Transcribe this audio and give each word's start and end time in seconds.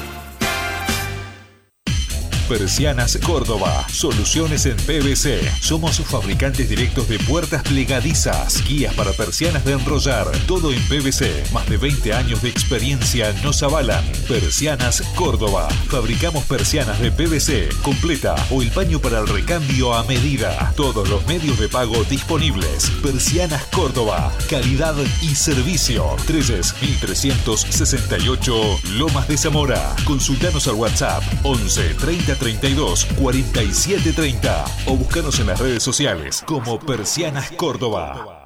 Persianas 2.50 3.16
Córdoba. 3.24 3.86
Soluciones 3.92 4.66
en 4.66 4.76
PVC. 4.76 5.40
Somos 5.62 6.00
fabricantes 6.00 6.68
directos 6.68 7.08
de 7.08 7.20
puertas 7.20 7.62
plegadizas, 7.62 8.64
guías 8.68 8.96
para 8.96 9.14
persianas 9.14 9.64
de 9.66 9.74
enrollar. 9.74 10.28
Todo 10.48 10.72
en 10.74 10.82
PVC. 10.88 11.44
Más 11.54 11.70
de 11.70 11.78
20 11.78 12.12
años 12.14 12.42
de 12.42 12.50
experiencia 12.50 13.34
nos 13.44 13.62
avalan. 13.62 14.04
Persianas 14.28 15.04
Córdoba. 15.16 15.70
Fabricamos 15.90 16.44
persianas 16.46 17.00
de 17.00 17.12
PVC 17.12 17.70
completa 17.84 18.34
o 18.50 18.64
el 18.64 18.72
paño 18.72 19.00
para 19.00 19.20
el 19.20 19.28
recambio 19.28 19.94
a 19.94 20.04
medida. 20.06 20.74
Todos 20.76 21.08
los 21.08 21.24
medios 21.28 21.60
de 21.60 21.70
pago 21.70 22.04
disponibles. 22.06 22.90
Persianas 23.04 23.64
Córdoba. 23.66 24.34
Calidad 24.50 24.96
y 25.22 25.36
servicio. 25.36 26.16
3 26.26 26.74
1368 26.82 28.80
Lomas 28.94 29.28
de 29.28 29.38
Zamora. 29.38 29.96
Consultanos 30.04 30.68
al 30.68 30.74
WhatsApp 30.74 31.22
11 31.44 31.94
30 31.94 32.39
32 32.40 33.06
47 33.20 34.14
30 34.14 34.66
o 34.88 34.96
búscanos 34.96 35.40
en 35.40 35.48
las 35.48 35.60
redes 35.60 35.84
sociales 35.84 36.44
como 36.46 36.80
Persianas 36.80 37.52
Córdoba. 37.52 38.39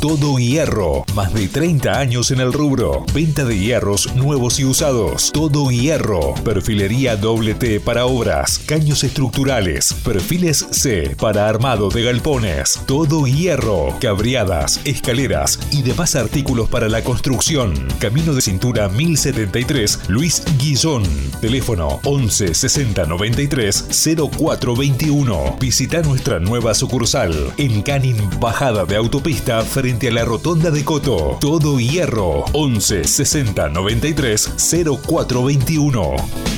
Todo 0.00 0.38
Hierro. 0.38 1.04
Más 1.16 1.34
de 1.34 1.48
30 1.48 1.98
años 1.98 2.30
en 2.30 2.38
el 2.38 2.52
rubro. 2.52 3.04
Venta 3.12 3.44
de 3.44 3.58
hierros 3.58 4.14
nuevos 4.14 4.60
y 4.60 4.64
usados. 4.64 5.32
Todo 5.32 5.72
Hierro. 5.72 6.34
Perfilería 6.44 7.16
doble 7.16 7.54
T 7.54 7.80
para 7.80 8.06
obras. 8.06 8.60
Caños 8.64 9.02
estructurales. 9.02 9.92
Perfiles 10.04 10.68
C 10.70 11.16
para 11.18 11.48
armado 11.48 11.90
de 11.90 12.04
galpones. 12.04 12.80
Todo 12.86 13.26
Hierro. 13.26 13.98
Cabriadas, 14.00 14.80
escaleras 14.84 15.58
y 15.72 15.82
demás 15.82 16.14
artículos 16.14 16.68
para 16.68 16.88
la 16.88 17.02
construcción. 17.02 17.74
Camino 17.98 18.34
de 18.34 18.40
cintura 18.40 18.88
1073 18.88 20.02
Luis 20.06 20.44
Guillón. 20.60 21.02
Teléfono 21.40 21.98
11 22.04 22.54
60 22.54 23.04
93 23.04 23.86
0421. 24.14 25.56
Visita 25.58 26.02
nuestra 26.02 26.38
nueva 26.38 26.72
sucursal 26.74 27.52
en 27.56 27.82
Canin 27.82 28.16
Bajada 28.38 28.84
de 28.84 28.94
Autopista 28.94 29.62
frente 29.62 29.87
a 29.88 30.10
la 30.10 30.22
Rotonda 30.22 30.70
de 30.70 30.84
Coto. 30.84 31.38
Todo 31.40 31.80
Hierro 31.80 32.44
11 32.52 33.04
60 33.04 33.70
93 33.70 34.52
0421. 34.58 36.57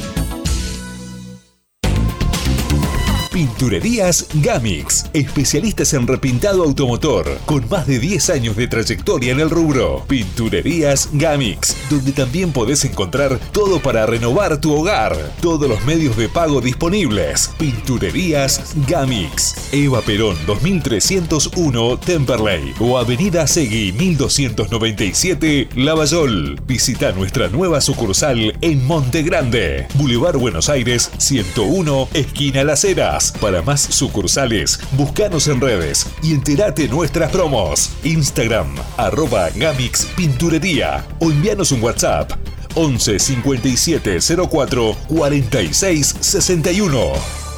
Pinturerías 3.40 4.26
Gamix, 4.34 5.06
especialistas 5.14 5.94
en 5.94 6.06
repintado 6.06 6.62
automotor, 6.62 7.38
con 7.46 7.66
más 7.70 7.86
de 7.86 7.98
10 7.98 8.28
años 8.28 8.54
de 8.54 8.68
trayectoria 8.68 9.32
en 9.32 9.40
el 9.40 9.48
rubro. 9.48 10.04
Pinturerías 10.06 11.08
Gamix, 11.14 11.74
donde 11.88 12.12
también 12.12 12.52
podés 12.52 12.84
encontrar 12.84 13.40
todo 13.50 13.80
para 13.80 14.04
renovar 14.04 14.60
tu 14.60 14.74
hogar. 14.74 15.16
Todos 15.40 15.70
los 15.70 15.82
medios 15.86 16.18
de 16.18 16.28
pago 16.28 16.60
disponibles. 16.60 17.50
Pinturerías 17.56 18.74
Gamix. 18.86 19.54
Eva 19.72 20.02
Perón 20.02 20.36
2301 20.46 21.96
Temperley 21.96 22.74
o 22.78 22.98
Avenida 22.98 23.46
Segui 23.46 23.92
1297 23.92 25.70
Lavallol. 25.76 26.60
Visita 26.66 27.12
nuestra 27.12 27.48
nueva 27.48 27.80
sucursal 27.80 28.54
en 28.60 28.86
Monte 28.86 29.22
Grande. 29.22 29.88
Boulevard 29.94 30.36
Buenos 30.36 30.68
Aires 30.68 31.10
101 31.16 32.08
Esquina 32.12 32.64
Las 32.64 32.84
Heras. 32.84 33.29
Para 33.40 33.62
más 33.62 33.80
sucursales, 33.80 34.80
búscanos 34.92 35.48
en 35.48 35.60
redes 35.60 36.06
y 36.22 36.34
entérate 36.34 36.88
nuestras 36.88 37.30
promos. 37.30 37.90
Instagram, 38.04 38.74
arroba 38.96 39.50
Gamix 39.50 40.06
Pinturería 40.16 41.06
o 41.18 41.30
envíanos 41.30 41.72
un 41.72 41.82
WhatsApp 41.82 42.32
11 42.74 43.18
57 43.18 44.18
04 44.48 44.96
46 45.08 46.16
61. 46.20 47.49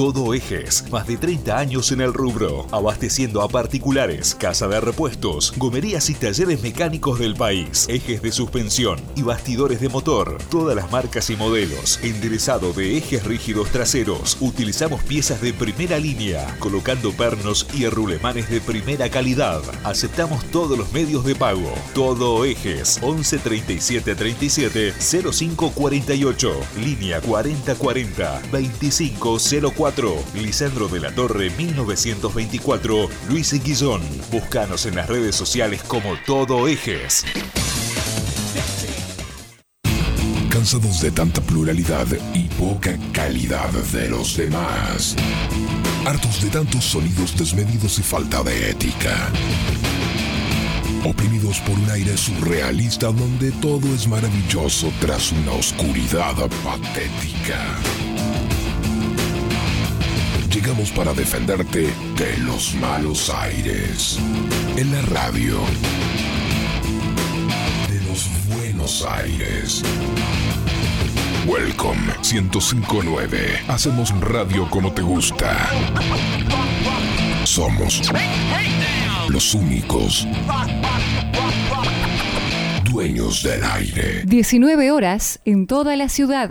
Todo 0.00 0.32
Ejes, 0.32 0.90
más 0.90 1.06
de 1.06 1.18
30 1.18 1.58
años 1.58 1.92
en 1.92 2.00
el 2.00 2.14
rubro, 2.14 2.66
abasteciendo 2.72 3.42
a 3.42 3.48
particulares, 3.48 4.34
casa 4.34 4.66
de 4.66 4.80
repuestos, 4.80 5.52
gomerías 5.58 6.08
y 6.08 6.14
talleres 6.14 6.62
mecánicos 6.62 7.18
del 7.18 7.36
país, 7.36 7.84
ejes 7.86 8.22
de 8.22 8.32
suspensión 8.32 8.98
y 9.14 9.20
bastidores 9.20 9.78
de 9.78 9.90
motor, 9.90 10.38
todas 10.50 10.74
las 10.74 10.90
marcas 10.90 11.28
y 11.28 11.36
modelos, 11.36 12.00
enderezado 12.02 12.72
de 12.72 12.96
ejes 12.96 13.24
rígidos 13.24 13.68
traseros, 13.72 14.38
utilizamos 14.40 15.02
piezas 15.02 15.42
de 15.42 15.52
primera 15.52 15.98
línea, 15.98 16.56
colocando 16.60 17.12
pernos 17.12 17.66
y 17.74 17.86
rulemanes 17.86 18.48
de 18.48 18.62
primera 18.62 19.10
calidad, 19.10 19.60
aceptamos 19.84 20.42
todos 20.46 20.78
los 20.78 20.90
medios 20.94 21.26
de 21.26 21.34
pago, 21.34 21.74
Todo 21.92 22.46
Ejes, 22.46 23.00
11 23.02 23.36
37 23.36 24.14
37 24.14 24.94
05 24.98 25.72
48, 25.72 26.52
línea 26.82 27.20
4040 27.20 28.40
2504 29.90 30.40
Lisandro 30.40 30.88
de 30.88 31.00
la 31.00 31.14
Torre 31.14 31.50
1924, 31.50 33.08
Luis 33.28 33.52
Guillón. 33.62 34.02
Búscanos 34.30 34.86
en 34.86 34.96
las 34.96 35.08
redes 35.08 35.34
sociales 35.34 35.82
como 35.82 36.16
Todo 36.26 36.68
Ejes. 36.68 37.24
Cansados 40.50 41.00
de 41.00 41.10
tanta 41.10 41.40
pluralidad 41.40 42.06
y 42.34 42.48
poca 42.48 42.96
calidad 43.12 43.70
de 43.70 44.08
los 44.08 44.36
demás. 44.36 45.16
Hartos 46.06 46.42
de 46.42 46.50
tantos 46.50 46.84
sonidos 46.84 47.36
desmedidos 47.36 47.98
y 47.98 48.02
falta 48.02 48.42
de 48.42 48.70
ética. 48.70 49.30
Oprimidos 51.04 51.60
por 51.60 51.78
un 51.78 51.90
aire 51.90 52.16
surrealista 52.16 53.06
donde 53.06 53.52
todo 53.52 53.92
es 53.94 54.06
maravilloso 54.06 54.92
tras 55.00 55.32
una 55.32 55.52
oscuridad 55.52 56.36
patética. 56.62 57.80
Llegamos 60.62 60.90
para 60.90 61.14
defenderte 61.14 61.88
de 62.16 62.36
los 62.44 62.74
malos 62.74 63.30
aires. 63.30 64.18
En 64.76 64.92
la 64.92 65.00
radio. 65.00 65.58
De 67.88 67.98
los 68.06 68.28
buenos 68.54 69.06
aires. 69.06 69.82
Welcome 71.46 72.02
1059. 72.22 73.62
Hacemos 73.68 74.10
radio 74.20 74.68
como 74.68 74.92
te 74.92 75.00
gusta. 75.00 75.56
Somos 77.44 78.02
los 79.30 79.54
únicos 79.54 80.26
dueños 82.84 83.42
del 83.42 83.64
aire. 83.64 84.24
19 84.26 84.90
horas 84.90 85.40
en 85.46 85.66
toda 85.66 85.96
la 85.96 86.10
ciudad. 86.10 86.50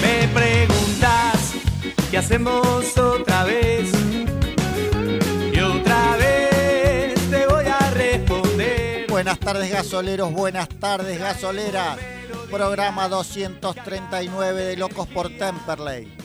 Me 0.02 0.28
preguntas 0.28 1.54
qué 2.12 2.20
hacemos 2.20 2.98
otra 2.98 3.31
tardes 9.54 9.70
gasoleros, 9.70 10.32
buenas 10.32 10.70
tardes 10.70 11.20
gasoleras. 11.20 11.98
Programa 12.50 13.10
239 13.10 14.64
de 14.64 14.78
Locos 14.78 15.10
por 15.10 15.28
Temperley. 15.28 16.16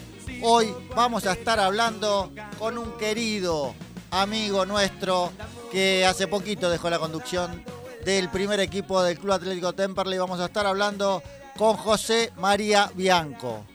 Hoy 0.42 0.72
vamos 0.94 1.26
a 1.26 1.32
estar 1.32 1.58
hablando 1.58 2.30
con 2.56 2.78
un 2.78 2.96
querido 2.96 3.74
amigo 4.12 4.64
nuestro 4.64 5.32
que 5.72 6.06
hace 6.06 6.28
poquito 6.28 6.70
dejó 6.70 6.88
la 6.88 7.00
conducción 7.00 7.64
del 8.04 8.28
primer 8.28 8.60
equipo 8.60 9.02
del 9.02 9.18
Club 9.18 9.32
Atlético 9.32 9.72
Temperley. 9.72 10.20
Vamos 10.20 10.38
a 10.38 10.44
estar 10.44 10.64
hablando 10.64 11.20
con 11.58 11.76
José 11.76 12.32
María 12.36 12.92
Bianco. 12.94 13.66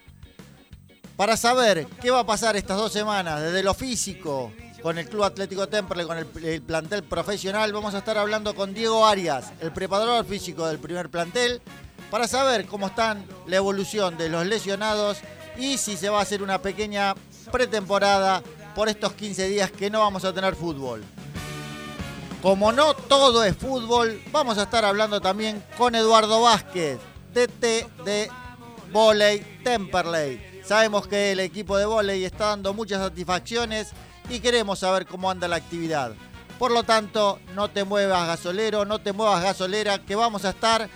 Para 1.17 1.35
saber 1.35 1.87
qué 2.01 2.09
va 2.09 2.19
a 2.19 2.25
pasar 2.25 2.55
estas 2.55 2.77
dos 2.77 2.93
semanas, 2.93 3.41
desde 3.41 3.63
lo 3.63 3.73
físico, 3.73 4.53
con 4.81 4.97
el 4.97 5.07
Club 5.07 5.23
Atlético 5.23 5.67
Temperley, 5.67 6.05
con 6.05 6.17
el, 6.17 6.27
el 6.43 6.61
plantel 6.61 7.03
profesional, 7.03 7.71
vamos 7.71 7.93
a 7.93 7.99
estar 7.99 8.17
hablando 8.17 8.55
con 8.55 8.73
Diego 8.73 9.05
Arias, 9.05 9.51
el 9.61 9.71
preparador 9.71 10.25
físico 10.25 10.67
del 10.67 10.79
primer 10.79 11.09
plantel, 11.09 11.61
para 12.09 12.27
saber 12.27 12.65
cómo 12.65 12.87
están 12.87 13.25
la 13.47 13.57
evolución 13.57 14.17
de 14.17 14.29
los 14.29 14.45
lesionados 14.45 15.19
y 15.57 15.77
si 15.77 15.97
se 15.97 16.09
va 16.09 16.19
a 16.19 16.23
hacer 16.23 16.41
una 16.41 16.61
pequeña 16.61 17.15
pretemporada 17.51 18.41
por 18.75 18.89
estos 18.89 19.13
15 19.13 19.47
días 19.47 19.71
que 19.71 19.89
no 19.89 19.99
vamos 19.99 20.25
a 20.25 20.33
tener 20.33 20.55
fútbol. 20.55 21.03
Como 22.41 22.71
no 22.71 22.95
todo 22.95 23.43
es 23.43 23.55
fútbol, 23.55 24.19
vamos 24.31 24.57
a 24.57 24.63
estar 24.63 24.83
hablando 24.83 25.21
también 25.21 25.63
con 25.77 25.93
Eduardo 25.93 26.41
Vázquez, 26.41 26.97
DT 27.33 27.87
de 28.03 28.29
Voley 28.91 29.59
Temperley. 29.63 30.63
Sabemos 30.65 31.07
que 31.07 31.33
el 31.33 31.39
equipo 31.39 31.77
de 31.77 31.85
volei 31.85 32.25
está 32.25 32.47
dando 32.47 32.73
muchas 32.73 32.99
satisfacciones 32.99 33.91
y 34.31 34.39
queremos 34.39 34.79
saber 34.79 35.05
cómo 35.05 35.29
anda 35.29 35.47
la 35.47 35.57
actividad. 35.57 36.13
Por 36.57 36.71
lo 36.71 36.83
tanto, 36.83 37.39
no 37.53 37.69
te 37.69 37.83
muevas 37.83 38.27
gasolero, 38.27 38.85
no 38.85 38.99
te 38.99 39.13
muevas 39.13 39.43
gasolera, 39.43 39.99
que 39.99 40.15
vamos 40.15 40.45
a 40.45 40.51
estar 40.51 40.89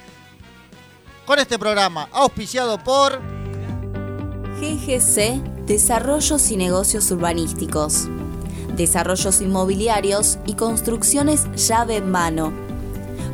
con 1.26 1.40
este 1.40 1.60
programa 1.60 2.08
auspiciado 2.12 2.78
por 2.84 3.20
GGC 4.60 5.66
Desarrollos 5.66 6.52
y 6.52 6.58
Negocios 6.58 7.10
Urbanísticos. 7.12 8.08
Desarrollos 8.76 9.42
inmobiliarios 9.42 10.38
y 10.46 10.54
construcciones 10.54 11.46
llave 11.56 11.98
en 11.98 12.12
mano. 12.12 12.54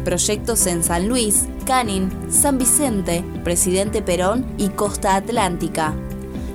Proyectos 0.06 0.66
en 0.68 0.84
San 0.84 1.10
Luis, 1.10 1.48
Canin, 1.66 2.32
San 2.32 2.58
Vicente, 2.58 3.24
Presidente 3.44 4.02
Perón 4.02 4.46
y 4.58 4.70
Costa 4.70 5.16
Atlántica. 5.16 5.94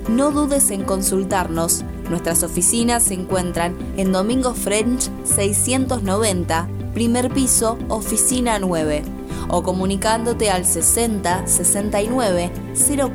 No 0.09 0.31
dudes 0.31 0.71
en 0.71 0.85
consultarnos. 0.85 1.85
Nuestras 2.09 2.43
oficinas 2.43 3.05
se 3.05 3.15
encuentran 3.15 3.77
en 3.97 4.13
Domingo 4.13 4.53
French 4.55 5.11
690, 5.25 6.69
primer 6.95 7.33
piso, 7.33 7.79
oficina 7.89 8.59
9, 8.59 9.03
o 9.49 9.63
comunicándote 9.63 10.51
al 10.51 10.65
60 10.65 11.47
69 11.47 12.51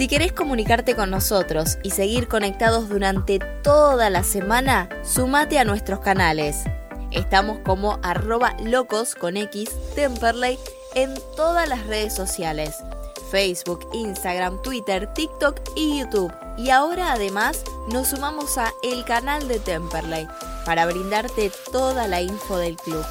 Si 0.00 0.08
querés 0.08 0.32
comunicarte 0.32 0.96
con 0.96 1.10
nosotros 1.10 1.76
y 1.82 1.90
seguir 1.90 2.26
conectados 2.26 2.88
durante 2.88 3.38
toda 3.38 4.08
la 4.08 4.22
semana, 4.22 4.88
sumate 5.02 5.58
a 5.58 5.64
nuestros 5.64 6.00
canales. 6.00 6.64
Estamos 7.10 7.58
como 7.58 7.98
arroba 8.02 8.56
locos 8.64 9.14
con 9.14 9.36
en 9.36 9.50
todas 11.36 11.68
las 11.68 11.86
redes 11.86 12.14
sociales. 12.14 12.76
Facebook, 13.30 13.86
Instagram, 13.92 14.62
Twitter, 14.62 15.12
TikTok 15.12 15.60
y 15.76 15.98
YouTube. 15.98 16.32
Y 16.56 16.70
ahora 16.70 17.12
además 17.12 17.62
nos 17.92 18.08
sumamos 18.08 18.56
a 18.56 18.72
el 18.82 19.04
canal 19.04 19.48
de 19.48 19.58
Temperley 19.58 20.26
para 20.64 20.86
brindarte 20.86 21.52
toda 21.72 22.08
la 22.08 22.22
info 22.22 22.56
del 22.56 22.76
club. 22.76 23.04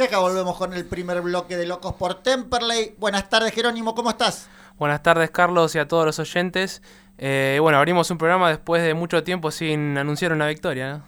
Y 0.00 0.02
acá 0.02 0.18
volvemos 0.18 0.56
con 0.56 0.72
el 0.72 0.86
primer 0.86 1.20
bloque 1.20 1.58
de 1.58 1.66
Locos 1.66 1.92
por 1.92 2.22
Temperley. 2.22 2.94
Buenas 2.96 3.28
tardes, 3.28 3.52
Jerónimo, 3.52 3.94
¿cómo 3.94 4.08
estás? 4.08 4.46
Buenas 4.78 5.02
tardes, 5.02 5.30
Carlos, 5.30 5.74
y 5.74 5.78
a 5.78 5.86
todos 5.86 6.06
los 6.06 6.18
oyentes. 6.18 6.80
Eh, 7.18 7.58
bueno, 7.60 7.76
abrimos 7.76 8.10
un 8.10 8.16
programa 8.16 8.48
después 8.48 8.82
de 8.82 8.94
mucho 8.94 9.22
tiempo 9.24 9.50
sin 9.50 9.98
anunciar 9.98 10.32
una 10.32 10.46
victoria, 10.46 10.92
¿no? 10.94 11.02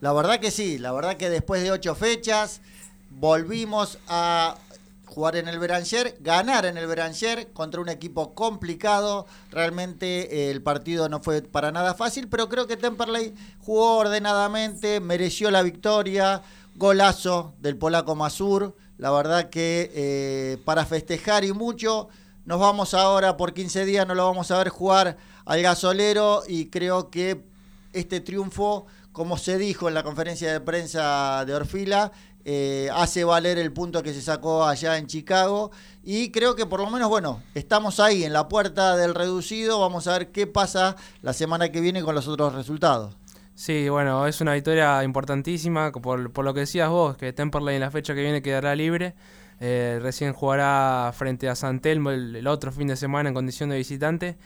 La 0.00 0.14
verdad 0.14 0.40
que 0.40 0.50
sí, 0.50 0.78
la 0.78 0.92
verdad 0.92 1.18
que 1.18 1.28
después 1.28 1.62
de 1.62 1.72
ocho 1.72 1.94
fechas 1.94 2.62
volvimos 3.10 3.98
a 4.08 4.56
jugar 5.04 5.36
en 5.36 5.46
el 5.48 5.58
Beranger, 5.58 6.16
ganar 6.20 6.64
en 6.64 6.78
el 6.78 6.86
Beranger 6.86 7.48
contra 7.52 7.82
un 7.82 7.90
equipo 7.90 8.34
complicado. 8.34 9.26
Realmente 9.50 10.46
eh, 10.46 10.50
el 10.50 10.62
partido 10.62 11.10
no 11.10 11.20
fue 11.20 11.42
para 11.42 11.70
nada 11.70 11.92
fácil, 11.92 12.28
pero 12.28 12.48
creo 12.48 12.66
que 12.66 12.78
Temperley 12.78 13.34
jugó 13.60 13.98
ordenadamente, 13.98 15.00
mereció 15.00 15.50
la 15.50 15.62
victoria. 15.62 16.40
Golazo 16.78 17.54
del 17.60 17.76
polaco 17.76 18.14
Masur. 18.14 18.76
La 18.98 19.10
verdad 19.10 19.50
que 19.50 19.90
eh, 19.94 20.58
para 20.64 20.86
festejar 20.86 21.44
y 21.44 21.52
mucho, 21.52 22.08
nos 22.44 22.60
vamos 22.60 22.94
ahora 22.94 23.36
por 23.36 23.52
15 23.52 23.84
días, 23.84 24.06
no 24.06 24.14
lo 24.14 24.24
vamos 24.24 24.50
a 24.52 24.58
ver 24.58 24.68
jugar 24.68 25.16
al 25.44 25.60
gasolero 25.60 26.42
y 26.46 26.66
creo 26.66 27.10
que 27.10 27.44
este 27.92 28.20
triunfo, 28.20 28.86
como 29.12 29.36
se 29.38 29.58
dijo 29.58 29.88
en 29.88 29.94
la 29.94 30.04
conferencia 30.04 30.52
de 30.52 30.60
prensa 30.60 31.44
de 31.44 31.54
Orfila, 31.54 32.12
eh, 32.44 32.88
hace 32.94 33.24
valer 33.24 33.58
el 33.58 33.72
punto 33.72 34.02
que 34.02 34.14
se 34.14 34.22
sacó 34.22 34.64
allá 34.64 34.98
en 34.98 35.08
Chicago 35.08 35.72
y 36.04 36.30
creo 36.30 36.54
que 36.54 36.64
por 36.64 36.80
lo 36.80 36.88
menos, 36.90 37.08
bueno, 37.08 37.42
estamos 37.54 37.98
ahí 37.98 38.22
en 38.24 38.32
la 38.32 38.48
puerta 38.48 38.96
del 38.96 39.14
reducido, 39.14 39.80
vamos 39.80 40.06
a 40.06 40.12
ver 40.16 40.30
qué 40.30 40.46
pasa 40.46 40.96
la 41.22 41.32
semana 41.32 41.70
que 41.70 41.80
viene 41.80 42.02
con 42.02 42.14
los 42.14 42.28
otros 42.28 42.54
resultados. 42.54 43.16
Sí, 43.58 43.88
bueno, 43.88 44.24
es 44.28 44.40
una 44.40 44.54
victoria 44.54 45.02
importantísima, 45.02 45.90
por, 45.90 46.32
por 46.32 46.44
lo 46.44 46.54
que 46.54 46.60
decías 46.60 46.90
vos, 46.90 47.16
que 47.16 47.32
Temperley 47.32 47.74
en 47.74 47.80
la 47.80 47.90
fecha 47.90 48.14
que 48.14 48.20
viene 48.22 48.40
quedará 48.40 48.76
libre. 48.76 49.16
Eh, 49.58 49.98
recién 50.00 50.32
jugará 50.32 51.12
frente 51.12 51.48
a 51.48 51.56
San 51.56 51.80
Telmo 51.80 52.12
el, 52.12 52.46
otro 52.46 52.70
fin 52.70 52.86
de 52.86 52.94
semana 52.94 53.30
en 53.30 53.34
condición 53.34 53.70
de 53.70 53.76
visitante. 53.76 54.38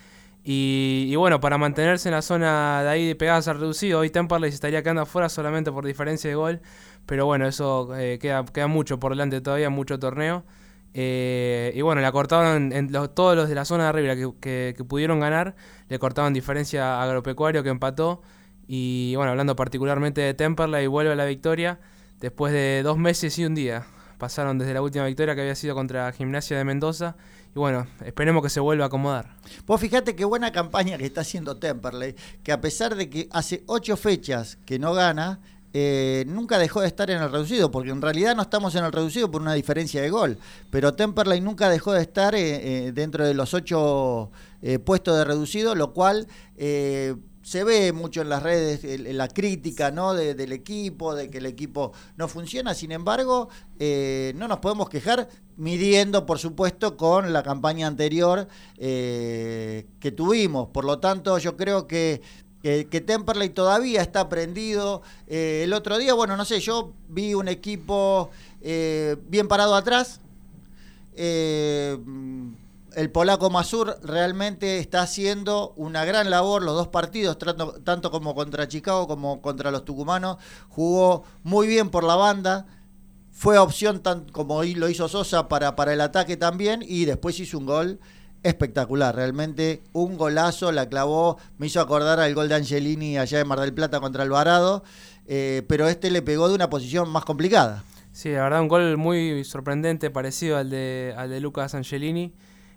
Y, 0.44 1.14
bueno, 1.16 1.40
para 1.40 1.58
mantenerse 1.58 2.08
en 2.08 2.14
la 2.14 2.22
zona 2.22 2.82
de 2.84 2.88
ahí 2.88 3.14
pegadas 3.14 3.48
al 3.48 3.60
reducido, 3.60 4.00
hoy 4.00 4.08
Temperley 4.08 4.50
se 4.50 4.54
estaría 4.54 4.82
quedando 4.82 5.02
afuera 5.02 5.28
solamente 5.28 5.70
por 5.70 5.84
diferencia 5.84 6.30
de 6.30 6.36
gol. 6.36 6.62
Pero 7.04 7.26
bueno, 7.26 7.46
eso 7.46 7.94
eh, 7.94 8.18
queda, 8.18 8.46
queda 8.46 8.66
mucho 8.66 8.98
por 8.98 9.12
delante 9.12 9.42
todavía, 9.42 9.68
mucho 9.68 9.98
torneo. 9.98 10.42
Eh, 10.94 11.72
y 11.74 11.82
bueno, 11.82 12.00
le 12.00 12.10
cortaron 12.12 12.72
en 12.72 12.90
los, 12.92 13.14
todos 13.14 13.36
los 13.36 13.50
de 13.50 13.56
la 13.56 13.66
zona 13.66 13.84
de 13.84 13.88
arriba 13.90 14.16
que, 14.40 14.74
que, 14.74 14.84
pudieron 14.84 15.20
ganar, 15.20 15.54
le 15.88 15.98
cortaban 15.98 16.32
diferencia 16.32 16.96
a 16.96 17.02
Agropecuario 17.02 17.62
que 17.62 17.68
empató. 17.68 18.22
Y 18.74 19.14
bueno, 19.16 19.32
hablando 19.32 19.54
particularmente 19.54 20.22
de 20.22 20.32
Temperley, 20.32 20.86
vuelve 20.86 21.12
a 21.12 21.14
la 21.14 21.26
victoria 21.26 21.78
después 22.20 22.54
de 22.54 22.80
dos 22.82 22.96
meses 22.96 23.38
y 23.38 23.44
un 23.44 23.54
día. 23.54 23.84
Pasaron 24.16 24.56
desde 24.56 24.72
la 24.72 24.80
última 24.80 25.04
victoria 25.04 25.34
que 25.34 25.42
había 25.42 25.54
sido 25.54 25.74
contra 25.74 26.10
Gimnasia 26.12 26.56
de 26.56 26.64
Mendoza. 26.64 27.14
Y 27.54 27.58
bueno, 27.58 27.86
esperemos 28.02 28.42
que 28.42 28.48
se 28.48 28.60
vuelva 28.60 28.84
a 28.84 28.86
acomodar. 28.86 29.36
Vos 29.66 29.78
fíjate 29.78 30.16
qué 30.16 30.24
buena 30.24 30.52
campaña 30.52 30.96
que 30.96 31.04
está 31.04 31.20
haciendo 31.20 31.58
Temperley, 31.58 32.14
que 32.42 32.50
a 32.50 32.62
pesar 32.62 32.94
de 32.94 33.10
que 33.10 33.28
hace 33.30 33.62
ocho 33.66 33.94
fechas 33.98 34.56
que 34.64 34.78
no 34.78 34.94
gana, 34.94 35.40
eh, 35.74 36.24
nunca 36.26 36.58
dejó 36.58 36.80
de 36.80 36.86
estar 36.86 37.10
en 37.10 37.20
el 37.20 37.30
reducido, 37.30 37.70
porque 37.70 37.90
en 37.90 38.00
realidad 38.00 38.34
no 38.34 38.40
estamos 38.40 38.74
en 38.74 38.86
el 38.86 38.92
reducido 38.92 39.30
por 39.30 39.42
una 39.42 39.52
diferencia 39.52 40.00
de 40.00 40.08
gol, 40.08 40.38
pero 40.70 40.94
Temperley 40.94 41.42
nunca 41.42 41.68
dejó 41.68 41.92
de 41.92 42.00
estar 42.00 42.34
eh, 42.34 42.86
eh, 42.86 42.92
dentro 42.92 43.26
de 43.26 43.34
los 43.34 43.52
ocho 43.52 44.30
puestos 44.84 45.18
de 45.18 45.24
reducido, 45.24 45.74
lo 45.74 45.92
cual 45.92 46.28
se 47.42 47.64
ve 47.64 47.92
mucho 47.92 48.22
en 48.22 48.28
las 48.28 48.42
redes 48.42 48.80
la 49.00 49.28
crítica 49.28 49.90
¿no? 49.90 50.14
De, 50.14 50.34
del 50.34 50.52
equipo, 50.52 51.14
de 51.14 51.28
que 51.28 51.38
el 51.38 51.46
equipo 51.46 51.92
no 52.16 52.28
funciona, 52.28 52.74
sin 52.74 52.92
embargo, 52.92 53.48
eh, 53.78 54.32
no 54.36 54.48
nos 54.48 54.58
podemos 54.60 54.88
quejar 54.88 55.28
midiendo, 55.56 56.24
por 56.24 56.38
supuesto, 56.38 56.96
con 56.96 57.32
la 57.32 57.42
campaña 57.42 57.86
anterior 57.86 58.48
eh, 58.78 59.86
que 60.00 60.12
tuvimos. 60.12 60.68
Por 60.68 60.84
lo 60.84 60.98
tanto, 60.98 61.36
yo 61.38 61.56
creo 61.56 61.86
que, 61.86 62.22
que, 62.62 62.86
que 62.86 63.00
Temperley 63.00 63.50
todavía 63.50 64.02
está 64.02 64.28
prendido. 64.28 65.02
Eh, 65.26 65.62
el 65.64 65.72
otro 65.72 65.98
día, 65.98 66.14
bueno, 66.14 66.36
no 66.36 66.44
sé, 66.44 66.60
yo 66.60 66.92
vi 67.08 67.34
un 67.34 67.48
equipo 67.48 68.30
bien 68.62 69.48
parado 69.48 69.74
atrás 69.74 70.20
el 72.96 73.10
polaco 73.10 73.50
Masur 73.50 73.98
realmente 74.02 74.78
está 74.78 75.02
haciendo 75.02 75.72
una 75.76 76.04
gran 76.04 76.30
labor 76.30 76.62
los 76.62 76.74
dos 76.74 76.88
partidos, 76.88 77.38
tanto, 77.38 78.10
como 78.10 78.34
contra 78.34 78.68
Chicago 78.68 79.06
como 79.06 79.40
contra 79.40 79.70
los 79.70 79.84
tucumanos. 79.84 80.38
Jugó 80.68 81.24
muy 81.42 81.66
bien 81.66 81.90
por 81.90 82.04
la 82.04 82.16
banda, 82.16 82.66
fue 83.30 83.58
opción 83.58 84.02
tan 84.02 84.28
como 84.28 84.62
lo 84.62 84.88
hizo 84.88 85.08
Sosa 85.08 85.48
para, 85.48 85.76
para 85.76 85.92
el 85.92 86.00
ataque 86.00 86.36
también 86.36 86.84
y 86.86 87.04
después 87.04 87.38
hizo 87.40 87.58
un 87.58 87.66
gol 87.66 88.00
espectacular, 88.42 89.14
realmente 89.14 89.82
un 89.92 90.16
golazo, 90.16 90.72
la 90.72 90.88
clavó, 90.88 91.38
me 91.58 91.66
hizo 91.66 91.80
acordar 91.80 92.18
al 92.20 92.34
gol 92.34 92.48
de 92.48 92.56
Angelini 92.56 93.16
allá 93.16 93.38
de 93.38 93.44
Mar 93.44 93.60
del 93.60 93.72
Plata 93.72 94.00
contra 94.00 94.24
Alvarado, 94.24 94.82
eh, 95.26 95.62
pero 95.68 95.88
este 95.88 96.10
le 96.10 96.22
pegó 96.22 96.48
de 96.48 96.54
una 96.54 96.68
posición 96.68 97.08
más 97.08 97.24
complicada. 97.24 97.84
Sí, 98.10 98.30
la 98.30 98.42
verdad 98.42 98.60
un 98.60 98.68
gol 98.68 98.96
muy 98.98 99.44
sorprendente, 99.44 100.10
parecido 100.10 100.58
al 100.58 100.70
de, 100.70 101.14
al 101.16 101.30
de 101.30 101.40
Lucas 101.40 101.74
Angelini. 101.74 102.34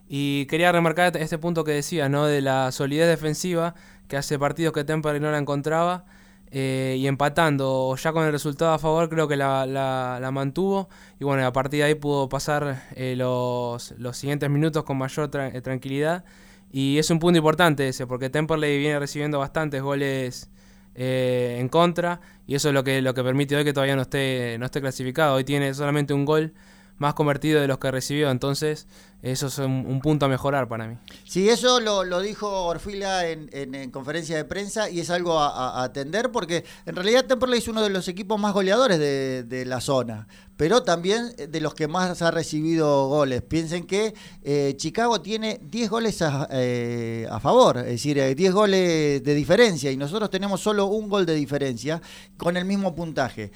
Y 0.08 0.46
quería 0.46 0.72
remarcar 0.72 1.16
este 1.18 1.38
punto 1.38 1.64
que 1.64 1.72
decía, 1.72 2.10
¿no? 2.10 2.26
De 2.26 2.42
la 2.42 2.72
solidez 2.72 3.08
defensiva, 3.08 3.76
que 4.08 4.18
hace 4.18 4.38
partidos 4.38 4.74
que 4.74 4.84
Temperley 4.84 5.22
no 5.22 5.32
la 5.32 5.38
encontraba. 5.38 6.06
Eh, 6.52 6.96
y 7.00 7.08
empatando 7.08 7.96
ya 7.98 8.14
con 8.14 8.24
el 8.24 8.32
resultado 8.32 8.72
a 8.72 8.80
favor 8.80 9.10
creo 9.10 9.28
que 9.28 9.36
la, 9.36 9.66
la, 9.66 10.30
mantuvo 10.32 10.88
y 11.20 11.24
bueno 11.26 11.46
a 11.46 11.52
partir 11.52 11.80
de 11.80 11.86
ahí 11.88 11.96
pudo 11.96 12.30
pasar 12.30 12.84
eh, 12.96 13.16
los, 13.18 13.94
los, 13.98 14.16
siguientes 14.16 14.50
minutos 14.50 14.84
con 14.84 14.96
mayor 14.98 15.30
eh, 15.34 15.60
tranquilidad 15.62 16.24
y 16.72 17.00
es 17.00 17.10
un 17.10 17.20
punto 17.20 17.40
importante 17.40 17.88
ese 17.88 18.06
porque 18.06 18.30
Temperley 18.30 18.78
viene 18.78 19.00
recibiendo 19.00 19.40
bastantes 19.40 19.82
goles 19.82 20.50
en 20.94 21.68
contra 21.68 22.22
y 22.48 22.56
eso 22.56 22.70
es 22.70 22.74
lo 22.74 22.86
que 22.86 23.02
lo 23.02 23.14
que 23.14 23.24
permite 23.24 23.58
hoy 23.58 23.66
que 23.66 23.74
todavía 23.74 23.96
no 23.98 24.04
esté 24.04 24.58
no 24.58 24.66
esté 24.66 24.80
clasificado 24.80 25.36
hoy 25.36 25.44
tiene 25.44 25.74
solamente 25.74 26.14
un 26.14 26.24
gol 26.24 26.54
más 26.98 27.14
convertido 27.14 27.62
de 27.62 27.68
los 27.68 27.78
que 27.78 27.92
recibió. 27.92 28.30
Entonces, 28.32 28.88
eso 29.22 29.48
es 29.48 29.58
un, 29.58 30.00
punto 30.02 30.28
a 30.28 30.30
mejorar 30.30 30.68
para 30.68 30.88
mí. 30.88 30.98
Sí, 31.24 31.50
eso 31.50 31.80
lo, 31.80 32.22
dijo 32.22 32.66
Orfila 32.66 33.28
en, 33.28 33.90
conferencia 33.90 34.38
de 34.38 34.46
prensa 34.46 34.90
y 34.90 35.00
es 35.00 35.10
algo 35.10 35.40
a, 35.40 35.84
atender 35.84 36.32
porque 36.32 36.64
en 36.86 36.96
realidad 36.96 37.25
Temperley 37.25 37.58
es 37.58 37.68
uno 37.68 37.82
de 37.82 37.90
los 37.90 38.08
equipos 38.08 38.40
más 38.40 38.54
goleadores 38.54 39.00
de, 39.00 39.66
la 39.66 39.82
zona, 39.82 40.28
pero 40.58 40.84
también 40.84 41.34
de 41.36 41.62
los 41.62 41.74
que 41.74 41.88
más 41.88 42.22
ha 42.22 42.32
recibido 42.32 43.08
goles. 43.08 43.42
Piensen 43.42 43.86
que 43.86 44.14
eh, 44.44 44.74
Chicago 44.78 45.22
tiene 45.22 45.60
10 45.64 45.90
goles 45.90 46.24
eh, 46.52 47.28
a, 47.30 47.40
favor, 47.40 47.78
es 47.80 47.86
decir, 47.86 48.36
10 48.36 48.40
eh, 48.40 48.52
goles 48.54 49.24
de 49.24 49.36
diferencia 49.36 49.92
y 49.92 49.98
nosotros 49.98 50.30
tenemos 50.30 50.62
solo 50.62 50.86
un 50.86 51.10
gol 51.10 51.26
de 51.26 51.36
diferencia 51.36 52.02
con 52.38 52.58
el 52.58 52.66
mismo 52.66 52.96
puntaje. 52.96 53.52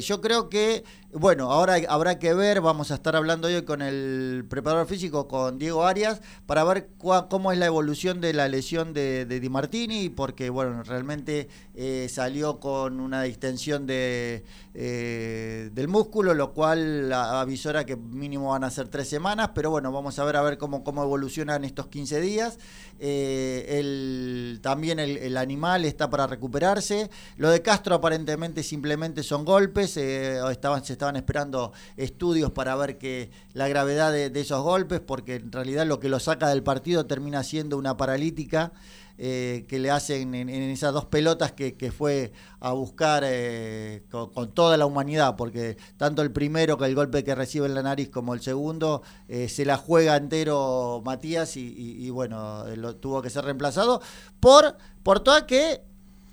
yo 0.00 0.20
creo 0.20 0.48
que 0.48 0.84
bueno, 1.14 1.52
ahora 1.52 1.76
habrá 1.90 2.18
que 2.18 2.32
ver, 2.32 2.62
vamos 2.62 2.90
a 2.90 2.94
estar 2.94 3.14
hablando 3.16 3.46
hoy 3.46 3.60
con 3.66 3.82
el 3.82 4.46
preparador 4.48 4.86
físico, 4.86 5.28
con 5.28 5.58
Diego 5.58 5.84
Arias, 5.84 6.22
para 6.46 6.64
ver 6.64 6.88
cómo 6.96 7.52
es 7.52 7.58
la 7.58 7.66
evolución 7.66 8.22
de 8.22 8.32
la 8.32 8.48
lesión 8.48 8.94
de, 8.94 9.26
Di 9.26 9.48
Martini, 9.50 10.08
porque 10.08 10.48
bueno, 10.48 10.82
realmente 10.84 11.48
eh, 11.74 12.08
salió 12.10 12.58
con 12.60 12.98
una 12.98 13.24
distensión 13.24 13.86
de, 13.86 14.42
eh, 14.72 15.68
del 15.74 15.88
músculo, 15.88 16.21
lo 16.22 16.52
cual 16.52 17.12
avisora 17.12 17.84
que 17.84 17.96
mínimo 17.96 18.50
van 18.50 18.64
a 18.64 18.70
ser 18.70 18.88
tres 18.88 19.08
semanas, 19.08 19.50
pero 19.54 19.70
bueno, 19.70 19.90
vamos 19.92 20.18
a 20.18 20.24
ver 20.24 20.36
a 20.36 20.42
ver 20.42 20.58
cómo, 20.58 20.84
cómo 20.84 21.02
evolucionan 21.02 21.64
estos 21.64 21.88
15 21.88 22.20
días. 22.20 22.58
Eh, 23.00 24.58
también 24.62 24.98
el, 25.00 25.36
animal 25.36 25.84
está 25.84 26.08
para 26.08 26.26
recuperarse. 26.26 27.10
Lo 27.36 27.50
de 27.50 27.62
Castro 27.62 27.96
aparentemente 27.96 28.62
simplemente 28.62 29.22
son 29.22 29.44
golpes, 29.44 29.96
estaban, 29.96 30.84
se 30.84 30.92
estaban 30.92 31.16
esperando 31.16 31.72
estudios 31.96 32.52
para 32.52 32.76
ver 32.76 32.98
que 32.98 33.30
la 33.54 33.66
gravedad 33.66 34.12
de, 34.12 34.30
esos 34.40 34.62
golpes, 34.62 35.00
porque 35.00 35.36
en 35.36 35.50
realidad 35.50 35.86
lo 35.86 35.98
que 35.98 36.08
lo 36.08 36.20
saca 36.20 36.48
del 36.48 36.62
partido 36.62 37.06
termina 37.06 37.42
siendo 37.42 37.76
una 37.76 37.96
paralítica. 37.96 38.72
Eh, 39.18 39.66
que 39.68 39.78
le 39.78 39.90
hacen 39.90 40.34
en, 40.34 40.48
esas 40.48 40.92
dos 40.92 41.04
pelotas 41.04 41.52
que, 41.52 41.92
fue 41.96 42.32
a 42.60 42.72
buscar 42.72 43.22
eh, 43.26 44.02
con, 44.10 44.52
toda 44.52 44.76
la 44.76 44.86
humanidad, 44.86 45.36
porque 45.36 45.76
tanto 45.96 46.22
el 46.22 46.32
primero 46.32 46.78
que 46.78 46.86
el 46.86 46.94
golpe 46.94 47.22
que 47.22 47.34
recibe 47.34 47.66
en 47.66 47.74
la 47.74 47.82
nariz 47.82 48.08
como 48.08 48.32
el 48.34 48.40
segundo 48.40 49.02
eh, 49.28 49.48
se 49.48 49.64
la 49.64 49.76
juega 49.76 50.16
entero 50.16 51.02
Matías 51.04 51.56
y, 51.56 52.08
bueno, 52.10 52.64
lo 52.74 52.96
tuvo 52.96 53.20
que 53.20 53.30
ser 53.30 53.44
reemplazado 53.44 54.00
por, 54.40 54.76
por 55.02 55.20
toda 55.20 55.46
que 55.46 55.82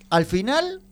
al 0.08 0.24
final 0.24 0.82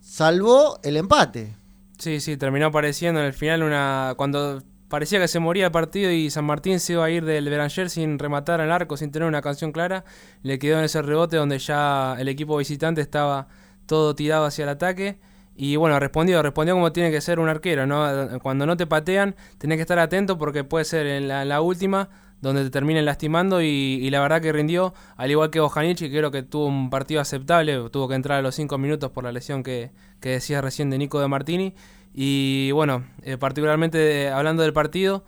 salvó 0.00 0.78
el 0.82 0.96
empate. 0.96 1.56
Sí, 1.98 2.20
sí, 2.20 2.36
terminó 2.36 2.66
apareciendo 2.66 3.20
en 3.20 3.26
el 3.26 3.34
final 3.34 3.62
una 3.62 4.14
cuando 4.16 4.62
parecía 4.92 5.18
que 5.18 5.26
se 5.26 5.40
moría 5.40 5.64
el 5.64 5.72
partido 5.72 6.10
y 6.10 6.28
San 6.28 6.44
Martín 6.44 6.78
se 6.78 6.92
iba 6.92 7.02
a 7.02 7.08
ir 7.08 7.24
del 7.24 7.48
Beranger 7.48 7.88
sin 7.88 8.18
rematar 8.18 8.60
al 8.60 8.70
arco, 8.70 8.98
sin 8.98 9.10
tener 9.10 9.26
una 9.26 9.40
canción 9.40 9.72
clara. 9.72 10.04
Le 10.42 10.58
quedó 10.58 10.78
en 10.80 10.84
ese 10.84 11.00
rebote 11.00 11.38
donde 11.38 11.58
ya 11.58 12.14
el 12.18 12.28
equipo 12.28 12.58
visitante 12.58 13.00
estaba 13.00 13.48
todo 13.86 14.14
tirado 14.14 14.44
hacia 14.44 14.64
el 14.64 14.68
ataque. 14.68 15.18
Y 15.56 15.76
bueno, 15.76 15.98
respondió, 15.98 16.42
respondió 16.42 16.74
como 16.74 16.92
tiene 16.92 17.10
que 17.10 17.22
ser 17.22 17.40
un 17.40 17.48
arquero, 17.48 17.86
¿no? 17.86 18.38
Cuando 18.42 18.66
no 18.66 18.76
te 18.76 18.86
patean, 18.86 19.34
tenés 19.56 19.78
que 19.78 19.82
estar 19.82 19.98
atento 19.98 20.36
porque 20.36 20.62
puede 20.62 20.84
ser 20.84 21.06
en 21.06 21.26
la, 21.26 21.60
última 21.62 22.10
donde 22.42 22.62
te 22.62 22.68
terminen 22.68 23.06
lastimando 23.06 23.62
y, 23.62 24.10
la 24.10 24.20
verdad 24.20 24.42
que 24.42 24.52
rindió, 24.52 24.92
al 25.16 25.30
igual 25.30 25.48
que 25.48 25.60
Ojanic, 25.60 25.96
que 25.96 26.10
creo 26.10 26.30
que 26.30 26.42
tuvo 26.42 26.66
un 26.66 26.90
partido 26.90 27.22
aceptable, 27.22 27.88
tuvo 27.88 28.08
que 28.08 28.14
entrar 28.14 28.40
a 28.40 28.42
los 28.42 28.54
5 28.56 28.76
minutos 28.76 29.10
por 29.10 29.24
la 29.24 29.32
lesión 29.32 29.62
que, 29.62 29.90
que 30.20 30.28
decía 30.28 30.60
recién 30.60 30.90
de 30.90 30.98
Nico 30.98 31.18
de 31.18 31.28
Martini. 31.28 31.74
Y 32.14 32.70
bueno, 32.72 33.04
eh, 33.22 33.38
particularmente 33.38 34.28
hablando 34.28 34.62
del 34.62 34.72
partido, 34.72 35.24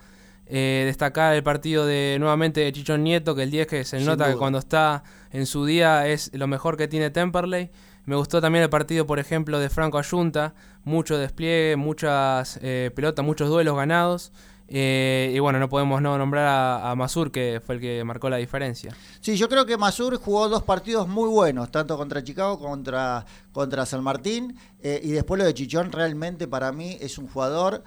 eh, 0.46 0.82
destacar 0.84 1.34
el 1.34 1.42
partido 1.42 1.86
de 1.86 2.18
nuevamente 2.20 2.60
de 2.60 2.72
Chichón 2.72 3.02
Nieto, 3.02 3.34
que 3.34 3.44
el 3.44 3.50
10 3.50 3.66
que 3.66 3.84
se 3.84 4.00
nota 4.00 4.30
que 4.30 4.36
cuando 4.36 4.58
está 4.58 5.02
en 5.30 5.46
su 5.46 5.64
día 5.64 6.06
es 6.06 6.30
lo 6.34 6.46
mejor 6.46 6.76
que 6.76 6.88
tiene 6.88 7.10
Temperley. 7.10 7.70
Me 8.04 8.16
gustó 8.16 8.42
también 8.42 8.62
el 8.62 8.68
partido, 8.68 9.06
por 9.06 9.18
ejemplo, 9.18 9.58
de 9.58 9.70
Franco 9.70 9.98
Ayunta, 9.98 10.54
mucho 10.84 11.16
despliegue, 11.16 11.76
muchas 11.76 12.58
eh, 12.62 12.90
pelotas, 12.94 13.24
muchos 13.24 13.48
duelos 13.48 13.76
ganados. 13.76 14.32
Eh, 14.68 15.32
y 15.34 15.38
bueno, 15.38 15.58
no 15.58 15.68
podemos 15.68 16.00
no 16.00 16.16
nombrar 16.16 16.46
a, 16.82 16.94
Masur, 16.94 17.30
que 17.30 17.60
fue 17.64 17.76
el 17.76 17.80
que 17.80 18.02
marcó 18.04 18.30
la 18.30 18.38
diferencia. 18.38 18.94
Sí, 19.20 19.36
yo 19.36 19.48
creo 19.48 19.66
que 19.66 19.76
Masur 19.76 20.16
jugó 20.16 20.48
dos 20.48 20.62
partidos 20.62 21.06
muy 21.06 21.28
buenos, 21.28 21.70
tanto 21.70 21.96
contra 21.96 22.24
Chicago 22.24 22.58
como 22.58 22.70
contra, 22.70 23.24
contra 23.52 23.86
San 23.86 24.02
Martín. 24.02 24.56
Eh, 24.80 25.00
y 25.02 25.10
después 25.10 25.38
lo 25.38 25.44
de 25.44 25.54
Chichón, 25.54 25.92
realmente 25.92 26.48
para 26.48 26.72
mí 26.72 26.96
es 27.00 27.18
un 27.18 27.28
jugador 27.28 27.82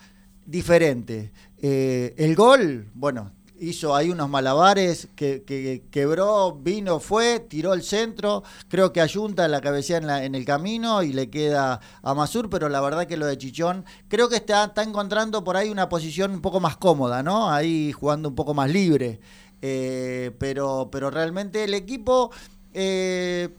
diferente. 0.45 1.31
Eh, 1.57 2.13
el 2.17 2.35
gol, 2.35 2.89
bueno, 2.93 3.31
hizo 3.59 3.95
ahí 3.95 4.09
unos 4.09 4.29
malabares, 4.29 5.07
que, 5.15 5.83
quebró, 5.91 6.53
vino, 6.53 6.99
fue, 6.99 7.39
tiró 7.39 7.73
el 7.73 7.83
centro, 7.83 8.43
creo 8.67 8.93
que 8.93 9.01
ayunta 9.01 9.47
la 9.47 9.61
cabecea 9.61 9.97
en, 9.97 10.09
en 10.09 10.35
el 10.35 10.45
camino 10.45 11.03
y 11.03 11.13
le 11.13 11.29
queda 11.29 11.79
a 12.01 12.13
Masur, 12.13 12.49
pero 12.49 12.69
la 12.69 12.81
verdad 12.81 13.07
que 13.07 13.17
lo 13.17 13.25
de 13.25 13.37
Chichón, 13.37 13.85
creo 14.07 14.29
que 14.29 14.37
está, 14.37 14.65
está 14.65 14.83
encontrando 14.83 15.43
por 15.43 15.57
ahí 15.57 15.69
una 15.69 15.89
posición 15.89 16.31
un 16.31 16.41
poco 16.41 16.59
más 16.59 16.77
cómoda, 16.77 17.23
¿no? 17.23 17.49
Ahí 17.51 17.91
jugando 17.91 18.29
un 18.29 18.35
poco 18.35 18.53
más 18.53 18.69
libre. 18.69 19.19
Eh, 19.61 20.31
pero, 20.39 20.89
pero 20.91 21.09
realmente 21.09 21.63
el 21.63 21.73
equipo... 21.73 22.31
Eh, 22.73 23.49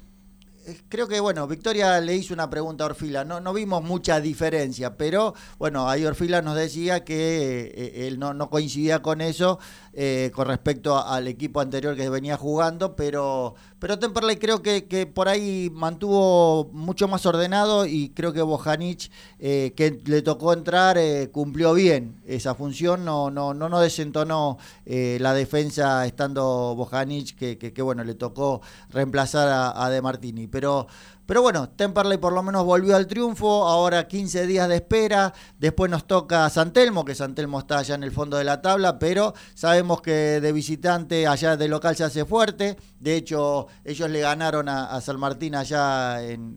creo 0.89 1.09
que, 1.09 1.21
bueno, 1.21 1.47
Victoria 1.47 2.01
le 2.01 2.17
hizo 2.17 2.35
una 2.35 2.51
pregunta 2.51 2.85
a 2.85 2.89
Orfila. 2.89 3.25
No, 3.25 3.41
no 3.41 3.53
vimos 3.53 3.83
mucha 3.83 4.21
diferencia, 4.21 4.97
pero 4.97 5.35
bueno, 5.59 5.89
ahí 5.89 6.05
Orfila 6.05 6.43
nos 6.43 6.57
decía 6.57 7.05
que 7.05 7.73
eh, 7.75 8.07
él 8.07 8.19
no, 8.19 8.35
no, 8.35 8.51
coincidía 8.51 9.01
con 9.03 9.21
eso 9.21 9.59
eh, 10.01 10.31
con 10.33 10.47
respecto 10.47 10.97
al 10.97 11.27
equipo 11.27 11.61
anterior 11.61 11.97
que 11.97 12.09
venía 12.09 12.37
jugando, 12.37 12.95
pero, 12.95 13.57
pero 13.81 13.99
Temperley 13.99 14.37
creo 14.37 14.63
que, 14.63 14.85
que 14.87 15.07
por 15.07 15.29
ahí 15.29 15.71
mantuvo 15.73 16.71
mucho 16.73 17.09
más 17.09 17.27
ordenado 17.27 17.85
y 17.85 18.11
creo 18.11 18.33
que 18.33 18.41
Bojanic, 18.41 19.11
eh, 19.41 19.73
que 19.77 20.01
le 20.05 20.23
tocó 20.23 20.53
entrar, 20.53 20.99
cumplió 21.33 21.75
bien 21.75 22.21
esa 22.27 22.55
función, 22.55 23.05
no, 23.05 23.29
no, 23.33 23.55
no, 23.55 23.69
no 23.69 23.81
desentonó 23.81 24.59
la 24.87 25.35
defensa 25.35 26.07
estando 26.07 26.77
Bojanic, 26.77 27.37
que, 27.37 27.59
que, 27.59 27.83
bueno, 27.83 28.05
le 28.05 28.15
tocó 28.15 28.61
reemplazar 28.91 29.49
a, 29.49 29.85
a 29.85 29.91
De 29.91 30.01
Martini. 30.01 30.47
Pero, 30.47 30.87
pero 31.29 31.43
bueno, 31.43 31.69
Temperley 31.69 32.17
por 32.17 32.33
lo 32.33 32.43
menos 32.43 32.65
volvió 32.65 32.97
al 32.97 33.07
triunfo, 33.07 33.69
ahora 33.69 34.09
15 34.09 34.47
días 34.47 34.67
de 34.67 34.77
espera, 34.77 35.35
después 35.59 35.91
nos 35.91 36.07
toca 36.07 36.49
San 36.49 36.73
Telmo, 36.73 37.05
que 37.05 37.15
San 37.15 37.35
Telmo 37.35 37.59
está 37.59 37.77
allá 37.77 37.97
en 37.97 38.03
el 38.03 38.13
fondo 38.13 38.39
de 38.39 38.45
la 38.45 38.63
tabla, 38.63 38.99
pero 38.99 39.35
sabemos 39.53 40.01
que 40.01 40.41
de 40.41 40.53
visitante 40.53 41.27
allá 41.27 41.59
de 41.59 41.69
local 41.69 41.95
se 41.97 42.05
hace 42.05 42.25
fuerte, 42.25 42.79
de 42.99 43.17
hecho 43.17 43.67
ellos 43.85 44.09
le 44.09 44.21
ganaron 44.21 44.71
a, 44.71 44.99
San 45.03 45.21
Martín 45.21 45.55
allá 45.55 46.23
en, 46.23 46.57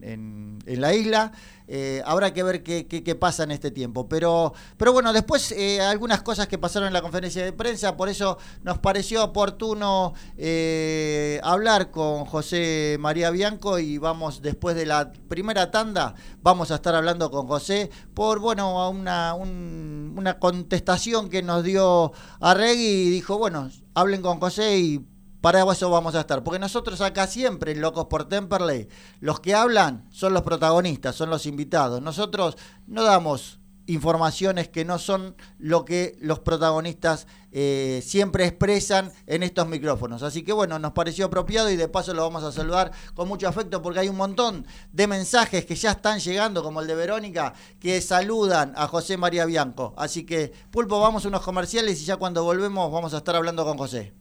en 0.66 0.80
la 0.82 0.94
isla. 0.94 1.34
Eh, 1.74 2.04
habrá 2.06 2.34
que 2.34 2.44
ver 2.44 2.64
qué, 2.64 3.16
pasa 3.18 3.44
en 3.44 3.52
este 3.52 3.72
tiempo. 3.72 4.10
Pero, 4.10 4.54
pero 4.76 4.92
bueno, 4.92 5.14
después 5.14 5.54
eh, 5.54 5.80
algunas 5.80 6.22
cosas 6.22 6.50
que 6.50 6.58
pasaron 6.58 6.88
en 6.88 6.94
la 6.94 7.02
conferencia 7.02 7.46
de 7.46 7.54
prensa, 7.54 7.96
por 7.96 8.10
eso 8.10 8.38
nos 8.62 8.80
pareció 8.80 9.24
oportuno 9.24 10.14
eh, 10.38 11.40
hablar 11.46 11.90
con 11.90 12.26
José 12.26 12.98
María 13.00 13.30
Bianco 13.30 13.80
y 13.80 13.98
vamos 13.98 14.42
después 14.42 14.76
de 14.76 14.86
la 14.86 15.14
primera 15.30 15.72
tanda, 15.72 16.14
vamos 16.44 16.72
a 16.72 16.76
estar 16.76 16.94
hablando 16.94 17.32
con 17.32 17.48
José 17.48 17.90
por 18.14 18.40
bueno 18.40 18.90
una, 18.90 19.34
una 19.34 20.40
contestación 20.40 21.30
que 21.30 21.42
nos 21.42 21.64
dio 21.64 22.12
Arregui 22.42 22.84
y 22.84 23.10
dijo, 23.12 23.38
bueno, 23.38 23.70
hablen 23.94 24.22
con 24.22 24.42
José 24.42 24.78
y 24.78 25.06
para 25.42 25.64
eso 25.72 25.90
vamos 25.90 26.16
a 26.16 26.22
estar. 26.22 26.44
Porque 26.44 26.60
nosotros 26.60 27.02
acá 27.02 27.28
siempre, 27.28 27.76
Locos 27.76 28.06
por 28.06 28.30
Temperley, 28.30 28.88
los 29.20 29.40
que 29.40 29.56
hablan 29.56 30.08
son 30.12 30.34
los 30.34 30.44
protagonistas, 30.44 31.16
son 31.16 31.30
los 31.30 31.46
invitados. 31.46 32.02
Nosotros 32.02 32.58
no 32.88 33.04
damos 33.04 33.60
informaciones 33.88 34.70
que 34.70 34.86
no 34.86 35.00
son 35.00 35.36
lo 35.58 35.86
que 35.86 36.16
los 36.22 36.40
protagonistas 36.40 37.28
eh, 37.52 38.02
siempre 38.06 38.46
expresan 38.46 39.12
en 39.26 39.44
estos 39.44 39.68
micrófonos. 39.68 40.24
Así 40.24 40.44
que 40.44 40.54
bueno, 40.54 40.80
nos 40.80 40.94
pareció 40.94 41.26
apropiado 41.26 41.70
y 41.70 41.76
de 41.76 41.88
paso 41.88 42.14
lo 42.14 42.22
vamos 42.22 42.44
a 42.44 42.52
saludar 42.52 42.92
con 43.14 43.28
mucho 43.28 43.48
afecto 43.48 43.82
porque 43.82 44.00
hay 44.00 44.10
un 44.10 44.18
montón 44.18 44.66
de 44.92 45.08
mensajes 45.08 45.66
que 45.66 45.76
ya 45.76 45.92
están 45.92 46.20
llegando, 46.20 46.64
como 46.64 46.82
el 46.82 46.88
de 46.88 46.96
Verónica, 46.96 47.54
que 47.80 48.00
saludan 48.02 48.74
a 48.76 48.88
José 48.88 49.18
María 49.18 49.46
Bianco. 49.46 49.94
Así 49.98 50.26
que, 50.26 50.54
Pulpo, 50.70 51.00
vamos 51.00 51.26
a 51.26 51.28
unos 51.28 51.42
comerciales 51.42 52.02
y 52.02 52.06
ya 52.06 52.18
cuando 52.18 52.44
volvemos 52.44 52.92
vamos 52.92 53.14
a 53.14 53.18
estar 53.18 53.36
hablando 53.36 53.66
con 53.66 53.78
José. 53.78 54.21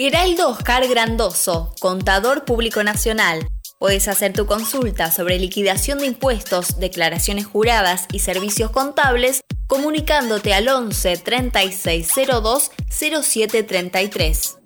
Heraldo 0.00 0.50
Oscar 0.50 0.86
Grandoso, 0.86 1.74
contador 1.80 2.44
público 2.44 2.84
nacional. 2.84 3.48
Puedes 3.80 4.06
hacer 4.06 4.32
tu 4.32 4.46
consulta 4.46 5.10
sobre 5.10 5.40
liquidación 5.40 5.98
de 5.98 6.06
impuestos, 6.06 6.78
declaraciones 6.78 7.46
juradas 7.46 8.06
y 8.12 8.20
servicios 8.20 8.70
contables 8.70 9.40
comunicándote 9.66 10.54
al 10.54 10.68
11 10.68 11.16
3602 11.16 12.70
0733. 12.88 14.58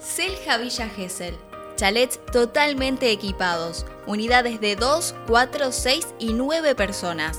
Selja 0.00 0.58
Villa 0.58 0.88
Gesell. 0.88 1.36
Chalets 1.76 2.18
totalmente 2.32 3.12
equipados. 3.12 3.86
Unidades 4.08 4.60
de 4.60 4.74
2, 4.74 5.14
4, 5.28 5.70
6 5.70 6.06
y 6.18 6.32
9 6.32 6.74
personas. 6.74 7.38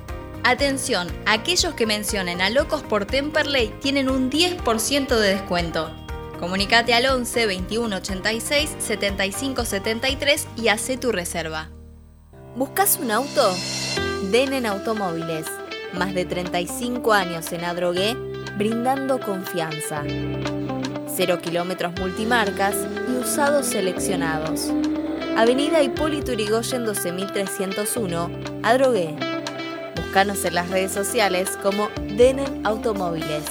Atención, 0.43 1.07
aquellos 1.27 1.75
que 1.75 1.85
mencionen 1.85 2.41
a 2.41 2.49
Locos 2.49 2.81
por 2.81 3.05
Temperley 3.05 3.71
tienen 3.79 4.09
un 4.09 4.31
10% 4.31 5.15
de 5.15 5.35
descuento. 5.35 5.91
Comunicate 6.39 6.95
al 6.95 7.05
11 7.05 7.45
21 7.45 7.95
86 7.97 8.75
75 8.79 9.65
73 9.65 10.47
y 10.57 10.69
hace 10.69 10.97
tu 10.97 11.11
reserva. 11.11 11.69
¿Buscas 12.55 12.97
un 12.99 13.11
auto? 13.11 13.55
Denen 14.31 14.65
Automóviles. 14.65 15.45
Más 15.93 16.15
de 16.15 16.25
35 16.25 17.13
años 17.13 17.51
en 17.51 17.63
Adrogué, 17.63 18.15
brindando 18.57 19.19
confianza. 19.19 20.03
Cero 21.15 21.39
kilómetros 21.39 21.93
multimarcas 21.99 22.75
y 23.07 23.17
usados 23.17 23.67
seleccionados. 23.67 24.71
Avenida 25.37 25.83
Hipólito 25.83 26.33
Yrigoyen 26.33 26.83
12301, 26.83 28.31
Adrogué. 28.63 29.30
Búscanos 30.11 30.43
en 30.43 30.55
las 30.55 30.69
redes 30.69 30.91
sociales 30.91 31.51
como 31.63 31.87
Denen 32.17 32.67
Automóviles. 32.67 33.45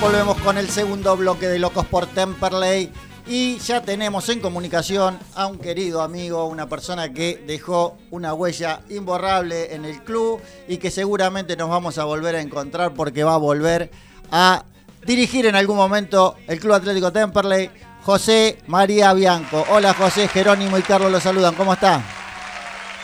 Volvemos 0.00 0.38
con 0.38 0.56
el 0.56 0.70
segundo 0.70 1.18
bloque 1.18 1.48
de 1.48 1.58
Locos 1.58 1.84
por 1.84 2.06
Temperley 2.06 2.90
y 3.26 3.58
ya 3.58 3.82
tenemos 3.82 4.26
en 4.30 4.40
comunicación 4.40 5.18
a 5.34 5.46
un 5.46 5.58
querido 5.58 6.00
amigo, 6.00 6.46
una 6.46 6.66
persona 6.66 7.12
que 7.12 7.44
dejó 7.46 7.98
una 8.10 8.32
huella 8.32 8.80
imborrable 8.88 9.74
en 9.74 9.84
el 9.84 10.02
club 10.02 10.40
y 10.66 10.78
que 10.78 10.90
seguramente 10.90 11.58
nos 11.58 11.68
vamos 11.68 11.98
a 11.98 12.04
volver 12.04 12.36
a 12.36 12.40
encontrar 12.40 12.94
porque 12.94 13.22
va 13.22 13.34
a 13.34 13.36
volver 13.36 13.90
a 14.30 14.64
dirigir 15.04 15.46
en 15.46 15.56
algún 15.56 15.76
momento 15.76 16.36
el 16.46 16.60
Club 16.60 16.74
Atlético 16.74 17.12
Temperley, 17.12 17.70
José 18.08 18.56
María 18.68 19.12
Bianco. 19.12 19.66
Hola 19.68 19.92
José, 19.92 20.28
Jerónimo 20.28 20.78
y 20.78 20.82
Carlos 20.82 21.12
los 21.12 21.22
saludan, 21.22 21.54
¿cómo 21.54 21.74
está? 21.74 22.02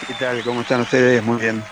¿Qué 0.06 0.14
tal? 0.14 0.42
¿Cómo 0.42 0.62
están 0.62 0.80
ustedes? 0.80 1.22
Muy 1.22 1.36
bien. 1.36 1.62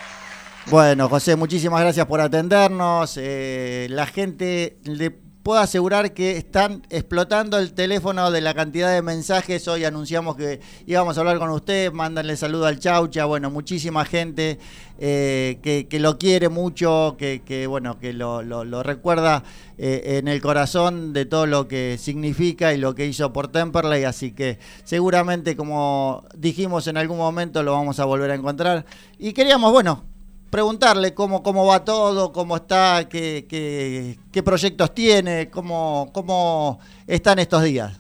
Bueno, 0.67 1.09
José, 1.09 1.35
muchísimas 1.35 1.81
gracias 1.81 2.05
por 2.05 2.21
atendernos. 2.21 3.15
Eh, 3.17 3.87
la 3.89 4.05
gente 4.05 4.77
le 4.85 5.22
puedo 5.43 5.61
asegurar 5.61 6.15
que 6.15 6.37
están 6.37 6.83
explotando 6.89 7.59
el 7.59 7.73
teléfono 7.73 8.31
de 8.31 8.41
la 8.41 8.55
cantidad 8.55 8.93
de 8.93 9.03
mensajes. 9.03 9.67
Hoy 9.67 9.85
anunciamos 9.85 10.37
que 10.37 10.61
íbamos 10.87 11.17
a 11.17 11.21
hablar 11.21 11.39
con 11.39 11.51
usted, 11.51 11.93
mándanle 11.93 12.37
saludo 12.37 12.67
al 12.67 12.79
Chaucha. 12.79 13.25
Bueno, 13.25 13.51
muchísima 13.51 14.05
gente 14.05 14.59
eh, 14.99 15.59
que, 15.63 16.01
lo 16.01 16.19
quiere 16.19 16.49
mucho, 16.49 17.17
que, 17.19 17.43
que 17.45 17.67
bueno, 17.67 17.99
que 17.99 18.13
lo, 18.13 18.43
lo, 18.43 18.65
lo 18.65 18.83
recuerda 18.83 19.43
eh, 19.79 20.19
en 20.19 20.29
el 20.29 20.41
corazón 20.41 21.13
de 21.13 21.27
todo 21.27 21.47
lo 21.47 21.67
que 21.67 21.99
significa 21.99 22.73
y 22.73 22.79
lo 22.79 22.95
que 22.95 23.07
hizo 23.07 23.33
por 23.33 23.49
Temperley. 23.49 24.05
Así 24.05 24.33
que 24.33 24.59
seguramente, 24.85 25.57
como 25.57 26.25
dijimos 26.37 26.87
en 26.87 26.97
algún 26.97 27.19
momento, 27.19 27.63
lo 27.65 27.73
vamos 27.73 27.99
a 27.99 28.05
volver 28.05 28.31
a 28.31 28.37
encontrar. 28.37 28.85
Y 29.19 29.33
queríamos, 29.33 29.73
bueno, 29.73 30.05
preguntarle 30.53 31.15
cómo, 31.15 31.43
cómo 31.43 31.65
va 31.65 31.83
todo, 31.83 32.31
cómo 32.31 32.57
está, 32.57 33.09
qué, 33.09 33.47
qué, 33.49 34.19
qué 34.31 34.43
proyectos 34.43 34.95
tiene, 34.95 35.49
cómo, 35.49 36.11
cómo 36.13 36.79
están 37.07 37.39
estos 37.39 37.63
días. 37.63 37.99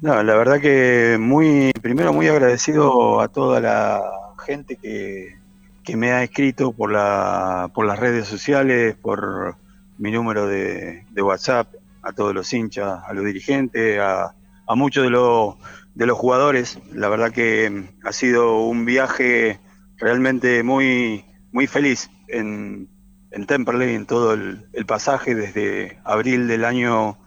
No, 0.00 0.22
la 0.22 0.36
verdad 0.36 0.60
que 0.60 1.16
muy, 1.18 1.72
primero 1.82 2.12
muy 2.12 2.28
agradecido 2.28 3.20
a 3.20 3.26
toda 3.26 3.60
la 3.60 4.00
gente 4.46 4.76
que, 4.76 5.36
que 5.82 5.96
me 5.96 6.12
ha 6.12 6.22
escrito 6.22 6.70
por, 6.70 6.92
la, 6.92 7.72
por 7.74 7.86
las 7.86 7.98
redes 7.98 8.28
sociales, 8.28 8.94
por 8.94 9.56
mi 9.98 10.12
número 10.12 10.46
de, 10.46 11.02
WhatsApp, 11.20 11.74
a 12.02 12.12
todos 12.12 12.36
los 12.36 12.52
hinchas, 12.52 13.00
a 13.04 13.12
los 13.12 13.24
dirigentes, 13.24 13.98
a, 13.98 14.32
a 14.64 14.74
muchos 14.76 15.02
de 15.02 15.10
los, 15.10 15.56
de 15.96 16.06
los 16.06 16.16
jugadores. 16.16 16.78
La 16.92 17.08
verdad 17.08 17.32
que 17.32 17.90
ha 18.04 18.12
sido 18.12 18.60
un 18.60 18.84
viaje 18.84 19.58
realmente 19.98 20.62
muy, 20.62 21.24
muy 21.52 21.66
feliz 21.66 22.10
en, 22.28 22.88
en 23.30 23.46
Temperley, 23.46 23.94
en 23.94 24.06
todo 24.06 24.32
el, 24.32 24.86
pasaje, 24.86 25.34
desde 25.34 25.98
abril 26.04 26.48
del 26.48 26.64
año 26.64 27.18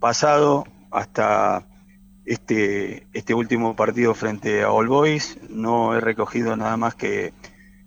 pasado 0.00 0.64
hasta 0.90 1.66
este, 2.24 3.06
este 3.12 3.34
último 3.34 3.76
partido 3.76 4.14
frente 4.14 4.62
a 4.62 4.70
All 4.70 4.88
Boys. 4.88 5.38
No 5.48 5.96
he 5.96 6.00
recogido 6.00 6.56
nada 6.56 6.76
más 6.76 6.94
que 6.94 7.32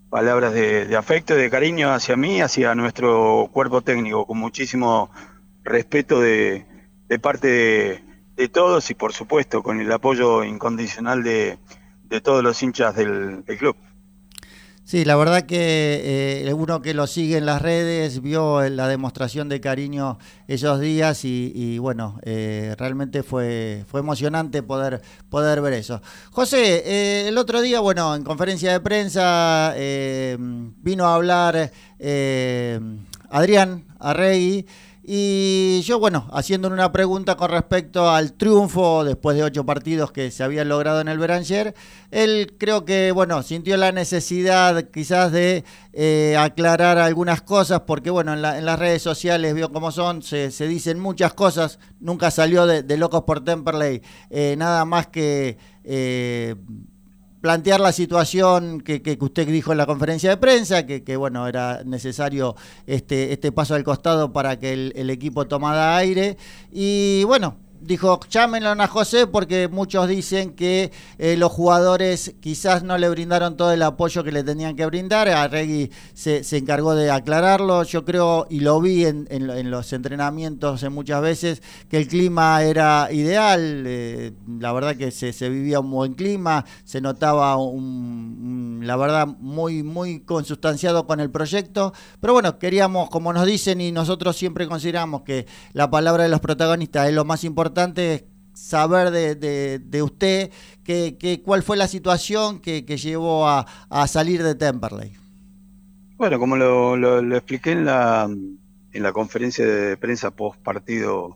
palabras 0.10 0.54
de, 0.54 0.95
afecto 0.95 1.36
y 1.36 1.41
de 1.41 1.50
cariño 1.50 1.91
hacia 1.93 2.15
mí, 2.15 2.41
hacia 2.41 2.73
nuestro 2.76 3.50
cuerpo 3.52 3.82
técnico, 3.82 4.26
con 4.26 4.38
muchísimo 4.38 5.12
respeto 5.63 6.21
de, 6.21 6.65
parte 7.21 8.04
de, 8.36 8.50
todos 8.50 8.89
y 8.89 8.93
por 8.93 9.13
supuesto 9.13 9.62
con 9.62 9.82
el 9.82 9.91
apoyo 9.91 10.43
incondicional 10.43 11.23
de, 11.23 11.60
todos 12.23 12.43
los 12.43 12.62
hinchas 12.63 12.95
del 12.95 13.43
club. 13.60 13.76
Sí, 14.88 15.04
la 15.04 15.17
verdad 15.17 15.43
que 15.43 16.45
eh, 16.47 16.54
uno 16.54 16.82
que 16.82 16.93
lo 16.93 17.08
sigue 17.08 17.36
en 17.36 17.45
las 17.45 17.62
redes 17.62 18.21
vio 18.21 18.62
la 18.69 18.88
demostración 18.88 19.50
de 19.50 19.60
cariño 19.60 20.17
esos 20.47 20.80
días 20.80 21.26
y, 21.26 21.78
bueno, 21.78 22.21
eh, 22.23 22.73
realmente 22.78 23.21
fue, 23.21 23.84
fue 23.89 24.00
emocionante 24.00 24.63
poder, 24.63 25.02
poder 25.30 25.60
ver 25.60 25.73
eso. 25.73 26.02
José, 26.32 26.84
eh, 26.86 27.28
el 27.28 27.38
otro 27.38 27.62
día, 27.62 27.82
bueno, 27.82 28.15
en 28.15 28.23
conferencia 28.23 28.71
de 28.71 28.80
prensa 28.80 29.76
vino 29.78 31.06
a 31.06 31.15
hablar 31.15 31.69
Adrián 33.30 33.84
Arregui 34.00 34.65
y 35.10 35.84
yo, 35.84 36.00
bueno, 36.00 36.28
haciendo 36.34 36.67
una 36.67 36.91
pregunta 36.91 37.38
con 37.38 37.50
respecto 37.50 38.10
al 38.10 38.34
triunfo 38.34 39.06
después 39.06 39.38
de 39.38 39.43
ocho 39.43 39.65
partidos 39.65 40.12
que 40.12 40.32
se 40.32 40.43
habían 40.43 40.67
logrado 40.67 41.00
en 41.00 41.08
el 41.08 41.17
Beranger, 41.17 41.74
él 42.12 42.54
creo 42.58 42.84
que, 42.84 43.13
bueno, 43.13 43.41
sintió 43.41 43.78
la 43.78 43.93
necesidad 43.93 44.89
quizás 44.89 45.32
de 45.32 45.63
eh, 45.93 46.36
aclarar 46.38 46.98
algunas 46.98 47.41
cosas, 47.41 47.84
porque, 47.88 48.10
bueno, 48.10 48.34
en, 48.34 48.41
las 48.41 48.80
redes 48.80 49.02
sociales, 49.02 49.56
vio 49.56 49.72
cómo 49.72 49.93
son, 49.93 50.24
se, 50.24 50.50
dicen 50.67 51.00
muchas 51.00 51.34
cosas, 51.34 51.80
nunca 52.02 52.30
salió 52.30 52.65
de, 52.65 52.98
Locos 52.98 53.24
por 53.24 53.46
Temperley, 53.46 54.02
eh, 54.30 54.56
nada 54.58 54.84
más 54.84 55.08
que... 55.08 55.58
Eh, 55.86 56.56
plantear 57.41 57.80
la 57.80 57.91
situación 57.91 58.82
que, 58.82 59.02
que, 59.02 59.17
usted 59.19 59.47
dijo 59.47 59.71
en 59.71 59.78
la 59.78 59.86
conferencia 59.86 60.30
de 60.30 60.38
prensa, 60.38 60.86
que, 60.86 61.04
que, 61.04 61.17
bueno, 61.17 61.47
era 61.47 61.84
necesario 61.86 62.56
este, 62.86 63.34
este 63.34 63.52
paso 63.52 63.76
al 63.76 63.84
costado 63.84 64.34
para 64.34 64.60
que 64.60 64.73
el, 64.73 64.93
el 64.95 65.10
equipo 65.10 65.47
tomara 65.47 65.97
aire. 65.97 66.38
Y 66.71 67.23
bueno, 67.26 67.58
dijo, 67.81 68.19
llámenlo 68.29 68.71
a 68.71 68.87
José 68.87 69.27
porque 69.27 69.67
muchos 69.67 70.07
dicen 70.07 70.53
que 70.53 70.91
eh, 71.17 71.37
los 71.37 71.51
jugadores 71.51 72.35
quizás 72.39 72.83
no 72.83 72.97
le 72.97 73.09
brindaron 73.09 73.57
todo 73.57 73.71
el 73.71 73.81
apoyo 73.81 74.23
que 74.23 74.31
le 74.31 74.43
tenían 74.43 74.75
que 74.75 74.85
brindar. 74.85 75.29
Arregui 75.29 75.91
se, 76.13 76.43
se 76.43 76.57
encargó 76.57 76.95
de 76.95 77.11
aclararlo. 77.11 77.83
Yo 77.83 78.05
creo, 78.05 78.47
y 78.49 78.59
lo 78.59 78.79
vi 78.81 79.05
en, 79.05 79.27
en, 79.29 79.71
los 79.71 79.93
entrenamientos 79.93 80.83
en 80.83 80.93
muchas 80.93 81.21
veces, 81.21 81.61
que 81.89 81.97
el 81.97 82.07
clima 82.07 82.63
era 82.63 83.09
ideal. 83.11 83.83
Eh, 83.85 84.33
la 84.59 84.73
verdad 84.73 84.95
que 84.95 85.11
se, 85.11 85.33
se, 85.33 85.49
vivía 85.49 85.79
un 85.79 85.91
buen 85.91 86.13
clima, 86.13 86.65
se 86.83 87.01
notaba 87.01 87.57
un, 87.57 88.81
la 88.83 88.95
verdad 88.95 89.27
muy, 89.27 89.83
muy 89.83 90.21
consustanciado 90.21 91.07
con 91.07 91.19
el 91.19 91.29
proyecto. 91.29 91.93
Pero 92.19 92.33
bueno, 92.33 92.59
queríamos, 92.59 93.09
como 93.09 93.33
nos 93.33 93.45
dicen 93.45 93.81
y 93.81 93.91
nosotros 93.91 94.35
siempre 94.35 94.67
consideramos 94.67 95.21
que 95.21 95.47
la 95.73 95.89
palabra 95.89 96.23
de 96.23 96.29
los 96.29 96.39
protagonistas 96.39 97.07
es 97.07 97.13
lo 97.13 97.25
más 97.25 97.43
importante, 97.43 97.66
saber 98.53 99.12
de, 99.12 99.80
de, 99.80 100.01
usted 100.03 100.51
que, 100.84 101.41
cuál 101.43 101.63
fue 101.63 101.77
la 101.77 101.88
situación 101.88 102.60
que, 102.60 102.82
llevó 102.82 103.47
a, 103.47 103.65
salir 104.08 104.43
de 104.43 104.56
Temperley. 104.56 105.13
Bueno, 106.17 106.39
como 106.39 106.58
lo, 106.58 107.36
expliqué 107.36 107.71
en 107.71 107.86
la, 107.86 108.27
en 108.91 109.03
la 109.03 109.12
conferencia 109.12 109.65
de 109.65 109.97
prensa 109.97 110.32
post 110.32 110.60
partido 110.62 111.36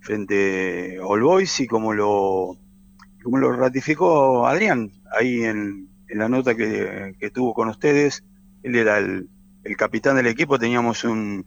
frente 0.00 0.98
a 0.98 1.06
All 1.06 1.22
Boys 1.22 1.60
y 1.60 1.66
como 1.66 1.92
lo, 1.92 2.56
como 3.22 3.38
lo 3.38 3.52
ratificó 3.52 4.46
Adrián 4.46 4.90
ahí 5.16 5.44
en, 5.44 5.88
en 6.08 6.18
la 6.18 6.28
nota 6.28 6.56
que, 6.56 7.30
tuvo 7.32 7.54
con 7.54 7.68
ustedes, 7.68 8.24
él 8.64 8.74
era 8.74 8.98
el, 8.98 9.28
el 9.62 9.76
capitán 9.76 10.16
del 10.16 10.26
equipo, 10.26 10.58
teníamos 10.58 11.04
un, 11.04 11.46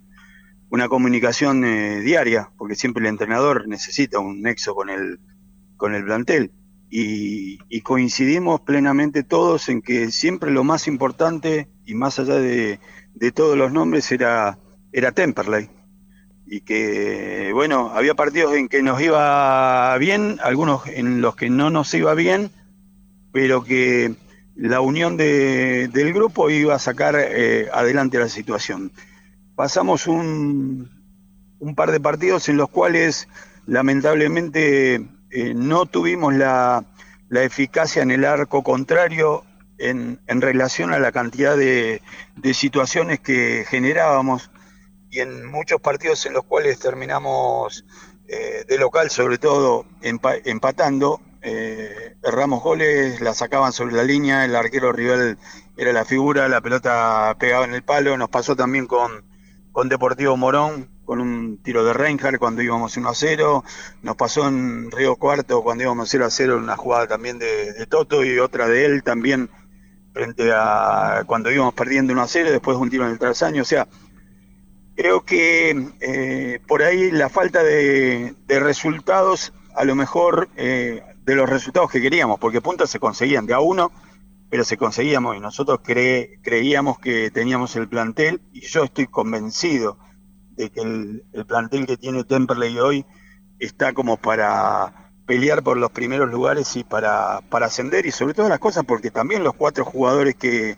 una 0.74 0.90
comunicación 0.90 1.64
eh, 1.66 2.00
diaria, 2.00 2.50
porque 2.58 2.74
siempre 2.74 3.02
el 3.02 3.10
entrenador 3.10 3.68
necesita 3.68 4.18
un 4.18 4.42
nexo 4.42 4.74
con 4.74 4.90
el, 4.90 5.20
con 5.78 5.94
el 5.94 6.04
plantel. 6.04 6.52
Y, 6.90 7.60
coincidimos 7.82 8.62
plenamente 8.62 9.22
todos 9.22 9.70
en 9.70 9.84
que 9.84 10.10
siempre 10.10 10.50
lo 10.50 10.64
más 10.64 10.88
importante 10.88 11.70
y 11.86 11.94
más 11.94 12.18
allá 12.18 12.36
de, 12.36 12.80
todos 13.36 13.56
los 13.56 13.72
nombres 13.72 14.12
era, 14.12 14.58
era 14.92 15.12
Temperley. 15.12 15.70
Y 16.48 16.62
que, 16.62 17.52
bueno, 17.54 17.92
había 17.94 18.16
partidos 18.16 18.56
en 18.56 18.68
que 18.68 18.82
nos 18.82 19.00
iba 19.00 19.96
bien, 20.00 20.40
algunos 20.42 20.88
en 20.88 21.22
los 21.22 21.36
que 21.36 21.52
no 21.52 21.70
nos 21.70 21.94
iba 21.94 22.16
bien, 22.16 22.50
pero 23.32 23.64
que 23.64 24.16
la 24.56 24.82
unión 24.82 25.18
del 25.18 26.14
grupo 26.14 26.50
iba 26.50 26.74
a 26.74 26.80
sacar 26.80 27.16
eh, 27.16 27.68
adelante 27.72 28.18
la 28.18 28.30
situación 28.30 28.92
pasamos 29.64 30.08
un, 30.08 30.92
un, 31.58 31.76
par 31.76 31.92
de 31.92 32.02
partidos 32.02 32.50
en 32.50 32.58
los 32.58 32.68
cuales 32.68 33.30
lamentablemente 33.66 34.96
eh, 35.32 35.54
no 35.56 35.86
tuvimos 35.86 36.34
la, 36.34 36.84
la, 37.30 37.44
eficacia 37.44 38.02
en 38.02 38.12
el 38.12 38.26
arco 38.26 38.62
contrario 38.62 39.46
en, 39.78 40.20
en 40.28 40.42
relación 40.42 40.92
a 40.92 41.00
la 41.00 41.14
cantidad 41.14 41.56
de, 41.56 42.02
de, 42.36 42.54
situaciones 42.54 43.22
que 43.22 43.64
generábamos 43.66 44.52
y 45.10 45.22
en 45.22 45.46
muchos 45.46 45.80
partidos 45.80 46.26
en 46.26 46.34
los 46.34 46.44
cuales 46.44 46.78
terminamos 46.80 47.86
eh, 48.28 48.66
de 48.68 48.78
local 48.78 49.12
sobre 49.12 49.38
todo 49.38 49.86
empatando. 50.02 51.22
Eh, 51.42 52.18
erramos 52.22 52.62
goles, 52.62 53.22
la 53.22 53.34
sacaban 53.34 53.72
sobre 53.72 53.96
la 53.96 54.04
línea, 54.04 54.44
el 54.44 54.58
arquero 54.58 54.92
rival 54.92 55.38
era 55.78 55.94
la 55.94 56.04
figura, 56.04 56.50
la 56.50 56.60
pelota 56.60 57.34
pegaba 57.40 57.64
en 57.64 57.74
el 57.74 57.84
palo, 57.84 58.18
nos 58.18 58.30
pasó 58.30 58.58
también 58.58 58.88
con, 58.88 59.33
con 59.74 59.90
Deportivo 59.90 60.38
Morón, 60.38 60.88
con 61.04 61.20
un 61.20 61.62
tiro 61.62 61.84
de 61.84 61.94
Reinhardt 61.94 62.38
cuando 62.38 62.62
íbamos 62.62 62.96
1 62.96 63.10
a 63.10 63.16
0. 63.16 63.64
Nos 64.04 64.16
pasó 64.16 64.48
en 64.48 64.92
Río 64.92 65.16
Cuarto 65.18 65.64
cuando 65.64 65.84
íbamos 65.84 66.08
0 66.10 66.26
a 66.26 66.30
0 66.30 66.58
una 66.58 66.78
jugada 66.78 67.08
también 67.08 67.40
de, 67.40 67.86
Toto 67.90 68.24
y 68.24 68.38
otra 68.40 68.68
de 68.68 68.86
él 68.86 69.04
también 69.04 69.50
frente 70.14 70.52
a 70.54 71.24
cuando 71.26 71.52
íbamos 71.52 71.74
perdiendo 71.74 72.14
1 72.14 72.22
a 72.22 72.28
0, 72.28 72.52
después 72.52 72.78
un 72.78 72.92
tiro 72.92 73.06
en 73.06 73.12
el 73.12 73.20
trasaño. 73.20 73.64
O 73.64 73.66
sea, 73.66 73.88
creo 74.96 75.26
que 75.26 75.90
eh, 76.00 76.60
por 76.68 76.84
ahí 76.84 77.10
la 77.10 77.30
falta 77.30 77.64
de, 77.64 78.36
resultados, 78.48 79.54
a 79.76 79.86
lo 79.86 79.96
mejor 79.96 80.50
eh, 80.56 81.02
de 81.26 81.36
los 81.36 81.50
resultados 81.50 81.92
que 81.92 82.00
queríamos, 82.00 82.40
porque 82.40 82.62
puntos 82.62 82.92
se 82.92 83.00
conseguían 83.00 83.48
de 83.48 83.56
a 83.56 83.60
uno 83.60 83.92
pero 84.54 84.64
se 84.64 84.78
conseguíamos 84.78 85.36
y 85.36 85.40
nosotros 85.40 85.80
creíamos 85.84 87.00
que 87.00 87.32
teníamos 87.32 87.76
el 87.76 87.90
plantel 87.90 88.40
y 88.52 88.62
yo 88.62 88.84
estoy 88.84 89.08
convencido 89.08 89.98
de 90.52 90.70
que 90.70 90.82
el, 90.82 91.24
plantel 91.48 91.88
que 91.88 91.98
tiene 91.98 92.24
Temperley 92.24 92.78
hoy 92.78 93.04
está 93.58 93.94
como 93.94 94.18
para 94.18 95.10
pelear 95.26 95.64
por 95.64 95.78
los 95.78 95.90
primeros 95.90 96.30
lugares 96.30 96.76
y 96.76 96.84
para, 96.84 97.42
para 97.50 97.66
ascender 97.66 98.06
y 98.06 98.12
sobre 98.12 98.36
todas 98.36 98.52
las 98.52 98.60
cosas 98.60 98.86
porque 98.86 99.10
también 99.10 99.44
los 99.44 99.56
cuatro 99.56 99.86
jugadores 99.86 100.36
que, 100.36 100.78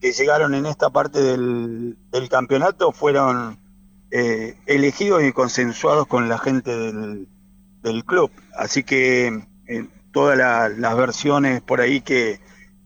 llegaron 0.00 0.52
en 0.52 0.66
esta 0.66 0.90
parte 0.90 1.22
del, 1.22 1.96
campeonato 2.28 2.90
fueron 2.90 3.60
eh, 4.10 4.56
elegidos 4.66 5.22
y 5.22 5.30
consensuados 5.30 6.08
con 6.08 6.28
la 6.28 6.38
gente 6.38 6.72
del, 6.72 8.04
club. 8.04 8.32
Así 8.58 8.82
que 8.82 9.46
eh, 9.68 9.86
todas 10.10 10.36
las 10.36 10.96
versiones 10.96 11.62
por 11.62 11.80
ahí 11.80 12.00
que, 12.00 12.40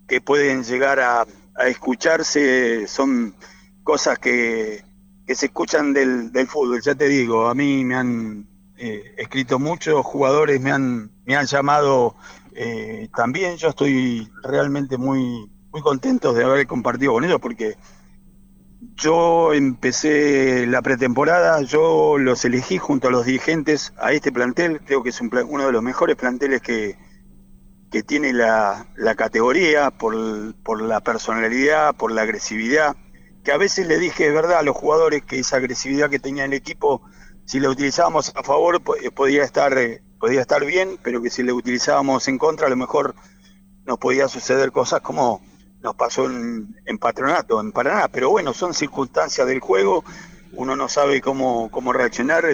que 0.09 0.21
pueden 0.21 0.64
llegar 0.64 0.99
a, 0.99 1.27
escucharse 1.66 2.87
son 2.87 3.35
cosas 3.83 4.18
que, 4.18 4.85
se 5.27 5.47
escuchan 5.47 5.92
del, 5.92 6.31
fútbol. 6.47 6.81
Ya 6.81 6.94
te 6.94 7.09
digo, 7.09 7.49
a 7.49 7.55
mí 7.55 7.85
me 7.85 7.97
han 7.97 8.49
eh, 8.77 9.14
escrito 9.18 9.59
muchos 9.59 10.07
jugadores, 10.07 10.61
me 10.61 10.73
han, 10.73 11.11
me 11.27 11.37
han 11.37 11.47
llamado 11.47 12.16
eh, 12.55 13.09
también. 13.14 13.57
Yo 13.57 13.68
estoy 13.68 14.31
realmente 14.42 14.97
muy, 14.97 15.51
muy 15.71 15.83
contento 15.83 16.33
de 16.33 16.44
haber 16.44 16.66
compartido 16.66 17.12
con 17.12 17.25
ellos 17.25 17.40
porque 17.40 17.77
yo 18.94 19.53
empecé 19.53 20.66
la 20.68 20.81
pretemporada, 20.81 21.61
yo 21.62 22.16
los 22.18 22.44
elegí 22.44 22.79
junto 22.79 23.09
a 23.09 23.11
los 23.11 23.27
dirigentes 23.27 23.92
a 23.99 24.12
este 24.12 24.31
plantel, 24.31 24.81
creo 24.85 25.03
que 25.03 25.11
es 25.11 25.21
uno 25.21 25.66
de 25.66 25.73
los 25.73 25.83
mejores 25.83 26.14
planteles 26.14 26.62
que, 26.62 26.97
que 27.90 28.03
tiene 28.03 28.33
la, 28.33 28.87
la 28.96 29.14
categoría, 29.14 29.90
por, 29.90 30.55
por, 30.62 30.83
la 30.83 31.01
personalidad, 31.01 31.94
por 31.94 32.12
la 32.12 32.22
agresividad, 32.22 32.96
que 33.44 33.53
a 33.53 33.57
veces 33.57 33.87
le 33.87 33.98
dije, 33.98 34.27
es 34.27 34.35
verdad, 34.35 34.59
a 34.59 34.62
los 34.62 34.77
jugadores 34.77 35.22
que 35.24 35.38
esa 35.38 35.57
agresividad 35.57 36.11
que 36.11 36.18
tenía 36.18 36.44
el 36.44 36.53
equipo, 36.53 37.03
si 37.44 37.61
la 37.61 37.70
utilizábamos 37.70 38.33
a 38.37 38.42
favor, 38.42 38.83
eh, 39.03 39.11
podía 39.11 39.42
estar, 39.42 39.77
eh, 39.79 40.03
podía 40.20 40.42
estar 40.42 40.64
bien, 40.64 40.98
pero 41.03 41.22
que 41.22 41.31
si 41.31 41.42
la 41.42 41.55
utilizábamos 41.55 42.29
en 42.29 42.37
contra, 42.37 42.66
a 42.66 42.70
lo 42.70 42.77
mejor 42.77 43.14
nos 43.87 43.98
podía 43.98 44.29
suceder 44.29 44.70
cosas 44.70 45.01
como 45.01 45.40
nos 45.81 45.94
pasó 45.94 46.27
en, 46.27 46.77
en 46.85 46.98
Patronato, 46.98 47.61
en 47.61 47.72
Paraná. 47.72 48.09
Pero 48.09 48.31
bueno, 48.31 48.53
son 48.53 48.74
circunstancias 48.74 49.46
del 49.46 49.61
juego, 49.61 50.05
uno 50.53 50.77
no 50.77 50.88
sabe 50.88 51.22
cómo, 51.22 51.70
cómo 51.70 51.92
reaccionar, 51.92 52.44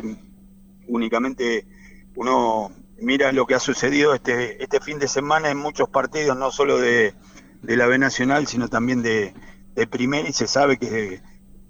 únicamente 0.86 1.66
uno 2.14 2.70
mira 3.00 3.32
lo 3.32 3.46
que 3.46 3.54
ha 3.54 3.60
sucedido 3.60 4.14
este, 4.14 4.62
este 4.62 4.80
fin 4.80 4.98
de 4.98 5.08
semana 5.08 5.50
en 5.50 5.58
muchos 5.58 5.88
partidos, 5.88 6.36
no 6.36 6.50
solo 6.50 6.78
de, 6.78 7.14
la 7.62 7.86
B 7.86 7.98
Nacional, 7.98 8.46
sino 8.46 8.68
también 8.68 9.02
de, 9.02 9.34
de 9.74 9.86
Primera, 9.86 10.28
y 10.28 10.32
se 10.32 10.46
sabe 10.46 10.78
que, 10.78 11.22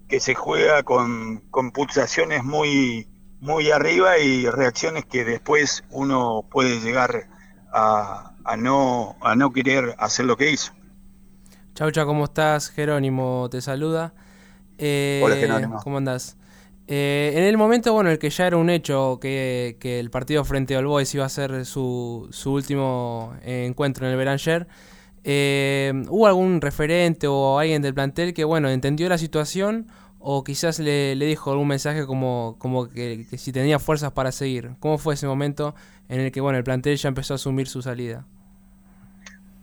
que 0.09 0.21
se 0.21 0.35
juega 0.35 0.83
con, 0.83 1.39
con, 1.51 1.71
pulsaciones 1.71 2.45
muy, 2.45 3.09
muy 3.41 3.71
arriba 3.71 4.19
y 4.19 4.49
reacciones 4.49 5.05
que 5.05 5.25
después 5.25 5.85
uno 5.91 6.45
puede 6.51 6.81
llegar 6.81 7.29
a, 7.73 8.35
a, 8.45 8.57
no, 8.57 9.17
a 9.21 9.37
no 9.37 9.53
querer 9.53 9.95
hacer 9.99 10.27
lo 10.27 10.37
que 10.37 10.51
hizo. 10.51 10.73
Chau, 11.75 11.91
chau, 11.91 12.07
¿cómo 12.07 12.25
estás? 12.25 12.71
Jerónimo 12.71 13.49
te 13.51 13.61
saluda. 13.61 14.15
Eh, 14.79 15.21
Hola, 15.25 15.37
Jerónimo. 15.37 15.81
¿Cómo 15.83 15.99
andás? 15.99 16.37
Eh, 16.87 17.33
en 17.35 17.45
el 17.45 17.57
momento, 17.57 17.93
bueno, 17.95 18.11
el 18.11 18.19
que 18.19 18.31
ya 18.31 18.47
era 18.47 18.57
un 18.57 18.69
hecho 18.69 19.19
que, 19.21 19.79
el 19.83 20.11
partido 20.11 20.45
frente 20.45 20.77
al 20.77 20.87
Boys 20.87 21.15
iba 21.15 21.25
a 21.25 21.29
ser 21.29 21.65
su, 21.65 22.29
su 22.31 22.53
último 22.53 23.35
encuentro 23.43 24.07
en 24.07 24.13
el 24.13 24.19
Beranger, 24.19 24.69
eh, 25.27 26.05
¿hubo 26.09 26.27
algún 26.27 26.61
referente 26.61 27.27
o 27.27 27.59
alguien 27.59 27.81
del 27.81 27.95
plantel 27.95 28.35
que, 28.35 28.45
bueno, 28.45 28.69
entendió 28.69 29.09
la 29.09 29.17
situación 29.17 29.87
o 30.19 30.45
quizás 30.45 30.79
le, 30.79 31.17
dijo 31.17 31.51
algún 31.51 31.69
mensaje 31.69 32.07
como, 32.07 32.57
como 32.59 32.89
que, 32.89 33.27
si 33.39 33.51
tenía 33.51 33.79
fuerzas 33.79 34.13
para 34.13 34.33
seguir? 34.33 34.73
¿Cómo 34.81 34.99
fue 34.99 35.15
ese 35.15 35.27
momento 35.27 35.75
en 36.09 36.21
el 36.21 36.31
que, 36.31 36.43
bueno, 36.43 36.59
el 36.59 36.65
plantel 36.65 36.97
ya 36.99 37.09
empezó 37.09 37.35
a 37.35 37.37
asumir 37.37 37.69
su 37.69 37.81
salida? 37.81 38.27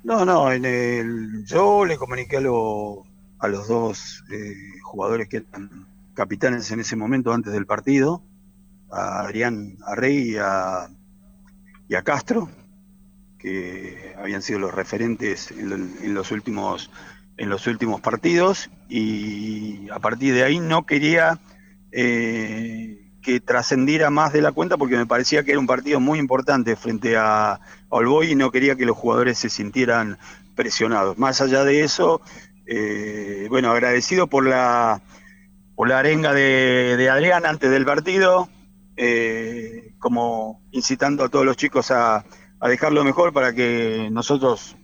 No, 0.03 0.25
no, 0.25 0.51
en 0.51 0.65
el, 0.65 1.45
yo 1.45 1.85
le 1.85 1.95
comuniqué 1.95 2.37
a, 2.37 2.39
a 2.39 3.47
los 3.47 3.67
dos 3.67 4.23
eh, 4.31 4.55
jugadores 4.81 5.29
que 5.29 5.37
eran 5.37 5.85
capitanes 6.13 6.71
en 6.71 6.79
ese 6.79 6.95
momento 6.95 7.33
antes 7.33 7.53
del 7.53 7.65
partido, 7.65 8.23
a 8.91 9.21
Adrián 9.21 9.77
Arrey 9.85 10.31
y 10.31 10.37
a, 10.37 10.89
y 11.87 11.95
a 11.95 12.03
Castro, 12.03 12.49
que 13.37 14.13
habían 14.17 14.41
sido 14.41 14.59
los 14.59 14.73
referentes 14.73 15.51
en, 15.51 16.13
los 16.13 16.31
últimos 16.31 16.91
en 17.37 17.49
los 17.49 17.65
últimos 17.65 18.01
partidos 18.01 18.69
y 18.87 19.89
a 19.89 19.99
partir 19.99 20.33
de 20.35 20.43
ahí 20.43 20.59
no 20.59 20.85
quería 20.85 21.39
eh, 21.91 23.09
que 23.21 23.39
trascendiera 23.39 24.09
más 24.11 24.31
de 24.33 24.41
la 24.41 24.51
cuenta 24.51 24.77
porque 24.77 24.97
me 24.97 25.07
parecía 25.07 25.43
que 25.43 25.51
era 25.51 25.59
un 25.59 25.65
partido 25.65 25.99
muy 25.99 26.19
importante 26.19 26.75
frente 26.75 27.17
a, 27.17 27.53
a 27.53 27.59
Olboy 27.89 28.31
y 28.31 28.35
no 28.35 28.51
quería 28.51 28.75
que 28.75 28.85
los 28.85 28.97
jugadores 28.97 29.39
se 29.39 29.49
sintieran 29.49 30.19
presionados. 30.55 31.17
Más 31.17 31.41
allá 31.41 31.63
de 31.63 31.81
eso, 31.81 32.21
eh, 32.65 33.47
bueno, 33.49 33.71
agradecido 33.71 34.27
por 34.27 34.45
la 34.45 35.01
por 35.81 35.89
la 35.89 35.97
arenga 35.97 36.31
de, 36.31 37.09
Adrián 37.11 37.43
antes 37.43 37.71
del 37.71 37.85
partido, 37.85 38.47
eh, 38.97 39.95
como 39.97 40.61
incitando 40.69 41.23
a 41.23 41.29
todos 41.29 41.43
los 41.43 41.57
chicos 41.57 41.89
a, 41.89 42.23
dejarlo 42.69 43.03
mejor 43.03 43.33
para 43.33 43.51
que 43.51 44.07
nosotros 44.11 44.77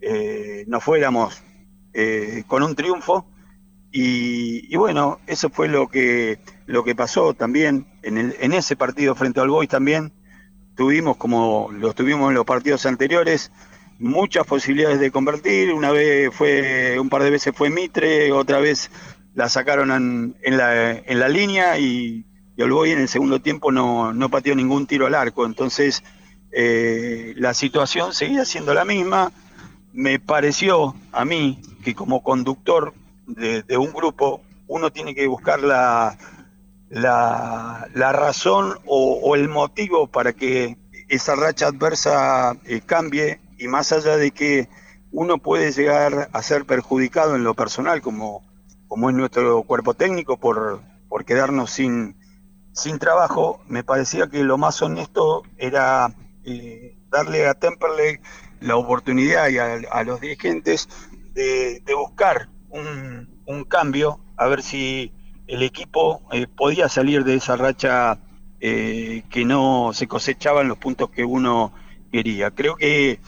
eh, 0.00 0.64
nos 0.68 0.84
fuéramos 0.84 1.42
eh, 1.92 2.44
con 2.46 2.62
un 2.62 2.76
triunfo. 2.76 3.26
Y, 3.90 4.76
bueno, 4.76 5.18
eso 5.26 5.50
fue 5.50 5.66
lo 5.66 5.88
que, 5.88 6.38
lo 6.66 6.84
que 6.84 6.94
pasó 6.94 7.34
también 7.34 7.88
en, 8.04 8.52
ese 8.52 8.76
partido 8.76 9.16
frente 9.16 9.40
al 9.40 9.48
Boys 9.48 9.68
también. 9.68 10.12
Tuvimos, 10.76 11.16
como 11.16 11.70
lo 11.72 11.94
tuvimos 11.94 12.28
en 12.28 12.36
los 12.36 12.44
partidos 12.44 12.86
anteriores, 12.86 13.50
muchas 13.98 14.46
posibilidades 14.46 15.00
de 15.00 15.10
convertir. 15.10 15.74
Una 15.74 15.90
vez 15.90 16.32
fue, 16.32 16.96
un 17.00 17.08
par 17.08 17.24
de 17.24 17.30
veces 17.30 17.52
fue 17.56 17.70
Mitre, 17.70 18.30
otra 18.30 18.60
vez 18.60 18.88
la 19.38 19.48
sacaron 19.48 20.34
en, 20.42 20.56
la, 20.56 20.90
en 20.90 21.20
la, 21.20 21.28
línea 21.28 21.78
y, 21.78 22.26
y 22.56 22.62
Olboy 22.62 22.90
en 22.90 22.98
el 22.98 23.08
segundo 23.08 23.40
tiempo 23.40 23.70
no, 23.70 24.12
no 24.12 24.28
pateó 24.30 24.52
ningún 24.56 24.88
tiro 24.88 25.06
al 25.06 25.14
arco. 25.14 25.46
Entonces, 25.46 26.02
eh, 26.50 27.34
la 27.36 27.54
situación 27.54 28.14
seguía 28.14 28.44
siendo 28.44 28.74
la 28.74 28.84
misma. 28.84 29.30
Me 29.92 30.18
pareció 30.18 30.96
a 31.12 31.24
mí 31.24 31.62
que 31.84 31.94
como 31.94 32.24
conductor 32.24 32.94
de, 33.28 33.76
un 33.76 33.92
grupo, 33.92 34.42
uno 34.66 34.90
tiene 34.90 35.14
que 35.14 35.28
buscar 35.28 35.60
la, 35.60 36.18
la, 36.90 38.12
razón 38.12 38.80
o, 38.86 39.36
el 39.36 39.48
motivo 39.48 40.08
para 40.08 40.32
que 40.32 40.76
esa 41.08 41.36
racha 41.36 41.68
adversa 41.68 42.56
eh, 42.64 42.80
cambie 42.84 43.38
y 43.56 43.68
más 43.68 43.92
allá 43.92 44.16
de 44.16 44.32
que 44.32 44.68
uno 45.12 45.38
puede 45.38 45.70
llegar 45.70 46.28
a 46.32 46.42
ser 46.42 46.64
perjudicado 46.64 47.36
en 47.36 47.44
lo 47.44 47.54
personal 47.54 48.02
como 48.02 48.47
como 48.88 49.10
es 49.10 49.16
nuestro 49.16 49.62
cuerpo 49.62 49.94
técnico, 49.94 50.38
por, 50.38 50.80
por 51.08 51.24
quedarnos 51.24 51.70
sin, 51.70 52.16
sin 52.72 52.98
trabajo, 52.98 53.60
me 53.68 53.84
parecía 53.84 54.28
que 54.28 54.42
lo 54.42 54.58
más 54.58 54.80
honesto 54.82 55.42
era 55.56 56.14
eh, 56.44 56.96
darle 57.10 57.46
a 57.46 57.54
Temperley 57.54 58.18
la 58.60 58.76
oportunidad 58.76 59.48
y 59.48 59.58
a, 59.58 60.02
los 60.04 60.20
dirigentes 60.20 60.88
de, 61.34 61.82
buscar 61.96 62.48
un, 62.70 63.28
cambio, 63.68 64.20
a 64.36 64.46
ver 64.46 64.62
si 64.62 65.12
el 65.46 65.62
equipo 65.62 66.22
eh, 66.32 66.46
podía 66.46 66.88
salir 66.88 67.24
de 67.24 67.34
esa 67.34 67.56
racha 67.56 68.18
eh, 68.60 69.22
que 69.30 69.44
no 69.44 69.90
se 69.92 70.06
cosechaban 70.06 70.68
los 70.68 70.78
puntos 70.78 71.10
que 71.10 71.24
uno 71.24 71.72
quería. 72.10 72.50
Creo 72.50 72.76
que 72.76 73.20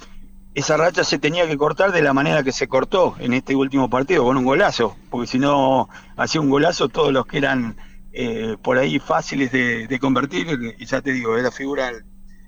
esa 0.54 0.76
racha 0.76 1.04
se 1.04 1.18
tenía 1.18 1.46
que 1.46 1.56
cortar 1.56 1.92
de 1.92 2.02
la 2.02 2.12
manera 2.12 2.42
que 2.42 2.52
se 2.52 2.68
cortó 2.68 3.14
en 3.20 3.32
este 3.34 3.54
último 3.54 3.88
partido, 3.88 4.24
con 4.24 4.36
un 4.36 4.44
golazo, 4.44 4.96
porque 5.10 5.26
si 5.26 5.38
no 5.38 5.88
hacía 6.16 6.40
un 6.40 6.50
golazo 6.50 6.88
todos 6.88 7.12
los 7.12 7.26
que 7.26 7.38
eran 7.38 7.76
eh, 8.12 8.56
por 8.60 8.78
ahí 8.78 8.98
fáciles 8.98 9.52
de, 9.52 9.98
convertir, 10.00 10.74
y 10.78 10.84
ya 10.84 11.00
te 11.00 11.12
digo, 11.12 11.36
era 11.36 11.52
figura 11.52 11.92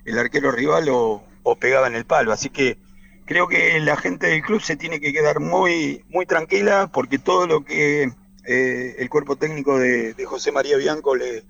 el, 0.04 0.18
arquero 0.18 0.50
rival 0.50 0.88
o, 0.90 1.24
pegaba 1.60 1.86
en 1.86 1.94
el 1.94 2.04
palo, 2.04 2.32
así 2.32 2.50
que 2.50 2.78
creo 3.24 3.46
que 3.46 3.78
la 3.80 3.96
gente 3.96 4.26
del 4.26 4.42
club 4.42 4.60
se 4.60 4.76
tiene 4.76 5.00
que 5.00 5.12
quedar 5.12 5.38
muy, 5.38 6.04
muy 6.08 6.26
tranquila 6.26 6.90
porque 6.92 7.18
todo 7.18 7.46
lo 7.46 7.64
que 7.64 8.10
eh, 8.44 8.96
el 8.98 9.08
cuerpo 9.08 9.36
técnico 9.36 9.78
de, 9.78 10.14
José 10.26 10.50
María 10.50 10.76
Bianco 10.76 11.14
le, 11.14 11.44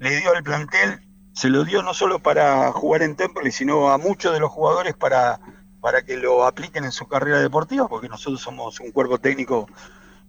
le 0.00 0.16
dio 0.16 0.34
al 0.34 0.42
plantel, 0.42 1.00
se 1.32 1.48
lo 1.48 1.64
dio 1.64 1.82
no 1.82 1.94
solo 1.94 2.18
para 2.18 2.72
jugar 2.72 3.02
en 3.02 3.14
Temple, 3.14 3.52
sino 3.52 3.90
a 3.90 3.98
muchos 3.98 4.32
de 4.32 4.40
los 4.40 4.50
jugadores 4.50 4.94
para 4.94 5.40
para 5.82 6.02
que 6.02 6.16
lo 6.16 6.46
apliquen 6.46 6.84
en 6.84 6.92
su 6.92 7.08
carrera 7.08 7.40
deportiva, 7.40 7.88
porque 7.88 8.08
nosotros 8.08 8.40
somos 8.40 8.78
un 8.78 8.92
cuerpo 8.92 9.18
técnico 9.18 9.66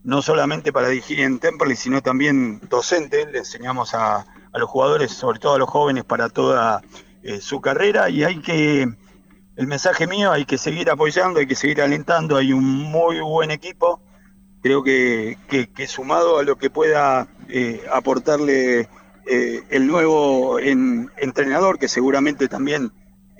no 0.04 0.24
solamente 0.24 0.74
para 0.74 0.89
dirigir 0.89 1.20
en 1.20 1.38
Temperley, 1.38 1.78
sino 1.78 2.02
también 2.02 2.60
docente, 2.70 3.28
le 3.32 3.38
enseñamos 3.38 3.94
a, 3.94 4.26
los 4.56 4.68
jugadores, 4.68 5.12
sobre 5.12 5.38
todo 5.38 5.54
a 5.54 5.60
los 5.60 5.70
jóvenes, 5.70 6.06
para 6.06 6.30
toda 6.30 6.82
eh, 7.22 7.39
su 7.39 7.62
carrera. 7.62 8.10
Y 8.10 8.24
hay 8.24 8.42
que, 8.42 8.82
el 9.56 9.68
mensaje 9.68 10.08
mío, 10.08 10.32
hay 10.32 10.46
que 10.46 10.58
seguir 10.58 10.89
apoyando, 10.89 11.39
hay 11.39 11.46
que 11.46 11.56
seguir 11.56 11.84
alentando, 11.84 12.36
hay 12.36 12.52
un 12.52 12.66
muy 12.66 13.20
buen 13.20 13.52
equipo, 13.52 14.02
creo 14.63 14.84
que, 14.84 15.38
que, 15.48 15.88
sumado 15.88 16.39
a 16.39 16.44
lo 16.44 16.58
que 16.58 16.72
pueda 16.72 17.28
eh, 17.48 17.84
aportarle 17.92 18.89
eh, 19.28 19.63
el 19.70 19.86
nuevo 19.86 20.58
entrenador, 20.60 21.78
que 21.78 21.88
seguramente 21.88 22.48
también 22.48 22.92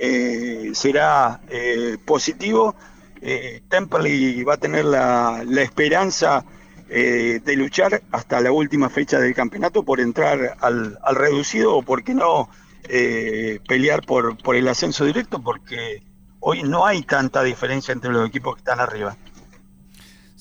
eh, 0.04 0.72
será 0.74 1.39
eh, 1.50 1.98
positivo. 2.04 2.76
Eh, 3.22 3.62
Temperley 3.70 4.44
va 4.44 4.56
a 4.56 4.58
tener 4.58 4.84
la, 4.84 5.46
esperanza 5.62 6.44
eh, 6.89 7.39
de 7.44 7.56
luchar 7.56 8.02
hasta 8.12 8.42
la 8.42 8.52
última 8.52 8.89
fecha 8.89 9.18
del 9.18 9.34
campeonato 9.34 9.84
por 9.84 10.02
entrar 10.02 10.58
al, 10.60 10.98
reducido 11.16 11.78
o, 11.78 11.84
por 11.84 12.04
qué 12.04 12.13
no, 12.13 12.50
pelear 13.66 14.06
por, 14.06 14.38
por 14.38 14.58
el 14.58 14.68
ascenso 14.68 15.06
directo, 15.06 15.42
porque 15.42 16.04
hoy 16.42 16.63
no 16.63 16.86
hay 16.86 17.04
tanta 17.04 17.42
diferencia 17.42 17.94
entre 17.94 18.12
los 18.12 18.28
equipos 18.28 18.56
que 18.56 18.60
están 18.60 18.82
arriba. 18.82 19.16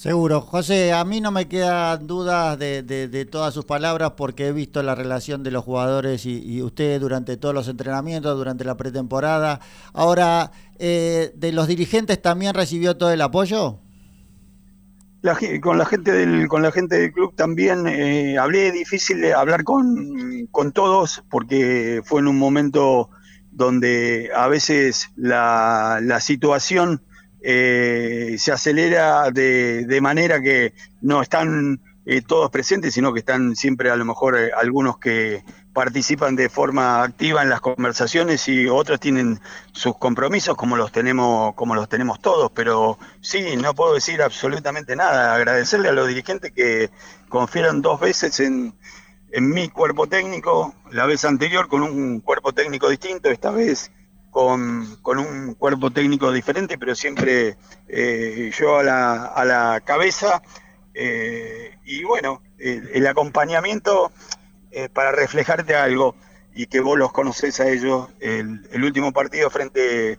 Seguro. 0.03 0.41
José, 0.41 0.93
a 0.93 1.05
mí 1.05 1.21
no 1.21 1.31
me 1.31 1.47
quedan 1.47 2.09
dudas 2.09 2.59
de, 2.59 3.29
todas 3.31 3.55
sus 3.55 3.65
palabras 3.65 4.15
porque 4.17 4.49
he 4.49 4.53
visto 4.53 4.83
la 4.83 4.97
relación 4.97 5.45
de 5.45 5.53
los 5.53 5.63
jugadores 5.63 6.27
y, 6.27 6.61
usted 6.61 7.01
durante 7.01 7.37
todos 7.37 7.55
los 7.55 7.69
entrenamientos, 7.69 8.37
durante 8.37 8.65
la 8.65 8.77
pretemporada. 8.77 9.61
Ahora, 9.93 10.51
eh, 10.81 11.31
¿de 11.37 11.53
los 11.53 11.69
dirigentes 11.69 12.21
también 12.21 12.53
recibió 12.53 12.97
todo 12.97 13.13
el 13.13 13.21
apoyo? 13.21 13.79
con 15.61 15.79
la 15.79 15.87
gente 15.87 16.11
del 16.11 16.49
con 16.49 16.63
la 16.63 16.73
gente 16.73 16.99
del 16.99 17.13
club 17.13 17.37
también 17.37 17.87
eh, 17.87 18.39
hablé 18.39 18.73
difícil 18.73 19.21
de 19.21 19.33
hablar 19.33 19.63
con, 19.63 20.49
con, 20.51 20.73
todos 20.73 21.23
porque 21.31 22.03
fue 22.05 22.23
en 22.23 22.27
un 22.27 22.39
momento 22.39 23.09
donde 23.53 24.31
a 24.35 24.49
veces 24.49 25.11
la, 25.15 26.01
la 26.03 26.19
situación 26.19 27.03
eh, 27.43 28.37
se 28.39 28.53
acelera 28.53 29.31
de, 29.31 29.85
de, 29.87 30.01
manera 30.01 30.41
que 30.41 30.75
no 31.01 31.23
están 31.23 31.81
eh, 32.05 32.23
todos 32.23 32.51
presentes, 32.51 32.95
sino 32.95 33.13
que 33.13 33.21
están 33.21 33.55
siempre 33.57 33.91
a 33.91 33.97
lo 33.97 34.05
mejor 34.05 34.37
eh, 34.37 34.51
algunos 34.57 34.99
que 34.99 35.45
participan 35.73 36.37
de 36.37 36.49
forma 36.49 37.03
activa 37.03 37.43
en 37.43 37.49
las 37.49 37.61
conversaciones 37.61 38.49
y 38.49 38.67
otros 38.67 39.01
tienen 39.01 39.41
sus 39.73 39.97
compromisos 39.99 40.57
como 40.57 40.77
los 40.77 40.93
tenemos 40.93 41.55
como 41.55 41.75
los 41.75 41.89
tenemos 41.89 42.21
todos, 42.21 42.51
pero 42.53 42.99
sí, 43.21 43.57
no 43.57 43.75
puedo 43.75 43.95
decir 43.95 44.21
absolutamente 44.21 44.97
nada, 44.97 45.35
agradecerle 45.35 45.89
a 45.89 45.93
los 45.93 46.09
dirigentes 46.09 46.53
que 46.53 46.91
confiaron 47.29 47.83
dos 47.83 48.01
veces 48.01 48.41
en, 48.41 48.75
en 49.31 49.49
mi 49.49 49.69
cuerpo 49.69 50.07
técnico, 50.07 50.75
la 50.91 51.07
vez 51.07 51.25
anterior 51.25 51.69
con 51.69 51.83
un 51.83 52.21
cuerpo 52.21 52.53
técnico 52.53 52.89
distinto, 52.89 53.31
esta 53.31 53.51
vez 53.51 53.91
con, 54.33 54.97
con 55.03 55.19
un 55.19 55.55
cuerpo 55.55 55.91
técnico 55.91 56.33
diferente, 56.33 56.79
pero 56.79 56.95
siempre 56.95 57.59
eh, 57.87 58.51
yo 58.59 58.79
a 58.79 58.83
la, 58.83 59.27
a 59.27 59.45
la 59.45 59.83
cabeza. 59.85 60.43
Eh, 60.95 61.77
y 61.85 62.03
bueno, 62.05 62.43
el, 62.59 63.07
acompañamiento 63.07 64.11
eh, 64.71 64.89
para 64.89 65.13
reflejarte 65.13 65.77
algo 65.77 66.17
y 66.55 66.67
que 66.67 66.81
vos 66.81 66.99
los 66.99 67.13
conocés 67.13 67.61
a 67.61 67.69
ellos, 67.69 68.09
el, 68.21 68.83
último 68.83 69.13
partido 69.13 69.51
frente, 69.51 70.19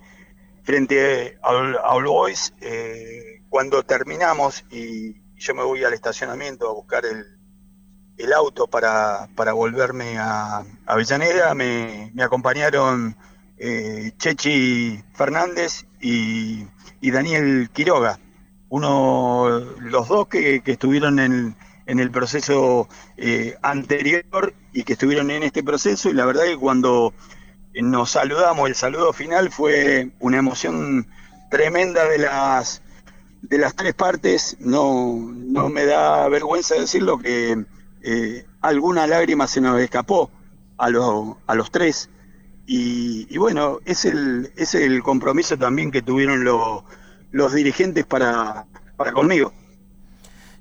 frente 0.62 1.40
a, 1.42 1.50
a 1.50 1.94
All 1.96 2.06
Boys, 2.06 2.54
eh, 2.62 3.42
cuando 3.50 3.82
terminamos 3.82 4.64
y 4.70 5.24
yo 5.36 5.56
me 5.56 5.64
voy 5.64 5.84
al 5.84 5.94
estacionamiento 5.94 6.70
a 6.70 6.74
buscar 6.74 7.04
el, 7.04 7.26
el 8.18 8.32
auto 8.32 8.68
para, 8.68 9.28
para 9.36 9.54
volverme 9.54 10.20
a 10.20 10.64
Avellaneda, 10.86 11.56
me, 11.56 12.12
me 12.14 12.22
acompañaron 12.22 13.18
eh, 13.58 14.12
Chechi 14.18 15.04
Fernández 15.14 15.86
y, 16.02 16.66
Daniel 17.02 17.70
Quiroga, 17.74 18.20
uno, 18.70 19.50
los 19.82 20.08
dos 20.08 20.28
que, 20.28 20.62
estuvieron 20.66 21.20
en, 21.20 21.56
en, 21.86 22.00
el 22.00 22.12
proceso 22.12 22.88
eh, 23.18 23.58
anterior 23.62 24.54
y 24.72 24.84
que 24.84 24.94
estuvieron 24.94 25.30
en 25.32 25.44
este 25.44 25.64
proceso 25.64 26.10
y 26.10 26.14
la 26.14 26.26
verdad 26.26 26.46
que 26.46 26.58
cuando 26.58 27.14
nos 27.76 28.12
saludamos, 28.12 28.70
el 28.70 28.76
saludo 28.76 29.14
final 29.14 29.52
fue 29.52 30.12
una 30.20 30.38
emoción 30.38 31.08
tremenda 31.50 32.08
de 32.08 32.20
las 32.20 32.82
de 33.44 33.58
las 33.58 33.76
tres 33.76 33.94
partes, 33.94 34.56
no, 34.60 35.16
no 35.18 35.70
me 35.70 35.86
da 35.86 36.28
vergüenza 36.30 36.76
decirlo 36.76 37.20
que 37.20 37.66
eh, 38.02 38.46
alguna 38.62 39.06
lágrima 39.06 39.48
se 39.48 39.60
nos 39.60 39.80
escapó 39.82 40.32
a, 40.78 40.90
lo, 40.90 41.38
a 41.46 41.54
los 41.54 41.70
tres. 41.70 42.10
Y, 42.66 43.38
bueno, 43.38 43.80
es 43.86 44.06
el, 44.06 44.52
es 44.56 44.74
el 44.74 45.04
compromiso 45.04 45.58
también 45.58 45.92
que 45.92 46.02
tuvieron 46.02 46.44
lo, 46.44 46.86
los 47.32 47.54
dirigentes 47.54 48.06
para, 48.06 48.66
para 48.96 49.12
conmigo. 49.12 49.54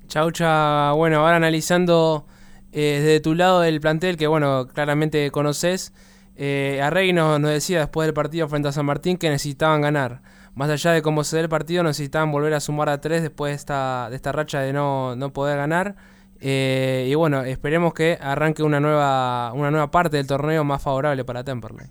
Chaucha, 0.08 0.92
bueno, 0.92 1.20
ahora 1.20 1.36
analizando 1.36 2.26
eh, 2.72 3.00
desde 3.00 3.20
tu 3.20 3.34
lado 3.34 3.60
del 3.60 3.80
plantel, 3.80 4.16
que 4.16 4.26
bueno, 4.26 4.66
claramente 4.66 5.30
conoces, 5.30 5.92
eh, 6.36 6.80
nos, 7.14 7.40
nos 7.40 7.50
decía 7.50 7.80
después 7.80 8.06
del 8.06 8.14
partido 8.14 8.48
frente 8.48 8.68
a 8.68 8.72
San 8.72 8.86
Martín 8.86 9.16
que 9.16 9.30
necesitaban 9.30 9.80
ganar. 9.80 10.22
Más 10.54 10.68
allá 10.68 10.92
de 10.92 11.00
cómo 11.02 11.24
se 11.24 11.36
dé 11.36 11.42
el 11.42 11.48
partido, 11.48 11.82
necesitaban 11.82 12.30
volver 12.30 12.52
a 12.52 12.60
sumar 12.60 12.88
a 12.88 13.00
tres 13.00 13.22
después 13.22 13.52
de 13.52 13.56
esta, 13.56 14.08
de 14.10 14.16
esta 14.16 14.32
racha 14.32 14.60
de 14.60 14.72
no, 14.72 15.16
no 15.16 15.32
poder 15.32 15.56
ganar. 15.56 15.96
Eh, 16.44 17.06
y 17.08 17.14
bueno, 17.14 17.42
esperemos 17.44 17.94
que 17.94 18.18
arranque 18.20 18.64
una 18.64 18.80
nueva, 18.80 19.52
una 19.52 19.70
nueva 19.70 19.92
parte 19.92 20.16
del 20.16 20.26
torneo 20.26 20.64
más 20.64 20.82
favorable 20.82 21.24
para 21.24 21.44
Temperley. 21.44 21.86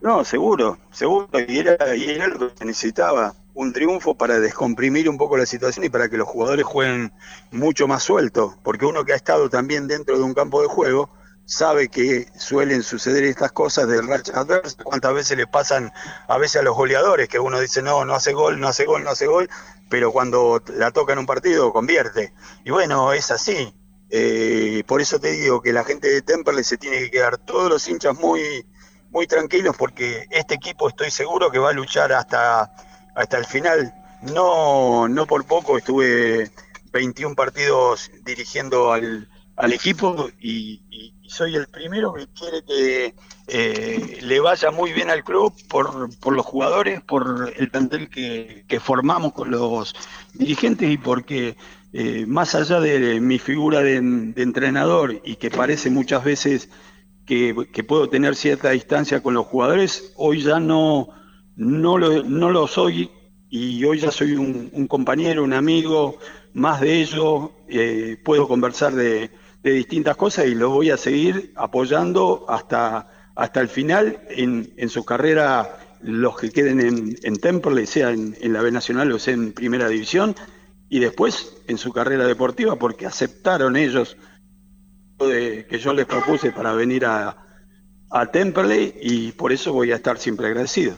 No, 0.00 0.24
seguro, 0.24 0.78
seguro. 0.92 1.28
Y 1.48 1.58
era, 1.58 1.96
y 1.96 2.10
era 2.10 2.28
lo 2.28 2.38
que 2.38 2.56
se 2.56 2.64
necesitaba. 2.64 3.34
Un 3.54 3.72
triunfo 3.72 4.14
para 4.14 4.38
descomprimir 4.38 5.08
un 5.08 5.18
poco 5.18 5.36
la 5.36 5.44
situación 5.44 5.84
y 5.84 5.88
para 5.88 6.08
que 6.08 6.16
los 6.16 6.28
jugadores 6.28 6.64
jueguen 6.64 7.12
mucho 7.50 7.88
más 7.88 8.04
suelto. 8.04 8.56
Porque 8.62 8.86
uno 8.86 9.04
que 9.04 9.12
ha 9.12 9.16
estado 9.16 9.50
también 9.50 9.88
dentro 9.88 10.16
de 10.16 10.22
un 10.22 10.34
campo 10.34 10.62
de 10.62 10.68
juego 10.68 11.10
sabe 11.44 11.88
que 11.88 12.28
suelen 12.38 12.84
suceder 12.84 13.24
estas 13.24 13.50
cosas 13.50 13.88
del 13.88 14.06
racha 14.06 14.38
adverso. 14.38 14.76
Cuántas 14.84 15.14
veces 15.14 15.36
le 15.36 15.48
pasan 15.48 15.92
a 16.28 16.38
veces 16.38 16.60
a 16.60 16.64
los 16.64 16.76
goleadores 16.76 17.28
que 17.28 17.40
uno 17.40 17.58
dice 17.58 17.82
no, 17.82 18.04
no 18.04 18.14
hace 18.14 18.32
gol, 18.32 18.60
no 18.60 18.68
hace 18.68 18.84
gol, 18.84 19.02
no 19.02 19.10
hace 19.10 19.26
gol 19.26 19.50
pero 19.92 20.10
cuando 20.10 20.62
la 20.74 20.90
toca 20.90 21.12
en 21.12 21.18
un 21.18 21.26
partido 21.26 21.70
convierte. 21.70 22.32
Y 22.64 22.70
bueno, 22.70 23.12
es 23.12 23.30
así. 23.30 23.74
Eh, 24.08 24.84
por 24.86 25.02
eso 25.02 25.20
te 25.20 25.32
digo 25.32 25.60
que 25.60 25.74
la 25.74 25.84
gente 25.84 26.08
de 26.08 26.22
Temperley 26.22 26.64
se 26.64 26.78
tiene 26.78 26.98
que 26.98 27.10
quedar 27.10 27.36
todos 27.36 27.68
los 27.68 27.86
hinchas 27.86 28.18
muy, 28.18 28.64
muy 29.10 29.26
tranquilos 29.26 29.76
porque 29.76 30.24
este 30.30 30.54
equipo 30.54 30.88
estoy 30.88 31.10
seguro 31.10 31.50
que 31.50 31.58
va 31.58 31.68
a 31.68 31.72
luchar 31.74 32.10
hasta, 32.14 32.72
hasta 33.14 33.36
el 33.36 33.44
final. 33.44 33.92
No, 34.22 35.08
no 35.08 35.26
por 35.26 35.44
poco 35.44 35.76
estuve 35.76 36.50
21 36.90 37.34
partidos 37.34 38.10
dirigiendo 38.24 38.92
al, 38.92 39.28
al 39.56 39.72
equipo 39.74 40.30
y, 40.40 40.80
y, 40.88 41.21
soy 41.32 41.56
el 41.56 41.66
primero 41.66 42.12
que 42.12 42.26
quiere 42.28 42.62
que 42.62 43.14
eh, 43.48 44.18
le 44.20 44.40
vaya 44.40 44.70
muy 44.70 44.92
bien 44.92 45.08
al 45.08 45.24
club 45.24 45.54
por, 45.68 46.10
por 46.18 46.34
los 46.34 46.44
jugadores, 46.44 47.00
por 47.00 47.52
el 47.56 47.70
plantel 47.70 48.10
que, 48.10 48.64
que, 48.68 48.80
formamos 48.80 49.32
con 49.32 49.50
los 49.50 49.94
dirigentes 50.34 50.90
y 50.90 50.98
porque 50.98 51.56
eh, 51.94 52.26
más 52.26 52.54
allá 52.54 52.80
de 52.80 53.18
mi 53.20 53.38
figura 53.38 53.80
de, 53.80 53.96
entrenador 53.96 55.22
y 55.24 55.36
que 55.36 55.50
parece 55.50 55.88
muchas 55.88 56.22
veces 56.22 56.68
que, 57.24 57.56
que, 57.72 57.82
puedo 57.82 58.10
tener 58.10 58.36
cierta 58.36 58.70
distancia 58.70 59.22
con 59.22 59.32
los 59.32 59.46
jugadores, 59.46 60.12
hoy 60.16 60.42
ya 60.42 60.60
no, 60.60 61.08
no, 61.56 61.96
lo, 61.96 62.22
no 62.24 62.50
lo 62.50 62.66
soy 62.66 63.10
y 63.48 63.82
hoy 63.84 64.00
ya 64.00 64.10
soy 64.10 64.32
un, 64.32 64.86
compañero, 64.86 65.44
un 65.44 65.54
amigo, 65.54 66.18
más 66.52 66.80
de 66.82 67.00
ello, 67.00 67.52
eh, 67.68 68.18
puedo 68.22 68.46
conversar 68.48 68.94
de 68.94 69.30
de 69.62 69.72
distintas 69.72 70.16
cosas 70.16 70.46
y 70.46 70.54
lo 70.54 70.70
voy 70.70 70.90
a 70.90 70.96
seguir 70.96 71.52
apoyando 71.56 72.46
hasta, 72.48 73.30
hasta 73.34 73.60
el 73.60 73.68
final 73.68 74.20
en, 74.30 74.72
en 74.76 74.88
su 74.88 75.04
carrera, 75.04 75.78
los 76.00 76.36
que 76.38 76.50
queden 76.50 76.80
en, 76.80 77.16
en 77.22 77.36
Temple, 77.36 77.86
sea 77.86 78.10
en, 78.10 78.36
en, 78.40 78.52
la 78.52 78.62
B 78.62 78.72
Nacional 78.72 79.12
o 79.12 79.18
sea 79.18 79.34
en 79.34 79.52
Primera 79.52 79.88
División, 79.88 80.34
y 80.88 80.98
después 80.98 81.54
en 81.68 81.78
su 81.78 81.92
carrera 81.92 82.26
deportiva, 82.26 82.76
porque 82.76 83.06
aceptaron 83.06 83.76
ellos 83.76 84.16
de, 85.18 85.66
que 85.68 85.78
yo 85.78 85.94
les 85.94 86.06
propuse 86.06 86.50
para 86.50 86.72
venir 86.72 87.06
a, 87.06 87.36
a 88.10 88.26
Temperley 88.26 88.94
y 89.00 89.32
por 89.32 89.52
eso 89.52 89.72
voy 89.72 89.92
a 89.92 89.96
estar 89.96 90.18
siempre 90.18 90.48
agradecido. 90.48 90.96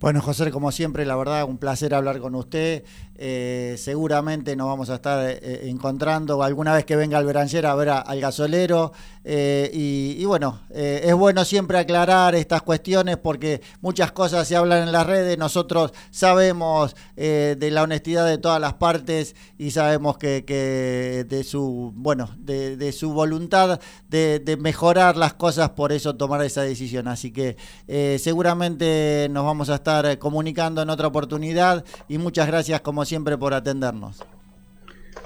Bueno, 0.00 0.22
José, 0.22 0.50
como 0.50 0.72
siempre, 0.72 1.04
la 1.04 1.14
verdad, 1.14 1.44
un 1.44 1.58
placer 1.58 1.94
hablar 1.94 2.20
con 2.20 2.34
usted. 2.34 2.84
Eh, 3.22 3.74
seguramente 3.76 4.56
nos 4.56 4.66
vamos 4.66 4.88
a 4.88 4.94
estar 4.94 5.28
eh, 5.28 5.68
encontrando 5.68 6.42
alguna 6.42 6.72
vez 6.72 6.86
que 6.86 6.96
venga 6.96 7.18
al 7.18 7.26
Beranger 7.26 7.66
a 7.66 7.74
ver 7.74 7.90
al 7.90 8.20
gasolero. 8.20 8.92
Eh, 9.22 9.70
y, 9.74 10.24
bueno, 10.24 10.60
eh, 10.70 11.02
es 11.04 11.14
bueno 11.14 11.44
siempre 11.44 11.78
aclarar 11.78 12.34
estas 12.34 12.62
cuestiones 12.62 13.18
porque 13.18 13.60
muchas 13.82 14.12
cosas 14.12 14.48
se 14.48 14.56
hablan 14.56 14.84
en 14.84 14.92
las 14.92 15.06
redes. 15.06 15.36
Nosotros 15.36 15.92
sabemos 16.10 16.96
eh, 17.16 17.56
de 17.58 17.70
la 17.70 17.82
honestidad 17.82 18.26
de 18.26 18.38
todas 18.38 18.60
las 18.60 18.74
partes 18.74 19.36
y 19.58 19.72
sabemos 19.72 20.16
que, 20.16 20.44
que 20.46 21.26
de 21.28 21.44
su 21.44 21.92
bueno 21.94 22.30
de, 22.38 22.92
su 22.92 23.12
voluntad 23.12 23.80
de, 24.08 24.38
de, 24.40 24.56
mejorar 24.56 25.16
las 25.16 25.34
cosas, 25.34 25.70
por 25.70 25.92
eso 25.92 26.16
tomar 26.16 26.42
esa 26.42 26.62
decisión. 26.62 27.06
Así 27.08 27.30
que 27.30 27.56
eh, 27.88 28.18
seguramente 28.20 29.28
nos 29.30 29.44
vamos 29.44 29.68
a 29.68 29.76
estar 29.76 30.18
comunicando 30.18 30.80
en 30.82 30.90
otra 30.90 31.08
oportunidad 31.08 31.84
y 32.08 32.18
muchas 32.18 32.46
gracias 32.46 32.80
como 32.80 33.04
siempre 33.10 33.36
por 33.36 33.52
atendernos. 33.52 34.22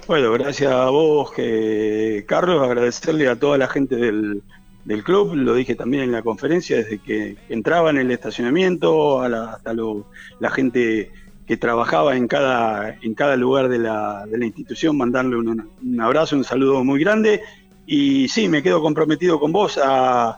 Bueno, 0.07 0.31
gracias 0.33 0.71
a 0.71 0.89
vos, 0.89 1.31
que, 1.31 2.25
Carlos, 2.27 2.61
agradecerle 2.63 3.27
a 3.27 3.35
toda 3.35 3.59
la 3.59 3.67
gente 3.67 3.95
del, 3.95 4.41
del, 4.85 5.03
club, 5.03 5.35
lo 5.35 5.53
dije 5.53 5.75
también 5.75 6.03
en 6.03 6.11
la 6.11 6.23
conferencia, 6.23 6.77
desde 6.77 6.97
que 6.97 7.37
entraba 7.47 7.91
en 7.91 7.97
el 7.97 8.09
estacionamiento, 8.09 9.21
hasta 9.21 9.73
la 10.39 10.49
gente 10.49 11.11
que 11.45 11.57
trabajaba 11.57 12.17
en 12.17 12.27
cada, 12.27 12.97
en 13.03 13.13
cada 13.13 13.35
lugar 13.35 13.69
de 13.69 13.77
la, 13.77 14.25
de 14.25 14.39
la 14.39 14.45
institución, 14.45 14.97
mandarle 14.97 15.35
un, 15.37 16.01
abrazo, 16.01 16.35
un 16.35 16.43
saludo 16.43 16.83
muy 16.83 16.99
grande. 16.99 17.41
Y 17.85 18.27
sí, 18.29 18.49
me 18.49 18.63
quedo 18.63 18.81
comprometido 18.81 19.39
con 19.39 19.51
vos 19.51 19.77
a, 19.77 20.29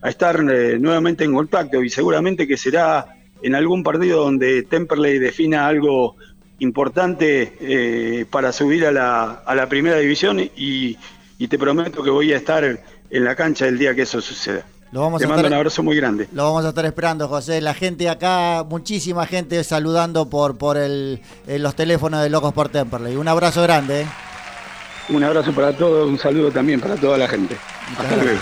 a 0.00 0.08
estar 0.08 0.36
eh, 0.50 0.78
nuevamente 0.78 1.24
en 1.24 1.34
contacto 1.34 1.82
y 1.82 1.90
seguramente 1.90 2.48
que 2.48 2.56
será 2.56 3.14
en 3.42 3.54
algún 3.54 3.82
partido 3.82 4.24
donde 4.24 4.62
Temperley 4.62 5.18
defina 5.18 5.66
algo 5.66 6.16
importante 6.58 7.56
eh, 7.60 8.26
para 8.30 8.52
subir 8.52 8.86
a 8.86 8.92
la, 8.92 9.42
a 9.44 9.54
la 9.54 9.68
primera 9.68 9.98
división 9.98 10.40
y, 10.40 10.96
y, 11.38 11.48
te 11.48 11.58
prometo 11.58 12.02
que 12.02 12.10
voy 12.10 12.32
a 12.32 12.36
estar 12.36 12.64
en 12.64 13.24
la 13.24 13.34
cancha 13.34 13.66
el 13.66 13.78
día 13.78 13.94
que 13.94 14.02
eso 14.02 14.20
suceda. 14.20 14.64
Lo 14.94 15.00
vamos 15.00 15.18
te 15.18 15.24
a 15.24 15.28
mando 15.28 15.40
estar, 15.40 15.52
un 15.52 15.58
abrazo 15.58 15.82
muy 15.82 15.96
grande. 15.96 16.28
Lo 16.32 16.44
vamos 16.44 16.64
a 16.64 16.68
estar 16.68 16.84
esperando, 16.84 17.26
José. 17.26 17.60
La 17.60 17.74
gente 17.74 18.08
acá, 18.08 18.64
muchísima 18.68 19.26
gente 19.26 19.64
saludando 19.64 20.30
por, 20.30 20.56
por 20.56 20.76
el, 20.76 21.20
eh, 21.48 21.58
los 21.58 21.74
teléfonos 21.74 22.22
de 22.22 22.30
Locos 22.30 22.52
por 22.52 22.68
Temperley. 22.68 23.16
Un 23.16 23.26
abrazo 23.26 23.60
grande. 23.62 24.02
¿eh? 24.02 24.06
Un 25.08 25.24
abrazo 25.24 25.52
para 25.52 25.76
todos, 25.76 26.08
un 26.08 26.16
saludo 26.16 26.52
también 26.52 26.80
para 26.80 26.94
toda 26.94 27.18
la 27.18 27.26
gente. 27.26 27.56
Hasta 27.98 28.16
luego. 28.16 28.38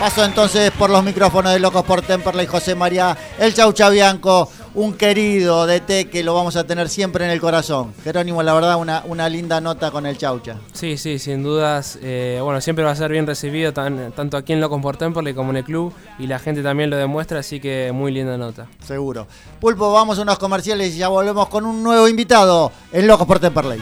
Paso 0.00 0.24
entonces 0.24 0.72
por 0.72 0.90
los 0.90 1.04
micrófonos 1.04 1.52
de 1.52 1.60
Locos 1.60 1.84
por 1.84 2.02
Temperley, 2.02 2.46
José 2.46 2.74
María, 2.74 3.16
el 3.38 3.54
Chaucha 3.54 3.88
Bianco, 3.90 4.50
un 4.74 4.92
querido 4.94 5.66
DT 5.66 6.10
que 6.10 6.22
lo 6.24 6.34
vamos 6.34 6.56
a 6.56 6.64
tener 6.66 6.88
siempre 6.88 7.24
en 7.24 7.30
el 7.30 7.40
corazón. 7.40 7.92
Jerónimo, 8.02 8.42
la 8.42 8.54
verdad, 8.54 8.76
una, 8.76 9.02
una 9.06 9.28
linda 9.28 9.60
nota 9.60 9.90
con 9.92 10.04
el 10.04 10.18
Chaucha. 10.18 10.56
Sí, 10.72 10.96
sí, 10.96 11.18
sin 11.20 11.42
dudas. 11.44 11.98
eh, 12.02 12.40
bueno, 12.42 12.60
siempre 12.60 12.84
va 12.84 12.90
a 12.90 12.96
ser 12.96 13.10
bien 13.12 13.26
recibido 13.26 13.72
tan- 13.72 14.10
tanto 14.12 14.36
aquí 14.36 14.52
en 14.52 14.60
Locos 14.60 14.80
por 14.82 14.96
Temperley 14.96 15.32
como 15.34 15.50
en 15.50 15.58
el 15.58 15.64
club 15.64 15.92
y 16.18 16.26
la 16.26 16.38
gente 16.40 16.62
también 16.62 16.90
lo 16.90 16.96
demuestra, 16.96 17.38
así 17.38 17.60
que 17.60 17.92
muy 17.92 18.10
linda 18.12 18.36
nota. 18.36 18.66
Seguro. 18.84 19.26
Pulpo, 19.60 19.92
vamos 19.92 20.18
a 20.18 20.22
unos 20.22 20.38
comerciales 20.38 20.94
y 20.94 20.98
ya 20.98 21.08
volvemos 21.08 21.48
con 21.48 21.64
un 21.66 21.82
nuevo 21.82 22.08
invitado 22.08 22.72
en 22.92 23.06
Locos 23.06 23.26
por 23.26 23.38
Temperley. 23.38 23.80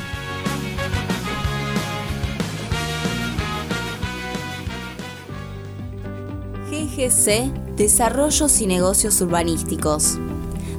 GGC 6.70 7.76
Desarrollos 7.76 8.60
y 8.60 8.66
Negocios 8.66 9.20
Urbanísticos. 9.20 10.18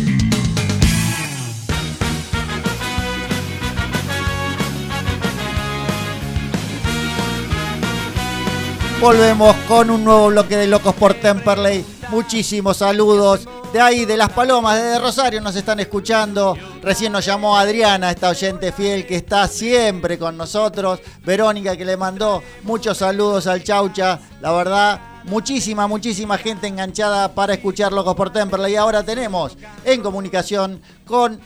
Volvemos 9.01 9.55
con 9.67 9.89
un 9.89 10.03
nuevo 10.03 10.27
bloque 10.27 10.55
de 10.55 10.67
Locos 10.67 10.93
por 10.93 11.15
Temperley. 11.15 11.83
Muchísimos 12.09 12.77
saludos. 12.77 13.47
De 13.73 13.81
ahí, 13.81 14.05
de 14.05 14.15
Las 14.15 14.29
Palomas, 14.29 14.79
desde 14.79 14.99
Rosario 14.99 15.41
nos 15.41 15.55
están 15.55 15.79
escuchando. 15.79 16.55
Recién 16.83 17.11
nos 17.11 17.25
llamó 17.25 17.57
Adriana, 17.57 18.11
esta 18.11 18.29
oyente 18.29 18.71
fiel 18.71 19.07
que 19.07 19.15
está 19.15 19.47
siempre 19.47 20.19
con 20.19 20.37
nosotros. 20.37 20.99
Verónica 21.25 21.75
que 21.75 21.83
le 21.83 21.97
mandó 21.97 22.43
muchos 22.61 22.99
saludos 22.99 23.47
al 23.47 23.63
Chaucha. 23.63 24.19
La 24.39 24.51
verdad, 24.51 25.01
muchísima, 25.23 25.87
muchísima 25.87 26.37
gente 26.37 26.67
enganchada 26.67 27.33
para 27.33 27.55
escuchar 27.55 27.91
Locos 27.93 28.13
por 28.13 28.31
Temperley. 28.31 28.73
Y 28.73 28.75
ahora 28.75 29.01
tenemos 29.01 29.57
en 29.83 30.03
comunicación 30.03 30.79
con 31.07 31.39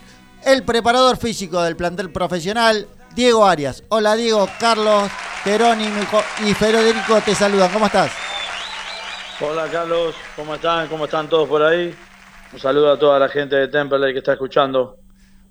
el 0.44 0.62
preparador 0.62 1.16
físico 1.16 1.62
del 1.62 1.74
plantel 1.74 2.10
profesional, 2.10 2.86
Diego 3.14 3.46
Arias. 3.46 3.82
Hola 3.88 4.14
Diego, 4.14 4.46
Carlos, 4.60 5.10
Jerónimo 5.46 6.00
y 6.44 6.52
Federico 6.54 7.20
te 7.24 7.32
saludan. 7.32 7.70
¿Cómo 7.72 7.86
estás? 7.86 8.10
Hola 9.40 9.68
Carlos, 9.70 10.12
¿cómo 10.34 10.56
están? 10.56 10.88
¿Cómo 10.88 11.04
están 11.04 11.28
todos 11.28 11.48
por 11.48 11.62
ahí? 11.62 11.94
Un 12.52 12.58
saludo 12.58 12.90
a 12.90 12.98
toda 12.98 13.20
la 13.20 13.28
gente 13.28 13.54
de 13.54 13.68
Temperley 13.68 14.12
que 14.12 14.18
está 14.18 14.32
escuchando. 14.32 14.96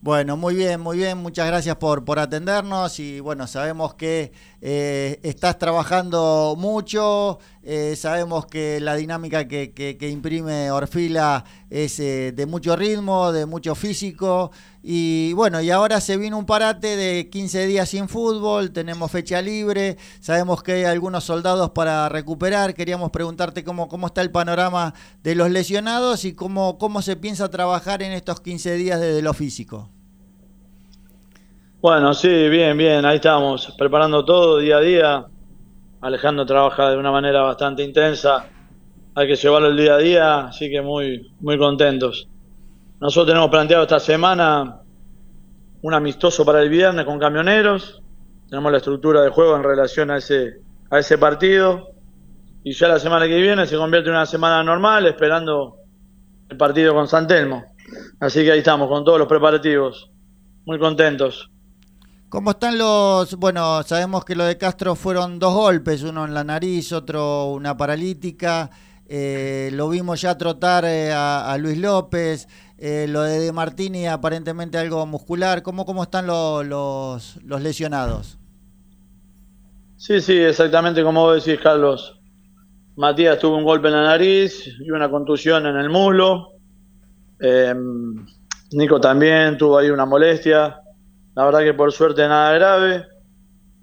Bueno, 0.02 0.36
muy 0.38 0.54
bien, 0.54 0.82
muy 0.82 0.98
bien. 0.98 1.18
Muchas 1.18 1.48
gracias 1.48 1.78
por, 1.78 2.04
por 2.04 2.20
atendernos 2.20 3.00
y 3.00 3.22
bueno, 3.22 3.48
sabemos 3.48 3.96
que 3.96 4.34
eh, 4.62 5.20
estás 5.24 5.58
trabajando 5.58 6.56
mucho, 6.58 7.40
eh, 7.64 7.96
sabemos 7.96 8.46
que 8.46 8.80
la 8.82 8.96
dinámica 8.96 9.48
que, 9.48 9.72
que- 9.74 9.98
que 9.98 10.10
imprime 10.10 10.70
Orfila 10.72 11.44
es 11.70 12.00
eh, 12.00 12.34
de 12.36 12.46
mucho 12.46 12.76
ritmo, 12.76 13.32
de 13.32 13.46
mucho 13.48 13.74
físico 13.74 14.52
y 14.88 15.34
bueno, 15.34 15.62
y 15.62 15.72
ahora 15.72 16.00
se 16.00 16.16
viene 16.16 16.36
un 16.36 16.46
parate 16.46 16.96
de 16.96 17.28
15 17.32 17.66
días 17.66 17.90
sin 17.90 18.08
fútbol, 18.08 18.72
tenemos 18.72 19.12
fecha 19.12 19.42
libre, 19.42 19.98
sabemos 20.20 20.62
que 20.62 20.74
hay 20.74 20.84
algunos 20.84 21.24
soldados 21.24 21.72
para 21.72 22.08
recuperar, 22.08 22.76
queríamos 22.76 23.10
preguntarte 23.10 23.64
cómo, 23.64 23.88
cómo 23.88 24.06
está 24.06 24.22
el 24.22 24.30
panorama 24.30 24.94
de 25.24 25.34
los 25.34 25.50
lesionados 25.50 26.24
y 26.24 26.36
cómo, 26.36 26.78
cómo 26.78 27.02
se 27.02 27.16
piensa 27.16 27.50
trabajar 27.50 28.04
en 28.04 28.12
estos 28.12 28.42
15 28.42 28.76
días 28.76 29.02
desde 29.02 29.24
lo 29.24 29.34
físico. 29.34 29.90
Bueno, 31.82 32.14
sí, 32.14 32.48
bien, 32.50 32.78
bien, 32.78 33.06
ahí 33.06 33.16
estamos, 33.16 33.74
preparando 33.80 34.24
todo 34.24 34.60
día 34.60 34.78
a 34.78 34.82
día. 34.82 35.26
Alejandro 36.02 36.46
trabaja 36.46 36.92
de 36.92 36.98
una 36.98 37.12
manera 37.12 37.42
bastante 37.42 37.84
intensa, 37.84 38.46
hay 39.16 39.28
que 39.28 39.36
llevarlo 39.36 39.70
el 39.70 39.78
día 39.78 39.96
a 39.96 39.98
día, 39.98 40.40
así 40.42 40.70
que 40.70 40.84
muy, 40.84 41.32
muy 41.40 41.58
contentos. 41.58 42.28
Nosotros 43.00 43.28
tenemos 43.28 43.50
planteado 43.50 43.84
esta 43.84 44.00
semana 44.00 44.82
un 45.82 45.94
amistoso 45.94 46.46
para 46.46 46.62
el 46.62 46.70
viernes 46.70 47.06
con 47.06 47.20
camioneros, 47.20 48.02
tenemos 48.50 48.72
la 48.72 48.78
estructura 48.78 49.22
de 49.22 49.30
juego 49.30 49.56
en 49.56 49.64
relación 49.64 50.10
a 50.12 50.18
ese, 50.18 50.62
a 50.90 51.00
ese 51.00 51.18
partido, 51.18 51.90
y 52.64 52.74
ya 52.74 52.88
la 52.88 53.00
semana 53.00 53.28
que 53.28 53.38
viene 53.40 53.68
se 53.68 53.76
convierte 53.78 54.10
en 54.10 54.16
una 54.16 54.26
semana 54.26 54.64
normal, 54.64 55.06
esperando 55.06 55.78
el 56.50 56.58
partido 56.58 56.94
con 56.94 57.08
San 57.08 57.28
Telmo. 57.28 57.64
Así 58.20 58.44
que 58.44 58.52
ahí 58.52 58.60
estamos, 58.60 58.88
con 58.90 59.04
todos 59.04 59.20
los 59.20 59.28
preparativos, 59.28 60.10
muy 60.66 60.80
contentos. 60.80 61.52
¿Cómo 62.30 62.52
están 62.52 62.78
los.? 62.78 63.36
Bueno, 63.36 63.84
sabemos 63.84 64.26
que 64.26 64.36
lo 64.36 64.46
de 64.46 64.58
Castro 64.58 64.96
fueron 64.96 65.38
dos 65.38 65.54
golpes, 65.54 66.02
uno 66.02 66.26
en 66.26 66.34
la 66.34 66.44
nariz, 66.44 66.92
otro 66.92 67.52
una 67.52 67.78
paralítica. 67.78 68.72
eh, 69.08 69.70
lo 69.74 69.90
vimos 69.90 70.22
ya 70.22 70.36
trotar 70.36 70.86
eh, 70.86 71.14
a, 71.14 71.52
a 71.52 71.58
Luis 71.60 71.78
López. 71.78 72.48
Eh, 72.78 73.08
lo 73.10 73.22
de 73.24 73.40
De 73.40 73.52
Martini, 73.54 74.08
aparentemente 74.08 74.78
algo 74.78 75.06
muscular. 75.06 75.64
¿Cómo, 75.64 75.86
cómo 75.86 76.04
están 76.04 76.28
lo- 76.28 76.64
los, 76.64 77.38
los 77.44 77.62
lesionados? 77.62 78.40
Sí, 79.98 80.20
sí, 80.22 80.38
exactamente 80.38 81.04
como 81.04 81.22
vos 81.24 81.44
decís, 81.44 81.62
Carlos. 81.62 82.20
Matías 82.96 83.40
tuvo 83.40 83.58
un 83.58 83.64
golpe 83.66 83.88
en 83.90 83.94
la 83.96 84.04
nariz 84.04 84.68
y 84.80 84.92
una 84.92 85.10
contusión 85.10 85.66
en 85.68 85.78
el 85.78 85.90
muslo. 85.90 86.54
Em, 87.40 88.26
Nico 88.74 89.00
también 89.02 89.58
tuvo 89.58 89.78
ahí 89.78 89.90
una 89.90 90.06
molestia. 90.06 90.80
La 91.36 91.46
verdad 91.46 91.62
que 91.62 91.74
por 91.74 91.92
suerte 91.92 92.28
nada 92.28 92.54
grave. 92.54 93.06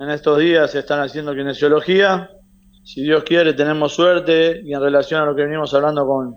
En 0.01 0.11
estos 0.11 0.39
días 0.39 0.71
se 0.73 0.81
están 0.81 1.01
haciendo 1.01 1.35
kinesiología. 1.35 2.31
Si 2.85 3.03
Dios 3.03 3.25
quiere, 3.25 3.55
tenemos 3.55 3.95
suerte 3.95 4.61
y 4.65 4.75
en 4.75 4.81
relación 4.83 5.23
a 5.23 5.27
lo 5.27 5.37
que 5.37 5.43
venimos 5.45 5.73
hablando 5.75 6.07
con, 6.07 6.37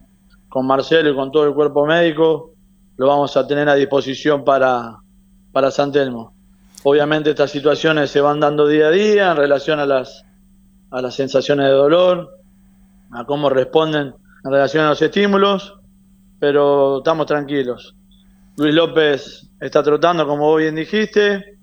con 0.55 0.67
Marcelo 0.67 1.09
y 1.09 1.15
con 1.15 1.33
todo 1.33 1.43
el 1.43 1.53
cuerpo 1.53 1.85
médico, 1.85 2.53
lo 2.95 3.07
vamos 3.07 3.35
a 3.35 3.45
tener 3.45 3.67
a 3.67 3.75
disposición 3.75 4.45
para, 4.45 4.99
para 5.51 5.69
San 5.69 5.91
Telmo. 5.91 6.33
Obviamente 6.83 7.31
estas 7.31 7.51
situaciones 7.51 8.09
se 8.09 8.21
van 8.21 8.39
dando 8.39 8.65
día 8.65 8.87
a 8.87 8.91
día 8.91 9.31
en 9.31 9.35
relación 9.35 9.81
a 9.81 9.85
las, 9.85 10.23
a 10.91 11.01
las 11.01 11.13
sensaciones 11.13 11.65
de 11.65 11.73
dolor, 11.73 12.37
a 13.11 13.25
cómo 13.25 13.49
responden 13.49 14.15
en 14.45 14.49
relación 14.49 14.85
a 14.85 14.91
los 14.91 15.01
estímulos, 15.01 15.73
pero 16.39 16.99
estamos 16.99 17.25
tranquilos. 17.25 17.93
Luis 18.55 18.73
López 18.73 19.49
está 19.59 19.83
trotando, 19.83 20.25
como 20.25 20.55
bien 20.55 20.75
dijiste. 20.75 21.57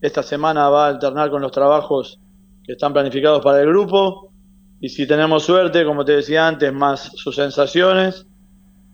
Esta 0.00 0.22
semana 0.22 0.70
va 0.70 0.86
a 0.86 0.88
alternar 0.88 1.28
con 1.28 1.42
los 1.42 1.52
trabajos 1.52 2.18
que 2.64 2.72
están 2.72 2.94
planificados 2.94 3.44
para 3.44 3.60
el 3.60 3.68
grupo. 3.68 4.32
Y 4.80 4.88
si 4.88 5.06
tenemos 5.06 5.42
suerte, 5.42 5.84
como 5.84 6.02
te 6.02 6.12
decía 6.12 6.48
antes, 6.48 6.72
más 6.72 7.12
sus 7.14 7.36
sensaciones, 7.36 8.24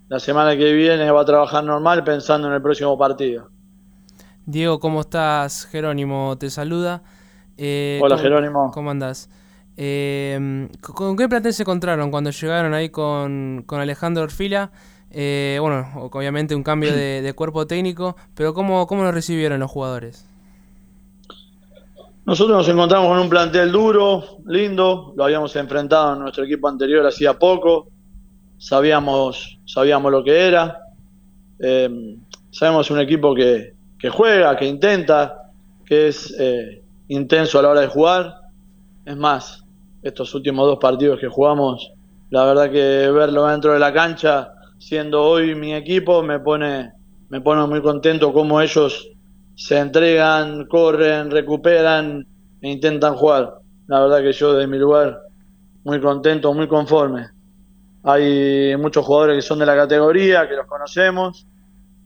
la 0.09 0.19
semana 0.19 0.57
que 0.57 0.73
viene 0.73 1.11
va 1.11 1.23
a 1.23 1.25
trabajar 1.25 1.65
normal 1.65 2.05
pensando 2.05 2.49
en 2.49 2.55
el 2.55 2.63
próximo 2.63 2.97
partido. 2.99 3.49
Diego, 4.47 4.79
¿cómo 4.79 5.01
estás? 5.01 5.67
Jerónimo 5.67 6.37
te 6.39 6.51
saluda. 6.51 7.03
Eh, 7.57 8.01
Hola 8.03 8.19
Jerónimo. 8.19 8.71
¿Cómo 8.73 8.91
andás? 8.91 9.31
Eh, 9.77 10.69
¿Con 10.81 11.17
qué 11.17 11.29
plantel 11.29 11.53
se 11.53 11.63
encontraron 11.63 12.11
cuando 12.11 12.31
llegaron 12.31 12.75
ahí 12.75 12.91
con, 12.91 13.65
con 13.67 13.81
Alejandro 13.81 14.23
Orfila? 14.23 14.71
Eh, 15.11 15.59
bueno, 15.61 16.11
obviamente 16.13 16.55
un 16.55 16.63
cambio 16.63 16.93
de, 16.93 17.33
cuerpo 17.37 17.67
técnico, 17.67 18.17
pero 18.35 18.53
¿cómo, 18.53 18.87
¿cómo 18.87 19.05
lo 19.05 19.13
recibieron 19.13 19.61
los 19.61 19.71
jugadores? 19.71 20.29
Nosotros 22.27 22.59
nos 22.59 22.69
encontramos 22.69 23.09
con 23.09 23.19
un 23.19 23.29
plantel 23.29 23.71
duro, 23.71 24.39
lindo, 24.47 25.13
lo 25.15 25.25
habíamos 25.25 25.55
enfrentado 25.57 26.15
en 26.15 26.21
nuestro 26.21 26.45
equipo 26.45 26.69
anterior 26.69 27.07
hacía 27.07 27.39
poco, 27.39 27.89
sabíamos, 28.59 29.59
sabíamos 29.65 30.11
lo 30.11 30.25
que 30.25 30.47
era, 30.47 30.81
eh, 31.59 32.17
sabemos 32.51 32.91
un 32.91 33.01
equipo 33.01 33.35
que, 33.35 33.75
juega, 34.11 34.57
que 34.57 34.67
intenta, 34.67 35.51
que 35.85 36.09
es 36.09 36.35
eh, 36.39 36.83
intenso 37.09 37.59
a 37.59 37.63
la 37.63 37.71
hora 37.71 37.81
de 37.81 37.89
jugar, 37.89 38.35
es 39.05 39.17
más, 39.17 39.65
estos 40.03 40.35
últimos 40.35 40.67
dos 40.67 40.79
partidos 40.79 41.19
que 41.19 41.29
jugamos, 41.29 41.93
la 42.31 42.45
verdad 42.45 42.71
que 42.71 43.11
verlo 43.11 43.47
dentro 43.47 43.73
de 43.73 43.79
la 43.79 43.93
cancha 43.93 44.55
siendo 44.79 45.23
hoy 45.23 45.55
mi 45.55 45.75
equipo, 45.75 46.23
me 46.23 46.41
pone, 46.41 46.93
me 47.31 47.41
pone 47.41 47.67
muy 47.67 47.81
contento 47.81 48.33
cómo 48.33 48.61
ellos 48.61 49.09
se 49.55 49.79
entregan, 49.79 50.67
corren, 50.67 51.31
recuperan 51.31 52.27
e 52.61 52.71
intentan 52.71 53.15
jugar. 53.15 53.55
La 53.87 54.01
verdad 54.01 54.21
que 54.21 54.33
yo 54.33 54.55
de 54.55 54.67
mi 54.67 54.79
lugar 54.79 55.21
muy 55.85 56.01
contento, 56.01 56.53
muy 56.53 56.69
conforme. 56.69 57.29
Hay 58.05 58.77
muchos 58.77 59.05
jugadores 59.05 59.37
que 59.37 59.43
son 59.43 59.59
de 59.59 59.67
la 59.67 59.75
categoría, 59.75 60.47
que 60.47 60.55
los 60.55 60.67
conocemos. 60.67 61.47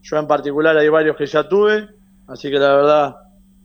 Yo 0.01 0.17
en 0.17 0.27
particular 0.27 0.77
hay 0.77 0.87
varios 0.87 1.17
que 1.17 1.25
ya 1.25 1.47
tuve, 1.47 1.89
así 2.27 2.49
que 2.49 2.57
la 2.57 2.75
verdad 2.75 3.15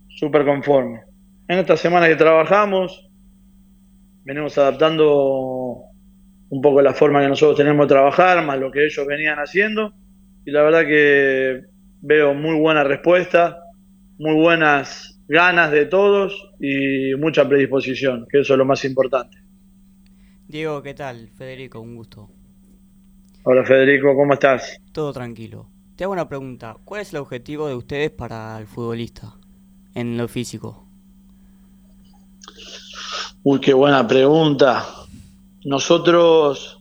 súper 0.09 0.45
conforme. 0.45 1.03
En 1.47 1.61
esta 1.61 1.77
semana 1.77 2.09
que 2.09 2.17
trabajamos, 2.17 3.09
venimos 4.25 4.59
adaptando 4.59 5.85
un 6.51 6.61
poco 6.61 6.83
la 6.83 6.93
forma 6.93 7.21
que 7.21 7.29
nosotros 7.29 7.57
tenemos 7.57 7.87
de 7.87 7.95
trabajar, 7.95 8.45
más 8.45 8.59
lo 8.59 8.71
que 8.71 8.85
ellos 8.85 9.07
venían 9.07 9.39
haciendo. 9.39 9.93
Y 10.45 10.51
la 10.51 10.63
verdad 10.63 10.83
que 10.87 11.63
veo 12.01 12.35
muy 12.35 12.59
buena 12.59 12.83
respuesta, 12.83 13.61
muy 14.19 14.35
buenas 14.35 15.21
ganas 15.29 15.71
de 15.71 15.87
todos 15.87 16.51
y 16.59 17.15
mucha 17.15 17.49
predisposición, 17.49 18.27
que 18.29 18.41
eso 18.41 18.55
es 18.55 18.59
lo 18.59 18.65
más 18.65 18.85
importante. 18.85 19.44
Diego, 20.47 20.83
¿qué 20.83 20.95
tal? 20.95 21.31
Federico, 21.37 21.81
un 21.81 21.97
gusto. 21.97 22.29
Hola 23.45 23.65
Federico, 23.65 24.15
¿cómo 24.15 24.35
estás? 24.35 24.77
Todo 24.93 25.13
tranquilo. 25.13 25.71
Te 25.97 26.05
hago 26.05 26.13
una 26.13 26.29
pregunta. 26.29 26.77
¿Cuál 26.85 27.01
es 27.01 27.13
el 27.13 27.21
objetivo 27.21 27.67
de 27.67 27.75
ustedes 27.75 28.11
para 28.11 28.59
el 28.59 28.67
futbolista 28.67 29.35
en 29.95 30.19
lo 30.19 30.29
físico? 30.29 30.87
Uy, 33.43 33.61
qué 33.61 33.73
buena 33.73 34.07
pregunta. 34.07 34.87
Nosotros, 35.65 36.79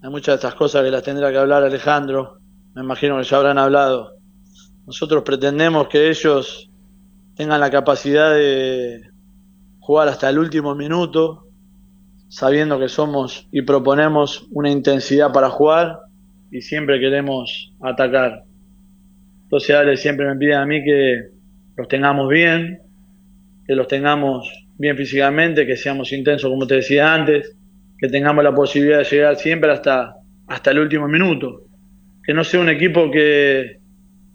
hay 0.00 0.10
muchas 0.10 0.34
de 0.34 0.36
estas 0.36 0.54
cosas 0.54 0.84
que 0.84 0.90
las 0.90 1.02
tendrá 1.02 1.30
que 1.32 1.38
hablar 1.38 1.64
Alejandro, 1.64 2.38
me 2.74 2.82
imagino 2.82 3.18
que 3.18 3.24
ya 3.24 3.36
habrán 3.38 3.58
hablado. 3.58 4.14
Nosotros 4.86 5.22
pretendemos 5.24 5.88
que 5.88 6.08
ellos 6.08 6.70
tengan 7.34 7.60
la 7.60 7.70
capacidad 7.70 8.32
de 8.34 9.10
jugar 9.80 10.08
hasta 10.08 10.30
el 10.30 10.38
último 10.38 10.74
minuto, 10.74 11.48
sabiendo 12.32 12.80
que 12.80 12.88
somos 12.88 13.46
y 13.52 13.60
proponemos 13.60 14.48
una 14.52 14.70
intensidad 14.70 15.32
para 15.32 15.50
jugar 15.50 15.98
y 16.50 16.62
siempre 16.62 16.98
queremos 16.98 17.74
atacar. 17.82 18.44
Entonces 19.42 19.76
Ale 19.76 19.98
siempre 19.98 20.26
me 20.26 20.36
pide 20.36 20.54
a 20.54 20.64
mí 20.64 20.82
que 20.82 21.28
los 21.76 21.88
tengamos 21.88 22.30
bien, 22.30 22.80
que 23.66 23.74
los 23.74 23.86
tengamos 23.86 24.50
bien 24.78 24.96
físicamente, 24.96 25.66
que 25.66 25.76
seamos 25.76 26.10
intensos 26.14 26.50
como 26.50 26.66
te 26.66 26.76
decía 26.76 27.12
antes, 27.12 27.54
que 27.98 28.08
tengamos 28.08 28.42
la 28.42 28.54
posibilidad 28.54 29.00
de 29.00 29.04
llegar 29.04 29.36
siempre 29.36 29.70
hasta, 29.70 30.14
hasta 30.46 30.70
el 30.70 30.78
último 30.78 31.08
minuto. 31.08 31.66
Que 32.24 32.32
no 32.32 32.44
sea 32.44 32.60
un 32.60 32.70
equipo 32.70 33.10
que, 33.10 33.76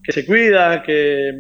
que 0.04 0.12
se 0.12 0.24
cuida, 0.24 0.84
que 0.84 1.34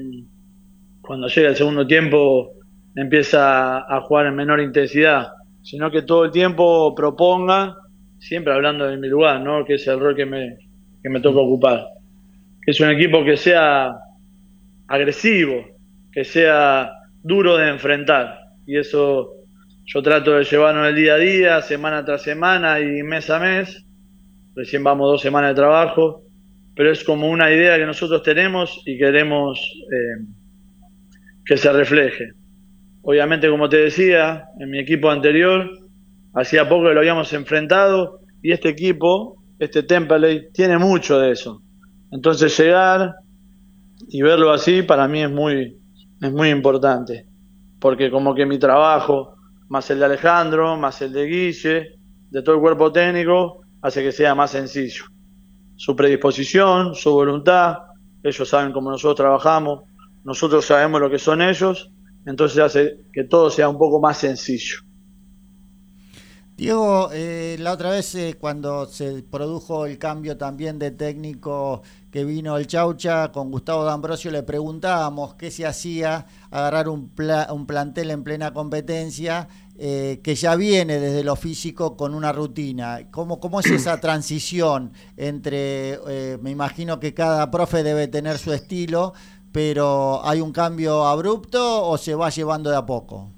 cuando 1.01 1.27
llega 1.27 1.49
el 1.49 1.55
segundo 1.55 1.85
tiempo 1.85 2.53
empieza 2.95 3.77
a 3.77 4.01
jugar 4.01 4.25
en 4.25 4.35
menor 4.35 4.59
intensidad, 4.59 5.36
sino 5.67 5.91
que 5.91 6.03
todo 6.03 6.23
el 6.23 6.31
tiempo 6.31 6.95
proponga, 6.95 7.75
siempre 8.19 8.53
hablando 8.53 8.87
de 8.87 8.95
mi 8.95 9.09
lugar, 9.09 9.41
¿no? 9.41 9.65
que 9.65 9.73
es 9.73 9.85
el 9.89 9.99
rol 9.99 10.15
que 10.15 10.25
me, 10.25 10.57
que 11.03 11.09
me 11.09 11.19
toca 11.19 11.41
ocupar. 11.41 11.87
Que 12.61 12.71
es 12.71 12.79
un 12.79 12.89
equipo 12.89 13.25
que 13.25 13.35
sea 13.35 13.93
agresivo, 14.87 15.65
que 16.09 16.23
sea 16.23 16.89
duro 17.21 17.57
de 17.57 17.67
enfrentar. 17.67 18.39
Y 18.65 18.77
eso 18.77 19.33
yo 19.83 20.01
trato 20.01 20.35
de 20.35 20.45
llevarlo 20.45 20.87
el 20.87 20.95
día 20.95 21.15
a 21.15 21.17
día, 21.17 21.61
semana 21.61 22.05
tras 22.05 22.21
semana 22.21 22.79
y 22.79 23.03
mes 23.03 23.29
a 23.29 23.37
mes. 23.37 23.85
Recién 24.55 24.85
vamos 24.85 25.11
dos 25.11 25.21
semanas 25.21 25.49
de 25.49 25.55
trabajo, 25.55 26.23
pero 26.77 26.93
es 26.93 27.03
como 27.03 27.29
una 27.29 27.51
idea 27.51 27.77
que 27.77 27.85
nosotros 27.85 28.23
tenemos 28.23 28.81
y 28.85 28.97
queremos 28.97 29.59
eh, 29.91 30.25
que 31.45 31.57
se 31.57 31.73
refleje. 31.73 32.36
Obviamente, 33.09 33.49
como 33.49 33.69
te 33.69 33.77
decía, 33.77 34.49
en 34.59 34.69
mi 34.69 34.79
equipo 34.79 35.09
anterior, 35.09 35.71
hacía 36.33 36.67
poco 36.67 36.89
que 36.89 36.93
lo 36.93 36.99
habíamos 36.99 37.31
enfrentado 37.31 38.19
y 38.41 38.51
este 38.51 38.67
equipo, 38.67 39.41
este 39.59 39.83
Temperley, 39.83 40.51
tiene 40.51 40.77
mucho 40.77 41.17
de 41.17 41.31
eso. 41.31 41.61
Entonces 42.11 42.59
llegar 42.59 43.15
y 44.09 44.21
verlo 44.21 44.51
así 44.51 44.81
para 44.81 45.07
mí 45.07 45.21
es 45.21 45.31
muy, 45.31 45.77
es 46.19 46.33
muy 46.33 46.49
importante, 46.49 47.25
porque 47.79 48.11
como 48.11 48.35
que 48.35 48.45
mi 48.45 48.59
trabajo, 48.59 49.37
más 49.69 49.89
el 49.89 49.99
de 49.99 50.05
Alejandro, 50.05 50.75
más 50.75 51.01
el 51.01 51.13
de 51.13 51.25
Guille, 51.27 51.99
de 52.29 52.41
todo 52.41 52.55
el 52.55 52.61
cuerpo 52.61 52.91
técnico, 52.91 53.61
hace 53.81 54.03
que 54.03 54.11
sea 54.11 54.35
más 54.35 54.51
sencillo. 54.51 55.05
Su 55.77 55.95
predisposición, 55.95 56.93
su 56.93 57.13
voluntad, 57.13 57.77
ellos 58.21 58.49
saben 58.49 58.73
cómo 58.73 58.91
nosotros 58.91 59.15
trabajamos, 59.15 59.83
nosotros 60.25 60.65
sabemos 60.65 60.99
lo 60.99 61.09
que 61.09 61.19
son 61.19 61.41
ellos, 61.41 61.89
entonces 62.27 62.59
hace 62.59 63.05
que 63.13 63.23
todo 63.23 63.49
sea 63.49 63.69
un 63.69 63.77
poco 63.77 63.99
más 64.01 64.17
sencillo. 64.17 64.79
Diego, 66.57 67.09
eh, 67.13 67.55
la 67.59 67.71
otra 67.71 67.91
vez 67.91 68.15
eh, 68.15 68.35
cuando 68.37 68.87
se 68.87 69.21
produjo 69.21 69.85
el 69.85 69.99
cambio 69.99 70.37
también 70.37 70.79
de 70.79 70.89
técnico 70.89 71.83
que 72.11 72.25
vino 72.25 72.57
el 72.57 72.65
Chaucha 72.65 73.31
con 73.31 73.51
Gustavo 73.51 73.83
D'Ambrosio, 73.83 74.31
le 74.31 74.41
preguntábamos 74.41 75.35
qué 75.35 75.51
se 75.51 75.67
hacía 75.67 76.25
agarrar 76.49 76.89
un, 76.89 77.11
un 77.51 77.67
plantel 77.67 78.09
en 78.09 78.23
plena 78.23 78.53
competencia 78.53 79.47
eh, 79.77 80.19
que 80.23 80.33
ya 80.33 80.55
viene 80.55 80.99
desde 80.99 81.23
lo 81.23 81.35
físico 81.35 81.95
con 81.95 82.15
una 82.15 82.31
rutina. 82.33 83.07
¿Cómo, 83.11 83.39
cómo 83.39 83.59
es 83.59 83.67
esa 83.67 84.01
transición 84.01 84.93
entre, 85.15 85.99
me 86.41 86.49
imagino 86.49 86.99
que 86.99 87.13
cada 87.13 87.51
profe 87.51 87.83
debe 87.83 88.07
tener 88.07 88.39
su 88.39 88.51
estilo, 88.51 89.13
pero 89.57 90.23
¿hay 90.23 90.39
un 90.39 90.51
cambio 90.51 91.03
abrupto 91.07 91.87
o 91.87 91.97
se 91.97 92.13
va 92.13 92.29
llevando 92.29 92.69
de 92.69 92.75
a 92.75 92.85
poco? 92.85 93.31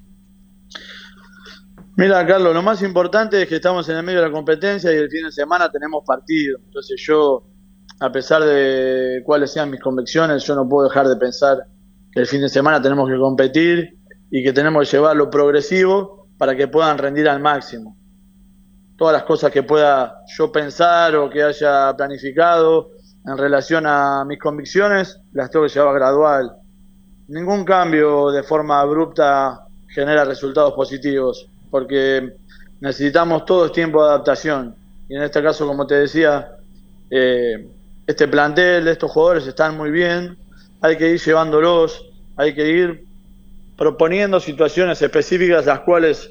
Mira, 1.95 2.28
Carlos, 2.28 2.53
lo 2.53 2.61
más 2.61 2.82
importante 2.82 3.41
es 3.41 3.47
que 3.47 3.55
estamos 3.55 3.88
en 3.88 3.95
el 3.95 4.03
medio 4.03 4.20
de 4.20 4.28
la 4.28 4.34
competencia 4.34 4.91
y 4.91 4.97
el 4.97 5.09
fin 5.09 5.24
de 5.24 5.32
semana 5.32 5.72
tenemos 5.72 6.03
partido. 6.05 6.59
Entonces 6.65 7.01
yo, 7.07 7.45
a 8.01 8.11
pesar 8.11 8.43
de 8.43 9.22
cuáles 9.24 9.53
sean 9.53 9.70
mis 9.70 9.80
convicciones, 9.80 10.43
yo 10.43 10.55
no 10.55 10.67
puedo 10.67 10.89
dejar 10.89 11.07
de 11.07 11.15
pensar 11.15 11.59
que 12.11 12.20
el 12.20 12.28
fin 12.28 12.41
de 12.41 12.49
semana 12.49 12.82
tenemos 12.82 13.09
que 13.09 13.17
competir 13.17 13.97
y 14.30 14.43
que 14.43 14.51
tenemos 14.51 14.89
que 14.89 14.97
llevarlo 14.97 15.30
progresivo 15.30 16.28
para 16.38 16.53
que 16.53 16.67
puedan 16.67 16.97
rendir 16.97 17.30
al 17.30 17.39
máximo. 17.39 17.97
Todas 18.97 19.13
las 19.13 19.24
cosas 19.24 19.53
que 19.53 19.63
pueda 19.63 20.17
yo 20.38 20.51
pensar 20.51 21.15
o 21.15 21.30
que 21.30 21.43
haya 21.43 21.95
planificado 21.95 22.89
en 23.26 23.38
relación 23.38 23.86
a 23.86 24.24
mis 24.26 24.39
convicciones, 24.39 25.20
las 25.34 25.51
tengo 25.51 25.65
que 25.65 25.74
llevar 25.74 25.95
gradual. 25.95 26.51
Ningún 27.28 27.63
cambio 27.63 28.32
de 28.32 28.43
forma 28.43 28.80
abrupta 28.80 29.65
genera 29.88 30.26
resultados 30.26 30.74
positivos, 30.74 31.49
porque 31.70 32.36
necesitamos 32.80 33.45
todo 33.45 33.65
el 33.65 33.72
tiempo 33.72 34.03
de 34.03 34.09
adaptación. 34.09 34.76
Y 35.07 35.15
en 35.15 35.24
este 35.24 35.41
caso, 35.43 35.67
como 35.67 35.86
te 35.86 35.95
decía, 35.95 36.51
eh, 37.09 37.67
este 38.07 38.28
plantel, 38.28 38.88
estos 38.88 39.11
jugadores 39.11 39.45
están 39.47 39.78
muy 39.78 39.91
bien, 39.91 40.38
hay 40.82 40.97
que 40.97 41.09
ir 41.09 41.20
llevándolos, 41.20 42.05
hay 42.38 42.55
que 42.55 42.67
ir 42.67 43.05
proponiendo 43.78 44.39
situaciones 44.39 45.01
específicas 45.01 45.65
las 45.65 45.82
cuales 45.82 46.30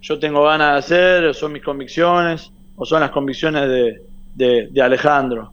yo 0.00 0.18
tengo 0.18 0.44
ganas 0.44 0.72
de 0.72 0.78
hacer, 0.78 1.34
son 1.34 1.52
mis 1.52 1.62
convicciones, 1.62 2.52
o 2.76 2.84
son 2.84 3.00
las 3.00 3.10
convicciones 3.10 3.68
de, 4.34 4.68
de 4.70 4.82
Alejandro. 4.82 5.52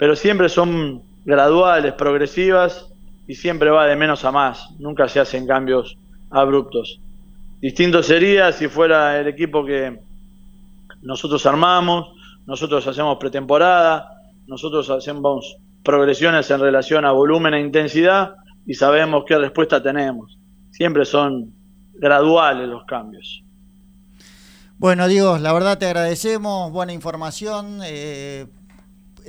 Pero 0.00 0.16
siempre 0.16 0.48
son 0.48 1.02
graduales, 1.26 1.92
progresivas, 1.92 2.90
y 3.26 3.34
siempre 3.34 3.70
va 3.70 3.86
de 3.86 3.94
menos 3.94 4.24
a 4.24 4.32
más, 4.32 4.70
nunca 4.78 5.06
se 5.08 5.20
hacen 5.20 5.46
cambios 5.46 5.98
abruptos. 6.30 7.00
Distinto 7.60 8.02
sería 8.02 8.50
si 8.50 8.66
fuera 8.66 9.20
el 9.20 9.28
equipo 9.28 9.62
que 9.64 10.00
nosotros 11.02 11.44
armamos, 11.44 12.08
nosotros 12.46 12.84
hacemos 12.86 13.18
pretemporada, 13.18 14.22
nosotros 14.46 14.88
hacemos 14.88 15.58
progresiones 15.84 16.50
en 16.50 16.60
relación 16.60 17.04
a 17.04 17.12
volumen 17.12 17.52
e 17.52 17.60
intensidad 17.60 18.34
y 18.66 18.72
sabemos 18.72 19.24
qué 19.28 19.36
respuesta 19.36 19.82
tenemos. 19.82 20.38
Siempre 20.70 21.04
son 21.04 21.52
graduales 21.92 22.66
los 22.68 22.84
cambios. 22.86 23.44
Bueno, 24.78 25.06
Diego, 25.08 25.36
la 25.36 25.52
verdad 25.52 25.76
te 25.76 25.86
agradecemos, 25.86 26.72
buena 26.72 26.94
información. 26.94 27.80
Eh, 27.84 28.46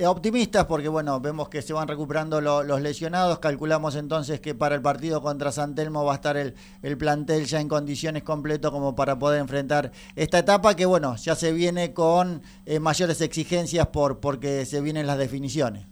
optimistas 0.06 0.64
porque 0.66 0.88
bueno, 0.88 1.20
vemos 1.20 1.48
que 1.48 1.62
se 1.62 1.72
van 1.72 1.88
recuperando 1.88 2.40
los 2.40 2.80
lesionados, 2.80 3.38
calculamos 3.38 3.96
entonces 3.96 4.40
que 4.40 4.54
para 4.54 4.74
el 4.74 4.82
partido 4.82 5.20
contra 5.22 5.52
San 5.52 5.74
Telmo 5.74 6.04
va 6.04 6.12
a 6.12 6.14
estar 6.16 6.36
el, 6.36 6.54
plantel 6.96 7.46
ya 7.46 7.60
en 7.60 7.68
condiciones 7.68 8.22
completo 8.22 8.70
como 8.70 8.94
para 8.94 9.18
poder 9.18 9.40
enfrentar 9.40 9.92
esta 10.16 10.38
etapa 10.38 10.74
que 10.74 10.86
bueno, 10.86 11.16
ya 11.16 11.34
se 11.34 11.52
viene 11.52 11.92
con 11.92 12.42
eh, 12.66 12.78
mayores 12.78 13.20
exigencias 13.20 13.86
por 13.88 14.20
porque 14.20 14.64
se 14.64 14.80
vienen 14.80 15.06
las 15.06 15.18
definiciones. 15.18 15.86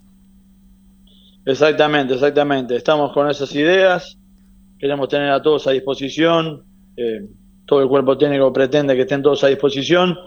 Exactamente, 1.44 2.14
exactamente, 2.14 2.76
estamos 2.76 3.12
con 3.12 3.30
esas 3.30 3.54
ideas, 3.54 4.18
queremos 4.78 5.08
tener 5.08 5.30
a 5.30 5.40
todos 5.40 5.66
a 5.66 5.70
disposición, 5.70 6.64
eh, 6.96 7.28
todo 7.66 7.82
el 7.82 7.88
cuerpo 7.88 8.18
técnico 8.18 8.52
pretende 8.52 8.94
que 8.94 9.02
estén 9.02 9.22
todos 9.22 9.42
a 9.44 9.48
disposición 9.48 10.18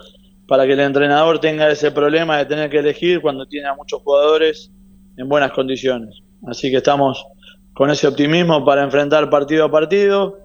para 0.48 0.66
que 0.66 0.74
el 0.74 0.80
entrenador 0.80 1.40
tenga 1.40 1.70
ese 1.70 1.92
problema 1.92 2.38
de 2.38 2.46
tener 2.46 2.70
que 2.70 2.80
elegir 2.80 3.22
cuando 3.22 3.46
tiene 3.46 3.68
a 3.68 3.76
muchos 3.76 4.02
jugadores 4.02 4.72
en 5.18 5.30
buenas 5.30 5.52
condiciones. 5.52 6.22
Así 6.46 6.70
que 6.70 6.78
estamos 6.78 7.26
con 7.74 7.90
ese 7.90 8.08
optimismo 8.08 8.64
para 8.66 8.84
enfrentar 8.84 9.30
partido 9.30 9.66
a 9.66 9.72
partido. 9.72 10.40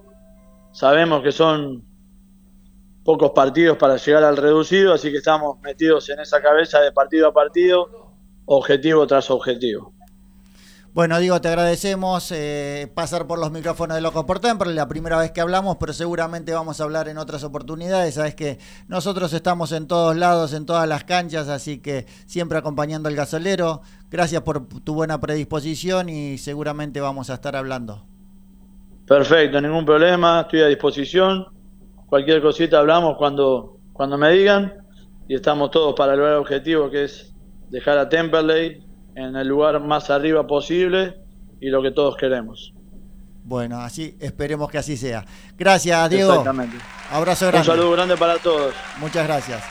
Sabemos 0.71 1.21
que 1.21 1.31
son 1.31 1.83
pocos 3.03 3.31
partidos 3.31 3.77
para 3.77 3.97
llegar 3.97 4.23
al 4.23 4.37
reducido, 4.37 4.93
así 4.93 5.11
que 5.11 5.17
estamos 5.17 5.59
metidos 5.61 6.09
en 6.09 6.19
esa 6.19 6.41
cabeza 6.41 6.79
de 6.79 6.91
partido 6.91 7.27
a 7.27 7.33
partido, 7.33 7.87
objetivo 8.45 9.05
tras 9.07 9.29
objetivo. 9.31 9.93
Bueno, 10.91 11.19
digo, 11.19 11.39
te 11.39 11.47
agradecemos 11.49 12.31
eh, 12.31 12.91
pasar 12.95 13.27
por 13.27 13.37
los 13.37 13.51
micrófonos 13.51 13.93
de 13.93 14.01
Locos 14.01 14.25
por 14.25 14.39
Temple, 14.39 14.73
la 14.73 14.87
primera 14.87 15.19
vez 15.19 15.29
que 15.31 15.39
hablamos, 15.39 15.77
pero 15.79 15.93
seguramente 15.93 16.51
vamos 16.51 16.81
a 16.81 16.83
hablar 16.83 17.07
en 17.07 17.19
otras 17.19 17.43
oportunidades. 17.43 18.15
Sabes 18.15 18.33
que 18.33 18.57
nosotros 18.87 19.31
estamos 19.33 19.71
en 19.71 19.87
todos 19.87 20.17
lados, 20.17 20.51
en 20.51 20.65
todas 20.65 20.89
las 20.89 21.03
canchas, 21.03 21.47
así 21.47 21.79
que 21.79 22.07
siempre 22.25 22.57
acompañando 22.57 23.07
al 23.07 23.15
gasolero. 23.15 23.81
Gracias 24.09 24.41
por 24.41 24.67
tu 24.67 24.95
buena 24.95 25.21
predisposición 25.21 26.09
y 26.09 26.39
seguramente 26.39 26.99
vamos 26.99 27.29
a 27.29 27.35
estar 27.35 27.55
hablando. 27.55 28.03
Perfecto, 29.05 29.61
ningún 29.61 29.85
problema, 29.85 30.41
estoy 30.41 30.61
a 30.61 30.67
disposición. 30.67 31.45
Cualquier 32.07 32.41
cosita 32.41 32.79
hablamos 32.79 33.15
cuando, 33.15 33.77
cuando 33.93 34.17
me 34.17 34.31
digan 34.31 34.73
y 35.27 35.35
estamos 35.35 35.69
todos 35.69 35.93
para 35.95 36.15
lograr 36.15 36.33
el 36.33 36.39
objetivo 36.39 36.89
que 36.89 37.03
es 37.03 37.31
dejar 37.69 37.99
a 37.99 38.09
Temperley 38.09 38.88
en 39.19 39.35
el 39.35 39.47
lugar 39.47 39.79
más 39.81 40.09
arriba 40.09 40.47
posible 40.47 41.15
y 41.59 41.69
lo 41.69 41.81
que 41.81 41.91
todos 41.91 42.15
queremos. 42.15 42.73
Bueno, 43.43 43.79
así 43.81 44.15
esperemos 44.19 44.69
que 44.69 44.77
así 44.77 44.95
sea. 44.95 45.25
Gracias, 45.57 46.09
Diego. 46.09 46.31
Exactamente. 46.31 46.77
Abrazo 47.11 47.47
grande. 47.47 47.69
Un 47.69 47.75
saludo 47.75 47.91
grande 47.91 48.17
para 48.17 48.37
todos. 48.37 48.73
Muchas 48.99 49.25
gracias. 49.25 49.63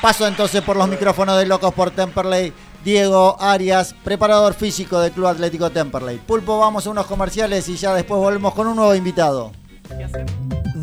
Paso 0.00 0.26
entonces 0.26 0.62
por 0.62 0.76
los 0.76 0.88
micrófonos 0.88 1.38
de 1.38 1.46
Locos 1.46 1.72
por 1.74 1.90
Temperley. 1.90 2.52
Diego 2.84 3.36
Arias, 3.40 3.94
preparador 4.04 4.54
físico 4.54 5.00
del 5.00 5.10
Club 5.10 5.26
Atlético 5.26 5.70
Temperley. 5.70 6.18
Pulpo, 6.18 6.58
vamos 6.58 6.86
a 6.86 6.90
unos 6.90 7.06
comerciales 7.06 7.68
y 7.68 7.76
ya 7.76 7.92
después 7.94 8.20
volvemos 8.20 8.54
con 8.54 8.68
un 8.68 8.76
nuevo 8.76 8.94
invitado. 8.94 9.52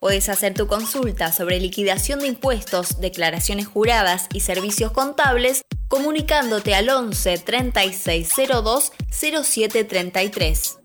Puedes 0.00 0.30
hacer 0.30 0.54
tu 0.54 0.66
consulta 0.66 1.30
sobre 1.30 1.60
liquidación 1.60 2.20
de 2.20 2.28
impuestos, 2.28 3.02
declaraciones 3.02 3.66
juradas 3.66 4.28
y 4.32 4.40
servicios 4.40 4.92
contables 4.92 5.60
comunicándote 5.88 6.74
al 6.74 6.88
11 6.88 7.36
3602 7.36 8.92
0733. 9.10 10.78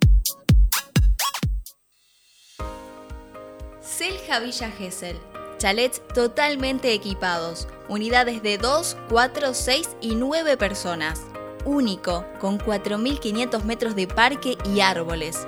Selja 3.80 4.40
Villa 4.40 4.70
Gesell. 4.72 5.18
Chalets 5.60 6.02
totalmente 6.14 6.92
equipados, 6.92 7.70
unidades 7.88 8.44
de 8.44 8.58
2, 8.58 8.98
4, 9.08 9.54
6 9.54 9.90
y 10.02 10.16
9 10.16 10.58
personas. 10.58 11.22
Único, 11.64 12.26
con 12.42 12.60
4.500 12.60 13.64
metros 13.64 13.96
de 13.96 14.08
parque 14.08 14.58
y 14.66 14.82
árboles 14.82 15.48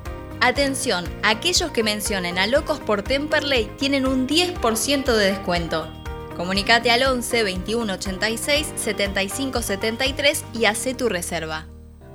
Atención, 0.43 1.05
aquellos 1.21 1.69
que 1.69 1.83
mencionen 1.83 2.39
a 2.39 2.47
Locos 2.47 2.79
por 2.79 3.03
Temperley 3.03 3.69
tienen 3.77 4.07
un 4.07 4.27
10% 4.27 5.05
de 5.05 5.25
descuento. 5.25 5.87
Comunicate 6.35 6.89
al 6.89 7.03
11 7.03 7.43
21 7.43 7.93
86 7.93 8.73
75 8.75 9.61
73 9.61 10.45
y 10.53 10.65
hace 10.65 10.95
tu 10.95 11.09
reserva. 11.09 11.67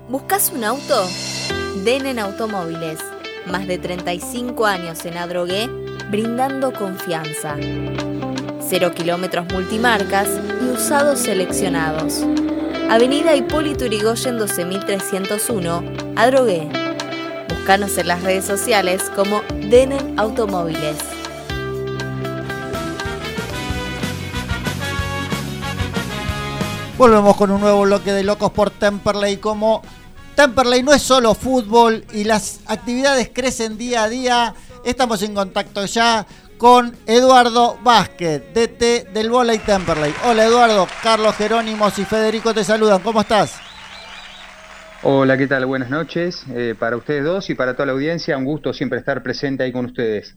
¿Buscas 0.09 0.51
un 0.51 0.65
auto? 0.65 1.09
Den 1.85 2.19
Automóviles. 2.19 2.99
Más 3.47 3.69
de 3.69 3.79
35 3.79 4.67
años 4.67 5.05
en 5.05 5.19
Adrogué, 5.19 5.69
brindando 6.11 6.73
confianza. 6.73 7.55
Cero 8.61 8.91
kilómetros 8.93 9.47
multimarcas 9.53 10.29
y 10.63 10.73
usados 10.73 11.21
seleccionados. 11.21 12.25
Avenida 12.91 13.37
Hipólito 13.37 13.87
Yrigoyen 13.87 14.37
12301, 14.37 15.85
Adrogué. 16.17 16.86
Búscanos 17.67 17.99
en 17.99 18.07
las 18.07 18.23
redes 18.23 18.45
sociales 18.45 19.03
como 19.17 19.43
Denen 19.57 20.21
Automóviles. 20.21 20.97
Volvemos 26.97 27.37
con 27.37 27.51
un 27.51 27.61
nuevo 27.61 27.83
bloque 27.83 28.13
de 28.13 28.23
Locos 28.23 28.53
por 28.53 28.71
Temperley. 28.71 29.39
Como 29.39 29.83
Temperley 30.37 30.85
no 30.85 30.95
es 30.95 31.03
solo 31.03 31.35
fútbol 31.35 32.05
y 32.13 32.23
las 32.23 32.61
actividades 32.67 33.31
crecen 33.35 33.77
día 33.77 34.05
a 34.05 34.09
día, 34.09 34.55
estamos 34.85 35.21
en 35.23 35.35
contacto 35.35 35.85
ya 35.87 36.25
con 36.59 36.97
Eduardo 37.05 37.81
Vázquez, 37.83 38.45
DT 38.55 39.13
del 39.13 39.29
Volley 39.29 39.59
Temperley. 39.59 40.15
Hola 40.25 40.45
Eduardo, 40.45 40.87
Carlos 41.03 41.35
Jerónimos 41.35 41.99
y 41.99 42.05
Federico 42.05 42.55
te 42.55 42.63
saludan. 42.63 43.03
¿Cómo 43.03 43.23
estás? 43.23 43.66
Hola, 45.09 45.39
¿qué 45.39 45.47
tal? 45.47 45.65
Buenas 45.67 45.89
noches 45.89 46.45
eh, 46.53 46.75
para 46.77 46.97
ustedes 46.97 47.23
dos 47.23 47.49
y 47.49 47.55
para 47.55 47.75
toda 47.75 47.87
la 47.87 47.93
audiencia. 47.93 48.37
Un 48.37 48.45
gusto 48.45 48.73
siempre 48.73 48.99
estar 48.99 49.23
presente 49.23 49.63
ahí 49.63 49.71
con 49.71 49.85
ustedes. 49.85 50.37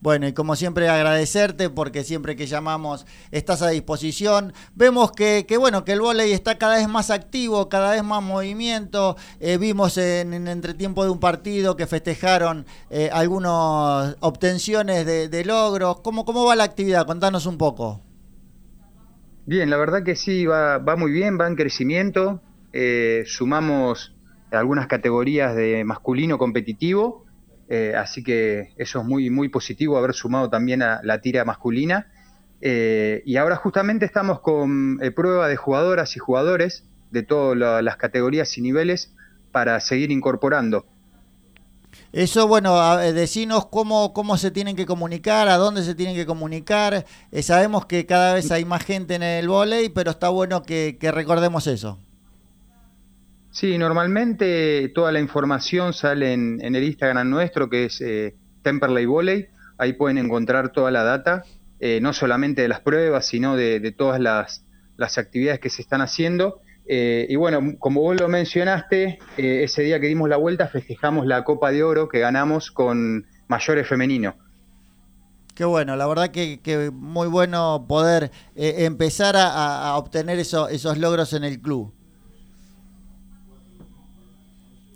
Bueno, 0.00 0.28
y 0.28 0.32
como 0.32 0.54
siempre 0.54 0.88
agradecerte 0.88 1.68
porque 1.68 2.04
siempre 2.04 2.36
que 2.36 2.46
llamamos 2.46 3.06
estás 3.32 3.60
a 3.62 3.70
disposición. 3.70 4.52
Vemos 4.76 5.10
que, 5.10 5.46
que 5.48 5.56
bueno, 5.56 5.84
que 5.84 5.94
el 5.94 6.00
vóley 6.00 6.30
está 6.30 6.58
cada 6.58 6.76
vez 6.76 6.88
más 6.88 7.10
activo, 7.10 7.68
cada 7.68 7.90
vez 7.90 8.04
más 8.04 8.22
movimiento. 8.22 9.16
Eh, 9.40 9.58
vimos 9.58 9.98
en, 9.98 10.32
en, 10.32 10.46
entretiempo 10.46 11.02
de 11.02 11.10
un 11.10 11.18
partido 11.18 11.74
que 11.74 11.88
festejaron 11.88 12.66
eh, 12.90 13.10
algunas 13.12 14.16
obtenciones 14.20 15.06
de, 15.06 15.28
de 15.28 15.44
logros. 15.44 16.02
¿Cómo, 16.02 16.24
¿Cómo 16.24 16.44
va 16.44 16.54
la 16.54 16.62
actividad? 16.62 17.04
Contanos 17.04 17.46
un 17.46 17.58
poco. 17.58 18.00
Bien, 19.44 19.68
la 19.70 19.76
verdad 19.76 20.04
que 20.04 20.14
sí, 20.14 20.46
va, 20.46 20.78
va 20.78 20.94
muy 20.94 21.10
bien, 21.10 21.36
va 21.36 21.48
en 21.48 21.56
crecimiento. 21.56 22.40
Eh, 22.76 23.22
sumamos 23.26 24.16
algunas 24.50 24.88
categorías 24.88 25.54
de 25.54 25.84
masculino 25.84 26.38
competitivo 26.38 27.24
eh, 27.68 27.94
así 27.96 28.22
que 28.22 28.74
eso 28.76 29.00
es 29.00 29.04
muy, 29.04 29.30
muy 29.30 29.48
positivo 29.48 29.96
haber 29.96 30.14
sumado 30.14 30.50
también 30.50 30.82
a 30.82 31.00
la 31.02 31.20
tira 31.20 31.44
masculina. 31.44 32.08
Eh, 32.60 33.22
y 33.24 33.36
ahora 33.36 33.56
justamente 33.56 34.06
estamos 34.06 34.40
con 34.40 34.98
eh, 35.02 35.10
prueba 35.10 35.48
de 35.48 35.56
jugadoras 35.56 36.16
y 36.16 36.18
jugadores 36.18 36.84
de 37.10 37.22
todas 37.22 37.82
las 37.82 37.96
categorías 37.96 38.56
y 38.58 38.60
niveles 38.60 39.14
para 39.52 39.78
seguir 39.80 40.10
incorporando. 40.10 40.86
Eso, 42.12 42.48
bueno, 42.48 42.96
decinos 42.96 43.66
cómo, 43.66 44.12
cómo 44.12 44.36
se 44.36 44.50
tienen 44.50 44.74
que 44.74 44.84
comunicar, 44.84 45.48
a 45.48 45.56
dónde 45.56 45.84
se 45.84 45.94
tienen 45.94 46.16
que 46.16 46.26
comunicar. 46.26 47.06
sabemos 47.40 47.86
que 47.86 48.04
cada 48.04 48.34
vez 48.34 48.50
hay 48.50 48.64
más 48.64 48.84
gente 48.84 49.14
en 49.14 49.22
el 49.22 49.46
volei, 49.46 49.90
pero 49.90 50.10
está 50.10 50.28
bueno 50.28 50.64
que 50.64 50.98
recordemos 51.12 51.68
eso. 51.68 52.00
Sí, 53.54 53.78
normalmente 53.78 54.90
toda 54.96 55.12
la 55.12 55.20
información 55.20 55.92
sale 55.92 56.32
en, 56.32 56.60
el 56.60 56.82
Instagram 56.82 57.30
nuestro, 57.30 57.70
que 57.70 57.84
es 57.84 58.00
eh, 58.00 58.34
Temperley 58.62 59.06
Volley. 59.06 59.46
Ahí 59.78 59.92
pueden 59.92 60.18
encontrar 60.18 60.72
toda 60.72 60.90
la 60.90 61.04
data, 61.04 61.44
eh, 61.78 62.00
no 62.02 62.12
solamente 62.12 62.62
de 62.62 62.68
las 62.68 62.80
pruebas, 62.80 63.26
sino 63.26 63.54
de, 63.54 63.94
todas 63.96 64.20
las, 64.20 64.64
actividades 65.16 65.60
que 65.60 65.70
se 65.70 65.82
están 65.82 66.00
haciendo. 66.00 66.62
Eh, 66.88 67.28
y 67.28 67.36
bueno, 67.36 67.60
como 67.78 68.00
vos 68.00 68.20
lo 68.20 68.28
mencionaste, 68.28 69.20
ese 69.36 69.82
día 69.82 70.00
que 70.00 70.08
dimos 70.08 70.28
la 70.28 70.36
vuelta 70.36 70.66
festejamos 70.66 71.24
la 71.24 71.44
Copa 71.44 71.70
de 71.70 71.84
Oro 71.84 72.08
que 72.08 72.18
ganamos 72.18 72.72
con 72.72 73.24
mayores 73.46 73.86
femenino. 73.86 74.34
Qué 75.54 75.64
bueno, 75.64 75.94
la 75.94 76.08
verdad 76.08 76.32
que, 76.32 76.90
muy 76.92 77.28
bueno 77.28 77.84
poder 77.86 78.32
empezar 78.56 79.36
a, 79.38 79.94
obtener 79.94 80.40
esos 80.40 80.98
logros 80.98 81.32
en 81.34 81.44
el 81.44 81.60
club. 81.60 81.94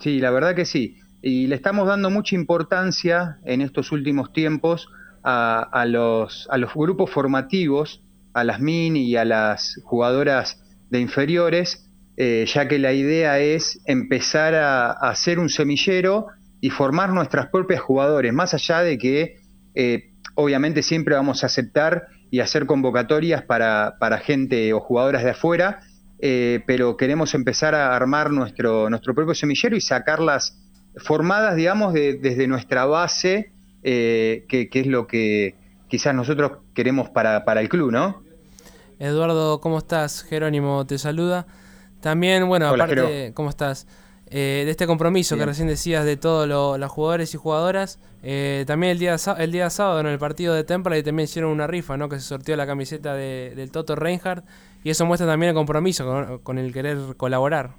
Sí, 0.00 0.20
la 0.20 0.30
verdad 0.30 0.54
que 0.54 0.64
sí. 0.64 0.98
Y 1.22 1.48
le 1.48 1.56
estamos 1.56 1.88
dando 1.88 2.10
mucha 2.10 2.36
importancia 2.36 3.38
en 3.44 3.60
estos 3.60 3.90
últimos 3.90 4.32
tiempos 4.32 4.88
a, 5.24 5.84
los, 5.86 6.48
a 6.50 6.56
los 6.56 6.72
grupos 6.72 7.10
formativos, 7.10 8.02
a 8.32 8.44
las 8.44 8.60
mini 8.60 9.02
y 9.02 9.16
a 9.16 9.24
las 9.24 9.80
jugadoras 9.84 10.62
de 10.90 11.00
inferiores, 11.00 11.90
eh, 12.16 12.46
ya 12.46 12.66
que 12.66 12.78
la 12.78 12.92
idea 12.92 13.38
es 13.38 13.80
empezar 13.84 14.54
a, 14.54 14.90
hacer 14.90 15.38
un 15.38 15.48
semillero 15.48 16.28
y 16.60 16.70
formar 16.70 17.10
nuestras 17.10 17.48
propias 17.48 17.80
jugadores, 17.80 18.32
más 18.32 18.54
allá 18.54 18.80
de 18.80 18.96
que 18.96 19.36
eh, 19.74 20.12
obviamente 20.34 20.82
siempre 20.82 21.14
vamos 21.14 21.42
a 21.42 21.46
aceptar 21.46 22.06
y 22.30 22.40
hacer 22.40 22.66
convocatorias 22.66 23.42
para, 23.42 23.96
para 24.00 24.18
gente 24.18 24.72
o 24.72 24.80
jugadoras 24.80 25.24
de 25.24 25.30
afuera, 25.30 25.80
eh, 26.20 26.62
pero 26.66 26.96
queremos 26.96 27.34
empezar 27.34 27.74
a 27.74 27.94
armar 27.94 28.30
nuestro, 28.30 28.90
nuestro 28.90 29.14
propio 29.14 29.34
semillero 29.34 29.76
y 29.76 29.80
sacarlas 29.80 30.58
formadas, 30.96 31.56
digamos, 31.56 31.94
desde 31.94 32.46
nuestra 32.46 32.84
base, 32.86 33.52
eh, 33.82 34.44
que, 34.48 34.68
es 34.72 34.86
lo 34.86 35.06
que 35.06 35.54
quizás 35.88 36.14
nosotros 36.14 36.58
queremos 36.74 37.08
para, 37.10 37.44
para 37.44 37.60
el 37.60 37.68
club, 37.68 37.92
¿no? 37.92 38.22
Eduardo, 38.98 39.60
¿cómo 39.60 39.78
estás? 39.78 40.22
Jerónimo 40.24 40.84
te 40.86 40.98
saluda. 40.98 41.46
También, 42.00 42.48
bueno, 42.48 42.68
aparte, 42.68 43.32
¿cómo 43.34 43.50
estás? 43.50 43.86
Eh, 44.30 44.64
de 44.66 44.70
este 44.70 44.86
compromiso 44.86 45.38
que 45.38 45.46
recién 45.46 45.68
decías 45.68 46.04
de 46.04 46.18
todos 46.18 46.46
los 46.46 46.90
jugadores 46.90 47.32
y 47.34 47.38
jugadoras. 47.38 47.98
Eh, 48.22 48.64
también 48.66 48.92
el 48.92 48.98
día, 48.98 49.16
el 49.38 49.52
día 49.52 49.70
sábado 49.70 50.00
en 50.00 50.06
el 50.06 50.18
partido 50.18 50.52
de 50.52 50.64
Temple 50.64 51.02
también 51.02 51.24
hicieron 51.24 51.50
una 51.50 51.66
rifa, 51.66 51.96
¿no? 51.96 52.08
Que 52.08 52.16
se 52.16 52.26
sorteó 52.26 52.54
la 52.56 52.66
camiseta 52.66 53.14
de, 53.14 53.54
del 53.56 53.70
Toto 53.70 53.96
Reinhardt 53.96 54.44
y 54.84 54.90
eso 54.90 55.06
muestra 55.06 55.26
también 55.26 55.50
el 55.50 55.54
compromiso 55.54 56.40
con, 56.42 56.58
el 56.58 56.72
querer 56.72 56.98
colaborar. 57.16 57.70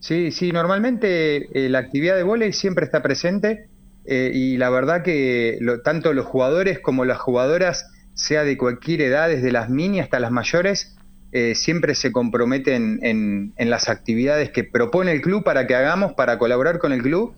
Sí, 0.00 0.32
sí, 0.32 0.50
normalmente 0.52 1.48
eh, 1.66 1.68
la 1.68 1.78
actividad 1.78 2.16
de 2.16 2.24
volei 2.24 2.52
siempre 2.52 2.84
está 2.84 3.02
presente 3.02 3.68
y 4.04 4.56
la 4.56 4.68
verdad 4.68 5.04
que 5.04 5.60
tanto 5.84 6.12
los 6.12 6.26
jugadores 6.26 6.80
como 6.80 7.04
las 7.04 7.18
jugadoras, 7.18 7.88
sea 8.14 8.42
de 8.42 8.56
cualquier 8.58 9.00
edad, 9.02 9.28
desde 9.28 9.52
las 9.52 9.70
mini 9.70 10.00
hasta 10.00 10.18
las 10.18 10.32
mayores, 10.32 10.96
eh, 11.34 11.54
siempre 11.54 11.94
se 11.94 12.12
comprometen 12.12 12.98
en, 13.02 13.54
las 13.56 13.88
actividades 13.88 14.50
que 14.50 14.64
propone 14.64 15.12
el 15.12 15.22
club 15.22 15.42
para 15.42 15.66
que 15.66 15.74
hagamos, 15.74 16.12
para 16.12 16.38
colaborar 16.38 16.78
con 16.78 16.92
el 16.92 17.02
club. 17.02 17.34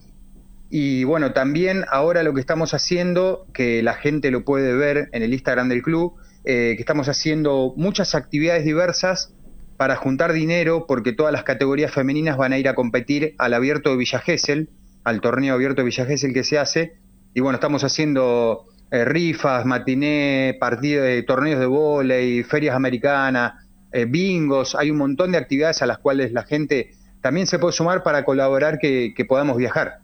Y 0.69 1.05
bueno, 1.05 1.33
también 1.33 1.85
ahora 1.89 2.25
lo 2.25 2.35
que 2.35 2.41
estamos 2.41 2.75
haciendo, 2.75 3.47
que 3.55 3.85
la 3.85 3.95
gente 3.95 4.33
lo 4.33 4.45
puede 4.45 4.75
ver 4.75 5.11
en 5.13 5.23
el 5.23 5.33
Instagram 5.33 5.69
del 5.69 5.83
club, 5.83 6.15
eh, 6.45 6.75
que 6.77 6.83
estamos 6.83 7.09
haciendo 7.09 7.73
muchas 7.77 8.15
actividades 8.15 8.65
diversas 8.65 9.35
para 9.77 9.97
juntar 9.97 10.33
dinero, 10.33 10.87
porque 10.87 11.13
todas 11.13 11.33
las 11.33 11.43
categorías 11.43 11.93
femeninas 11.93 12.37
van 12.37 12.53
a 12.53 12.59
ir 12.59 12.69
a 12.69 12.75
competir 12.75 13.35
al 13.39 13.55
abierto 13.55 13.91
de 13.91 13.97
Villa 13.97 14.21
Gesell, 14.21 14.71
al 15.03 15.21
torneo 15.21 15.55
abierto 15.55 15.83
de 15.83 15.87
Villa 15.87 16.07
Gesell 16.07 16.33
que 16.33 16.45
se 16.45 16.59
hace. 16.59 16.95
Y 17.35 17.41
bueno, 17.41 17.57
estamos 17.57 17.83
haciendo 17.83 18.67
eh, 18.91 19.05
rifas, 19.05 19.65
matiné, 19.67 20.57
partidos, 20.61 21.09
torneos 21.27 21.59
de 21.59 21.67
vóley, 21.67 22.45
ferias 22.45 22.77
americanas, 22.77 23.55
eh, 23.93 24.07
bingos, 24.07 24.75
hay 24.75 24.91
un 24.91 24.99
montón 24.99 25.31
de 25.31 25.39
actividades 25.39 25.81
a 25.81 25.87
las 25.87 25.99
cuales 25.99 26.33
la 26.33 26.43
gente 26.43 26.91
también 27.21 27.47
se 27.47 27.61
puede 27.61 27.73
sumar 27.73 28.03
para 28.03 28.25
colaborar 28.25 28.79
que, 28.79 29.15
podamos 29.29 29.57
viajar. 29.57 30.01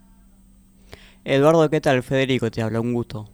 Eduardo, 1.25 1.69
¿qué 1.69 1.81
tal? 1.81 2.03
Federico 2.03 2.51
te 2.51 2.63
habla, 2.63 2.81
un 2.81 2.95
gusto. 2.95 3.29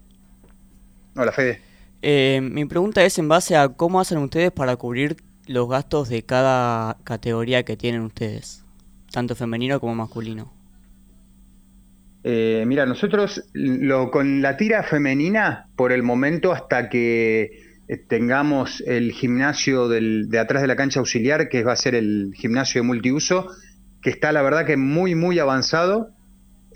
Hola, 1.14 1.30
Fede. 1.30 1.60
Eh, 2.02 2.40
mi 2.42 2.64
pregunta 2.66 3.04
es 3.04 3.18
en 3.18 3.28
base 3.28 3.56
a 3.56 3.68
cómo 3.68 4.00
hacen 4.00 4.18
ustedes 4.18 4.52
para 4.52 4.76
cubrir 4.76 5.16
los 5.46 5.68
gastos 5.68 6.08
de 6.08 6.24
cada 6.24 6.98
categoría 7.04 7.64
que 7.64 7.76
tienen 7.76 8.02
ustedes, 8.02 8.64
tanto 9.12 9.34
femenino 9.34 9.80
como 9.80 9.94
masculino. 9.94 10.52
Eh, 12.24 12.64
mira, 12.66 12.86
nosotros 12.86 13.44
lo, 13.52 14.10
con 14.10 14.42
la 14.42 14.56
tira 14.56 14.82
femenina, 14.82 15.68
por 15.76 15.92
el 15.92 16.02
momento, 16.02 16.50
hasta 16.50 16.88
que 16.88 17.60
eh, 17.86 17.96
tengamos 18.08 18.82
el 18.84 19.12
gimnasio 19.12 19.88
de 19.88 20.38
atrás 20.38 20.62
de 20.62 20.66
la 20.66 20.74
cancha 20.74 20.98
auxiliar, 20.98 21.48
que 21.48 21.62
va 21.62 21.72
a 21.72 21.76
ser 21.76 21.94
el 21.94 22.32
gimnasio 22.34 22.82
de 22.82 22.88
multiuso, 22.88 23.48
que 24.02 24.10
está 24.10 24.32
la 24.32 24.42
verdad 24.42 24.66
que 24.66 24.76
muy, 24.76 25.14
muy 25.14 25.38
avanzado. 25.38 26.15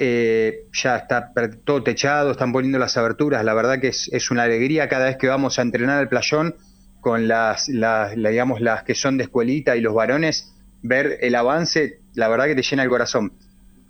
Eh, 0.03 0.65
ya 0.73 0.97
está 0.97 1.31
todo 1.63 1.83
techado, 1.83 2.31
están 2.31 2.55
poniendo 2.55 2.79
las 2.79 2.97
aberturas, 2.97 3.45
la 3.45 3.53
verdad 3.53 3.79
que 3.83 3.89
es, 3.89 4.31
una 4.31 4.45
alegría 4.45 4.89
cada 4.89 5.05
vez 5.05 5.19
que 5.19 5.29
vamos 5.29 5.59
a 5.59 5.63
entrenar 5.63 5.99
al 5.99 6.09
playón 6.09 6.55
con 7.03 7.29
las, 7.29 7.67
digamos, 7.67 8.63
las 8.63 8.83
que 8.85 8.95
son 8.95 9.19
de 9.19 9.25
escuelita 9.25 9.77
y 9.77 9.83
los 9.83 9.93
varones, 9.93 10.55
ver 10.81 11.19
el 11.21 11.35
avance, 11.35 12.01
la 12.15 12.29
verdad 12.29 12.47
que 12.47 12.55
te 12.55 12.63
llena 12.63 12.83
el 12.83 12.89
corazón. 12.89 13.35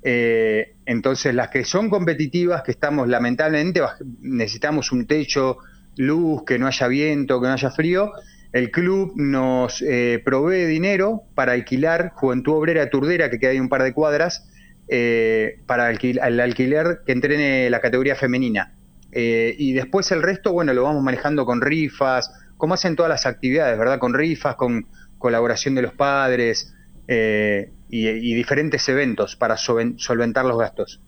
Eh, 0.02 0.74
entonces, 0.84 1.32
las 1.32 1.48
que 1.48 1.64
son 1.64 1.88
competitivas, 1.88 2.64
que 2.64 2.72
estamos 2.72 3.06
lamentablemente, 3.06 3.80
necesitamos 4.20 4.90
un 4.90 5.06
techo, 5.06 5.58
luz, 5.96 6.42
que 6.44 6.58
no 6.58 6.66
haya 6.66 6.88
viento, 6.88 7.40
que 7.40 7.46
no 7.46 7.52
haya 7.52 7.70
frío, 7.70 8.10
el 8.52 8.72
club 8.72 9.12
nos 9.14 9.80
eh, 9.80 10.20
provee 10.24 10.66
dinero 10.66 11.22
para 11.36 11.52
alquilar 11.52 12.10
Juventud 12.16 12.54
Obrera 12.54 12.90
Turdera, 12.90 13.30
que 13.30 13.38
queda 13.38 13.52
ahí 13.52 13.60
un 13.60 13.68
par 13.68 13.84
de 13.84 13.92
cuadras, 13.92 14.49
eh, 14.92 15.60
para 15.66 15.90
el 15.90 16.40
alquiler 16.40 17.02
que 17.06 17.12
entrene 17.12 17.70
la 17.70 17.80
categoría 17.80 18.16
femenina. 18.16 18.74
Eh, 19.12 19.54
y 19.56 19.72
después 19.72 20.10
el 20.10 20.22
resto, 20.22 20.52
bueno, 20.52 20.72
lo 20.74 20.82
vamos 20.82 21.02
manejando 21.02 21.46
con 21.46 21.60
rifas, 21.60 22.32
como 22.56 22.74
hacen 22.74 22.96
todas 22.96 23.08
las 23.08 23.24
actividades, 23.26 23.78
¿verdad? 23.78 23.98
Con 23.98 24.14
rifas, 24.14 24.56
con 24.56 24.86
colaboración 25.18 25.74
de 25.74 25.82
los 25.82 25.94
padres 25.94 26.74
y, 27.08 28.34
diferentes 28.34 28.88
eventos 28.88 29.36
para 29.36 29.56
solventar 29.56 30.44
los 30.44 30.58
gastos. 30.58 31.00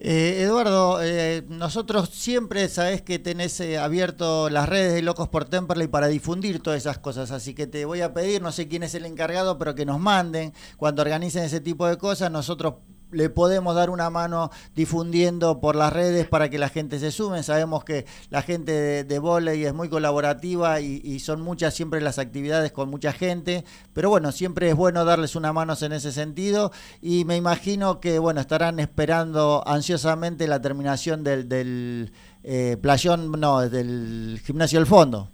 Eh, 0.00 0.42
Eduardo, 0.42 1.02
eh, 1.02 1.44
nosotros 1.48 2.10
siempre 2.10 2.68
sabes 2.68 3.02
que 3.02 3.18
tenés 3.18 3.58
eh, 3.58 3.78
abierto 3.78 4.48
las 4.48 4.68
redes 4.68 4.94
de 4.94 5.02
Locos 5.02 5.28
por 5.28 5.46
Temperley 5.46 5.88
para 5.88 6.06
difundir 6.06 6.62
todas 6.62 6.76
esas 6.78 6.98
cosas, 6.98 7.32
así 7.32 7.52
que 7.52 7.66
te 7.66 7.84
voy 7.84 8.02
a 8.02 8.14
pedir, 8.14 8.40
no 8.40 8.52
sé 8.52 8.68
quién 8.68 8.84
es 8.84 8.94
el 8.94 9.06
encargado, 9.06 9.58
pero 9.58 9.74
que 9.74 9.84
nos 9.84 9.98
manden 9.98 10.52
cuando 10.76 11.02
organicen 11.02 11.42
ese 11.42 11.60
tipo 11.60 11.88
de 11.88 11.98
cosas, 11.98 12.30
nosotros 12.30 12.74
le 13.10 13.30
podemos 13.30 13.74
dar 13.74 13.90
una 13.90 14.10
mano 14.10 14.50
difundiendo 14.74 15.60
por 15.60 15.76
las 15.76 15.92
redes 15.92 16.26
para 16.26 16.48
que 16.48 16.58
la 16.58 16.68
gente 16.68 16.98
se 16.98 17.10
sume. 17.10 17.42
Sabemos 17.42 17.84
que 17.84 18.06
la 18.30 18.42
gente 18.42 18.72
de, 18.72 19.04
de 19.04 19.18
volei 19.18 19.64
es 19.64 19.74
muy 19.74 19.88
colaborativa 19.88 20.80
y, 20.80 21.18
son 21.18 21.40
muchas 21.42 21.74
siempre 21.74 22.00
las 22.00 22.18
actividades 22.18 22.70
con 22.70 22.88
mucha 22.88 23.12
gente, 23.12 23.64
pero 23.92 24.08
bueno, 24.08 24.30
siempre 24.30 24.68
es 24.68 24.76
bueno 24.76 25.04
darles 25.04 25.34
una 25.34 25.52
mano 25.52 25.74
en 25.80 25.92
ese 25.92 26.12
sentido 26.12 26.70
y 27.02 27.24
me 27.24 27.36
imagino 27.36 28.00
que 28.00 28.18
bueno, 28.18 28.40
estarán 28.40 28.78
esperando 28.78 29.62
ansiosamente 29.66 30.46
la 30.46 30.60
terminación 30.62 31.24
del, 31.24 31.48
del 31.48 32.12
eh, 32.44 32.76
playón, 32.80 33.32
no, 33.32 33.68
del 33.68 34.40
gimnasio 34.44 34.78
del 34.78 34.86
fondo. 34.86 35.30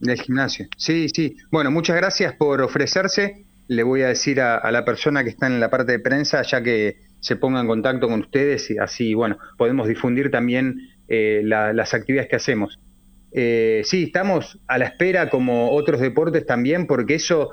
Del 0.00 0.20
gimnasio, 0.20 0.66
sí, 0.76 1.08
sí. 1.08 1.36
Bueno, 1.50 1.70
muchas 1.70 1.96
gracias 1.96 2.34
por 2.34 2.62
ofrecerse 2.62 3.44
le 3.70 3.84
voy 3.84 4.02
a 4.02 4.08
decir 4.08 4.40
a, 4.40 4.68
la 4.72 4.84
persona 4.84 5.22
que 5.22 5.30
está 5.30 5.46
en 5.46 5.60
la 5.60 5.70
parte 5.70 5.92
de 5.92 6.00
prensa, 6.00 6.42
ya 6.42 6.60
que 6.60 6.96
se 7.20 7.36
ponga 7.36 7.60
en 7.60 7.68
contacto 7.68 8.08
con 8.08 8.18
ustedes 8.18 8.68
y 8.68 8.78
así, 8.78 9.14
bueno, 9.14 9.38
podemos 9.56 9.86
difundir 9.86 10.28
también 10.32 10.88
eh, 11.06 11.42
la, 11.44 11.72
las 11.72 11.94
actividades 11.94 12.28
que 12.28 12.34
hacemos. 12.34 12.80
Eh, 13.30 13.82
sí, 13.84 14.04
estamos 14.06 14.58
a 14.66 14.76
la 14.76 14.86
espera 14.86 15.30
como 15.30 15.70
otros 15.70 16.00
deportes 16.00 16.46
también, 16.46 16.88
porque 16.88 17.14
eso, 17.14 17.50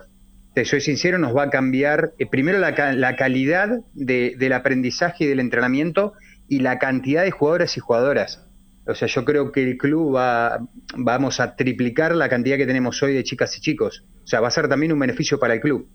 te 0.55 0.65
soy 0.65 0.81
sincero, 0.81 1.19
nos 1.19 1.37
va 1.37 1.43
a 1.43 1.49
cambiar 1.51 2.13
eh, 2.17 2.25
primero 2.25 2.57
la, 2.57 2.73
calidad 3.15 3.77
de, 3.93 4.33
del 4.39 4.53
aprendizaje 4.53 5.25
y 5.25 5.27
del 5.27 5.39
entrenamiento 5.39 6.13
y 6.47 6.61
la 6.61 6.79
cantidad 6.79 7.25
de 7.25 7.29
jugadores 7.29 7.77
y 7.77 7.79
jugadoras. 7.79 8.43
O 8.87 8.95
sea, 8.95 9.07
yo 9.07 9.23
creo 9.23 9.51
que 9.51 9.61
el 9.61 9.77
club 9.77 10.15
va, 10.15 10.67
vamos 10.95 11.39
a 11.39 11.55
triplicar 11.55 12.15
la 12.15 12.27
cantidad 12.27 12.57
que 12.57 12.65
tenemos 12.65 13.03
hoy 13.03 13.13
de 13.13 13.23
chicas 13.23 13.55
y 13.55 13.61
chicos. 13.61 14.03
O 14.23 14.27
sea, 14.27 14.39
va 14.39 14.47
a 14.47 14.51
ser 14.51 14.67
también 14.67 14.91
un 14.91 14.97
beneficio 14.97 15.37
para 15.37 15.53
el 15.53 15.59
club. 15.59 15.87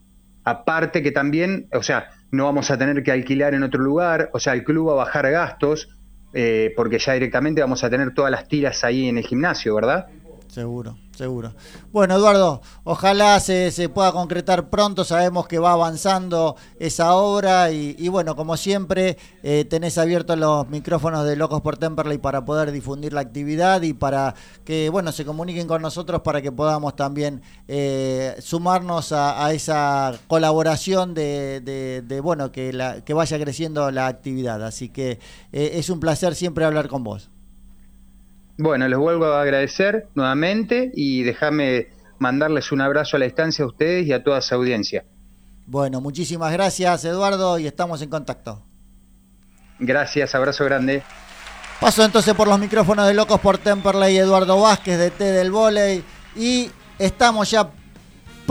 Aparte 0.45 1.03
que 1.03 1.12
también, 1.12 1.68
o 1.72 1.82
sea, 1.82 2.11
no 2.30 2.45
vamos 2.45 2.70
a 2.70 2.78
tener 2.78 3.03
que 3.03 3.12
alquilar 3.12 3.55
en 3.55 3.62
otro 3.62 3.80
lugar, 3.80 4.30
o 4.32 4.40
sea, 4.40 4.55
el 4.55 4.64
club 4.64 4.88
va 4.88 4.93
a 4.93 4.97
bajar 4.97 5.30
gastos, 5.30 5.88
eh, 6.32 6.72
porque 6.76 6.99
ya 6.99 7.12
directamente 7.12 7.61
vamos 7.61 7.84
a 7.84 7.90
tener 7.90 8.14
todas 8.14 8.30
las 8.30 8.49
tiras 8.49 8.84
ahí 8.84 9.09
en 9.09 9.18
el 9.18 9.26
gimnasio, 9.26 9.74
¿verdad? 9.74 10.07
Seguro, 10.49 10.97
seguro. 11.23 11.55
Bueno, 11.93 12.16
Eduardo, 12.16 12.62
ojalá 12.83 13.39
se, 13.39 13.89
pueda 13.89 14.11
concretar 14.11 14.70
pronto. 14.70 15.05
Sabemos 15.05 15.47
que 15.47 15.61
va 15.61 15.73
avanzando 15.73 16.57
esa 16.81 17.14
obra 17.14 17.70
y, 17.70 18.09
bueno, 18.09 18.35
como 18.35 18.57
siempre, 18.57 19.16
eh, 19.45 19.64
tenés 19.64 19.99
abiertos 19.99 20.37
los 20.37 20.68
micrófonos 20.68 21.25
de 21.25 21.37
Locos 21.37 21.61
por 21.61 21.77
Temperley 21.77 22.18
para 22.18 22.45
poder 22.45 22.73
difundir 22.73 23.12
la 23.12 23.20
actividad 23.20 23.83
y 23.83 23.93
para 23.93 24.35
que, 24.64 24.89
bueno, 24.89 25.12
se 25.12 25.25
comuniquen 25.25 25.68
con 25.68 25.81
nosotros 25.81 26.23
para 26.23 26.43
que 26.43 26.51
podamos 26.51 26.97
también 26.97 27.41
eh, 27.68 28.35
sumarnos 28.41 29.12
a, 29.12 29.53
esa 29.53 30.12
colaboración 30.27 31.14
de 31.14 32.20
bueno, 32.23 32.51
que, 32.51 32.73
la, 32.73 33.03
que 33.03 33.14
vaya 33.14 33.39
creciendo 33.39 33.91
la 33.93 34.09
actividad. 34.09 34.64
Así 34.64 34.89
que 34.89 35.20
eh, 35.53 35.70
es 35.75 35.89
un 35.89 36.01
placer 36.01 36.35
siempre 36.35 36.64
hablar 36.64 36.89
con 36.89 37.05
vos. 37.05 37.31
Bueno, 38.59 38.86
les 38.86 38.98
vuelvo 38.98 39.26
a 39.26 39.42
agradecer 39.42 40.09
nuevamente 40.14 40.90
y 40.94 41.22
déjame 41.22 41.88
mandarles 42.18 42.70
un 42.72 42.80
abrazo 42.80 43.16
a 43.16 43.20
la 43.20 43.26
distancia 43.26 43.64
a 43.64 43.68
ustedes 43.68 44.07
y 44.07 44.12
a 44.12 44.22
toda 44.22 44.40
su 44.40 44.55
audiencia. 44.55 45.05
Bueno, 45.66 46.00
muchísimas 46.00 46.53
gracias 46.53 47.05
Eduardo 47.05 47.59
y 47.59 47.66
estamos 47.66 48.03
en 48.03 48.11
contacto. 48.11 48.62
Gracias, 49.78 50.34
abrazo 50.34 50.64
grande. 50.64 51.03
Paso 51.80 52.05
entonces 52.05 52.34
por 52.34 52.46
los 52.46 52.59
micrófonos 52.59 53.07
de 53.09 53.14
Locos 53.14 53.40
por 53.40 53.59
Temperley, 53.59 54.16
Eduardo 54.16 54.61
Vázquez 54.61 54.98
de 54.98 55.11
T 55.11 55.24
del 55.24 55.50
Voley 55.50 56.05
y 56.36 56.70
estamos 56.98 57.50
ya 57.50 57.68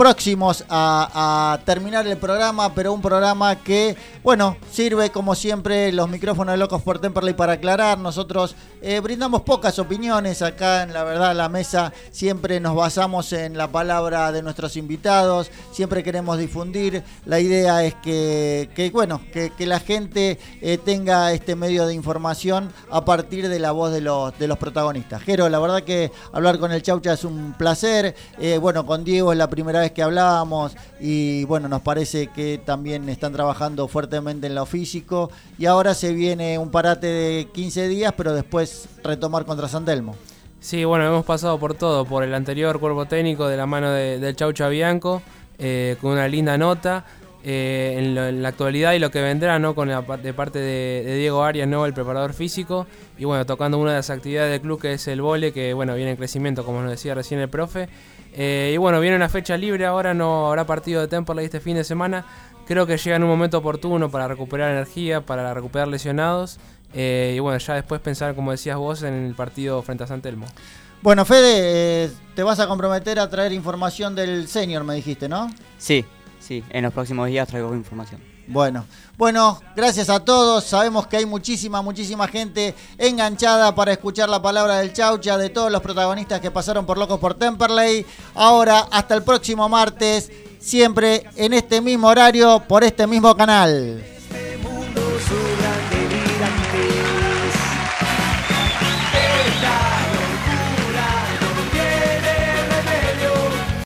próximos 0.02 0.64
a, 0.68 1.60
terminar 1.64 2.04
el 2.08 2.16
programa, 2.16 2.74
pero 2.74 2.92
un 2.92 3.00
programa 3.00 3.54
que, 3.62 3.96
bueno, 4.24 4.56
sirve 4.68 5.10
como 5.10 5.36
siempre 5.36 5.92
los 5.92 6.08
micrófonos 6.08 6.54
de 6.54 6.58
Locos 6.58 6.82
por 6.82 6.98
Temperley 6.98 7.34
para 7.34 7.52
aclarar. 7.52 7.98
Nosotros 7.98 8.56
eh, 8.80 8.98
brindamos 8.98 9.42
pocas 9.42 9.78
opiniones 9.78 10.42
acá 10.42 10.82
en 10.82 10.92
la 10.92 11.04
verdad 11.04 11.36
la 11.36 11.48
mesa, 11.48 11.92
siempre 12.10 12.58
nos 12.58 12.74
basamos 12.74 13.32
en 13.32 13.56
la 13.56 13.68
palabra 13.68 14.32
de 14.32 14.42
nuestros 14.42 14.76
invitados, 14.76 15.52
siempre 15.70 16.02
queremos 16.02 16.36
difundir. 16.36 17.04
La 17.24 17.38
idea 17.38 17.84
es 17.84 17.94
que, 17.94 18.90
bueno, 18.92 19.20
que, 19.32 19.50
que, 19.56 19.66
la 19.66 19.78
gente 19.78 20.40
eh, 20.60 20.78
tenga 20.84 21.32
este 21.32 21.54
medio 21.54 21.86
de 21.86 21.94
información 21.94 22.72
a 22.90 23.04
partir 23.04 23.48
de 23.48 23.60
la 23.60 23.70
voz 23.70 23.92
de 23.92 24.00
los, 24.00 24.36
de 24.36 24.48
los 24.48 24.58
protagonistas. 24.58 25.22
Jero, 25.22 25.48
la 25.48 25.60
verdad 25.60 25.84
que 25.84 26.10
hablar 26.32 26.58
con 26.58 26.72
el 26.72 26.82
Chaucha 26.82 27.12
es 27.12 27.22
un 27.22 27.54
placer. 27.56 28.16
Eh, 28.40 28.58
bueno, 28.58 28.84
con 28.84 29.04
Diego 29.04 29.30
es 29.30 29.38
la 29.38 29.48
primera 29.48 29.78
vez 29.78 29.91
que 29.92 30.02
hablábamos 30.02 30.76
y 31.00 31.44
bueno, 31.44 31.68
nos 31.68 31.82
parece 31.82 32.28
que 32.28 32.60
también 32.64 33.08
están 33.08 33.32
trabajando 33.32 33.88
fuertemente 33.88 34.46
en 34.46 34.54
lo 34.54 34.66
físico 34.66 35.30
y 35.58 35.66
ahora 35.66 35.94
se 35.94 36.12
viene 36.12 36.58
un 36.58 36.70
parate 36.70 37.06
de 37.06 37.48
15 37.52 37.88
días, 37.88 38.12
pero 38.16 38.34
después 38.34 38.88
retomar 39.02 39.44
contra 39.44 39.68
San 39.68 39.84
Telmo. 39.84 40.16
Sí, 40.60 40.84
bueno, 40.84 41.06
hemos 41.06 41.24
pasado 41.24 41.58
por 41.58 41.74
todo, 41.74 42.04
por 42.04 42.22
el 42.22 42.32
anterior 42.34 42.78
cuerpo 42.78 43.06
técnico 43.06 43.48
de 43.48 43.56
la 43.56 43.66
mano 43.66 43.90
de, 43.90 44.20
del 44.20 44.36
Chaucha 44.36 44.68
Bianco, 44.68 45.20
eh, 45.58 45.96
con 46.00 46.12
una 46.12 46.28
linda 46.28 46.56
nota. 46.56 47.04
Eh, 47.44 47.96
en, 47.98 48.40
la 48.40 48.48
actualidad 48.48 48.92
y 48.92 49.00
lo 49.00 49.10
que 49.10 49.20
vendrá 49.20 49.58
¿no? 49.58 49.74
con 49.74 49.88
la, 49.88 50.02
de 50.02 50.32
parte 50.32 50.60
de, 50.60 51.02
de, 51.04 51.16
Diego 51.16 51.42
Arias, 51.42 51.66
¿no? 51.66 51.84
el 51.86 51.92
preparador 51.92 52.34
físico, 52.34 52.86
y 53.18 53.24
bueno, 53.24 53.44
tocando 53.44 53.78
una 53.78 53.90
de 53.90 53.96
las 53.96 54.10
actividades 54.10 54.52
del 54.52 54.60
club 54.60 54.80
que 54.80 54.92
es 54.92 55.08
el 55.08 55.20
vole, 55.20 55.52
que 55.52 55.74
bueno, 55.74 55.96
viene 55.96 56.12
en 56.12 56.16
crecimiento, 56.16 56.64
como 56.64 56.82
nos 56.82 56.90
decía 56.92 57.16
recién 57.16 57.40
el 57.40 57.48
profe. 57.48 57.88
Eh, 58.32 58.72
y 58.74 58.76
bueno, 58.78 59.00
viene 59.00 59.16
una 59.16 59.28
fecha 59.28 59.56
libre, 59.56 59.84
ahora 59.86 60.14
no 60.14 60.48
habrá 60.48 60.66
partido 60.66 61.00
de 61.00 61.08
Temperley 61.08 61.44
este 61.44 61.60
fin 61.60 61.76
de 61.76 61.84
semana. 61.84 62.24
Creo 62.66 62.86
que 62.86 62.96
llega 62.96 63.16
en 63.16 63.22
un 63.22 63.28
momento 63.28 63.58
oportuno 63.58 64.10
para 64.10 64.28
recuperar 64.28 64.70
energía, 64.70 65.20
para 65.20 65.52
recuperar 65.52 65.88
lesionados. 65.88 66.58
Eh, 66.94 67.34
y 67.36 67.40
bueno, 67.40 67.58
ya 67.58 67.74
después 67.74 68.00
pensar, 68.00 68.34
como 68.34 68.50
decías 68.50 68.76
vos, 68.76 69.02
en 69.02 69.14
el 69.14 69.34
partido 69.34 69.82
frente 69.82 70.04
a 70.04 70.06
San 70.06 70.22
Telmo. 70.22 70.46
Bueno, 71.02 71.24
Fede, 71.24 72.04
eh, 72.04 72.10
te 72.34 72.42
vas 72.42 72.60
a 72.60 72.68
comprometer 72.68 73.18
a 73.18 73.28
traer 73.28 73.52
información 73.52 74.14
del 74.14 74.46
senior, 74.46 74.84
me 74.84 74.94
dijiste, 74.94 75.28
¿no? 75.28 75.52
Sí, 75.78 76.04
sí, 76.38 76.62
en 76.70 76.84
los 76.84 76.92
próximos 76.92 77.26
días 77.26 77.48
traigo 77.48 77.74
información. 77.74 78.31
Bueno, 78.52 78.84
bueno, 79.16 79.58
gracias 79.74 80.10
a 80.10 80.20
todos. 80.20 80.64
Sabemos 80.64 81.06
que 81.06 81.16
hay 81.16 81.24
muchísima, 81.24 81.80
muchísima 81.80 82.28
gente 82.28 82.74
enganchada 82.98 83.74
para 83.74 83.92
escuchar 83.92 84.28
la 84.28 84.42
palabra 84.42 84.80
del 84.80 84.92
Chaucha, 84.92 85.38
de 85.38 85.48
todos 85.48 85.72
los 85.72 85.80
protagonistas 85.80 86.38
que 86.38 86.50
pasaron 86.50 86.84
por 86.84 86.98
Locos 86.98 87.18
por 87.18 87.32
Temperley. 87.32 88.04
Ahora, 88.34 88.88
hasta 88.90 89.14
el 89.14 89.22
próximo 89.22 89.70
martes, 89.70 90.30
siempre 90.60 91.24
en 91.36 91.54
este 91.54 91.80
mismo 91.80 92.08
horario, 92.08 92.62
por 92.68 92.84
este 92.84 93.06
mismo 93.06 93.34
canal. 93.34 94.04
Este 94.04 94.58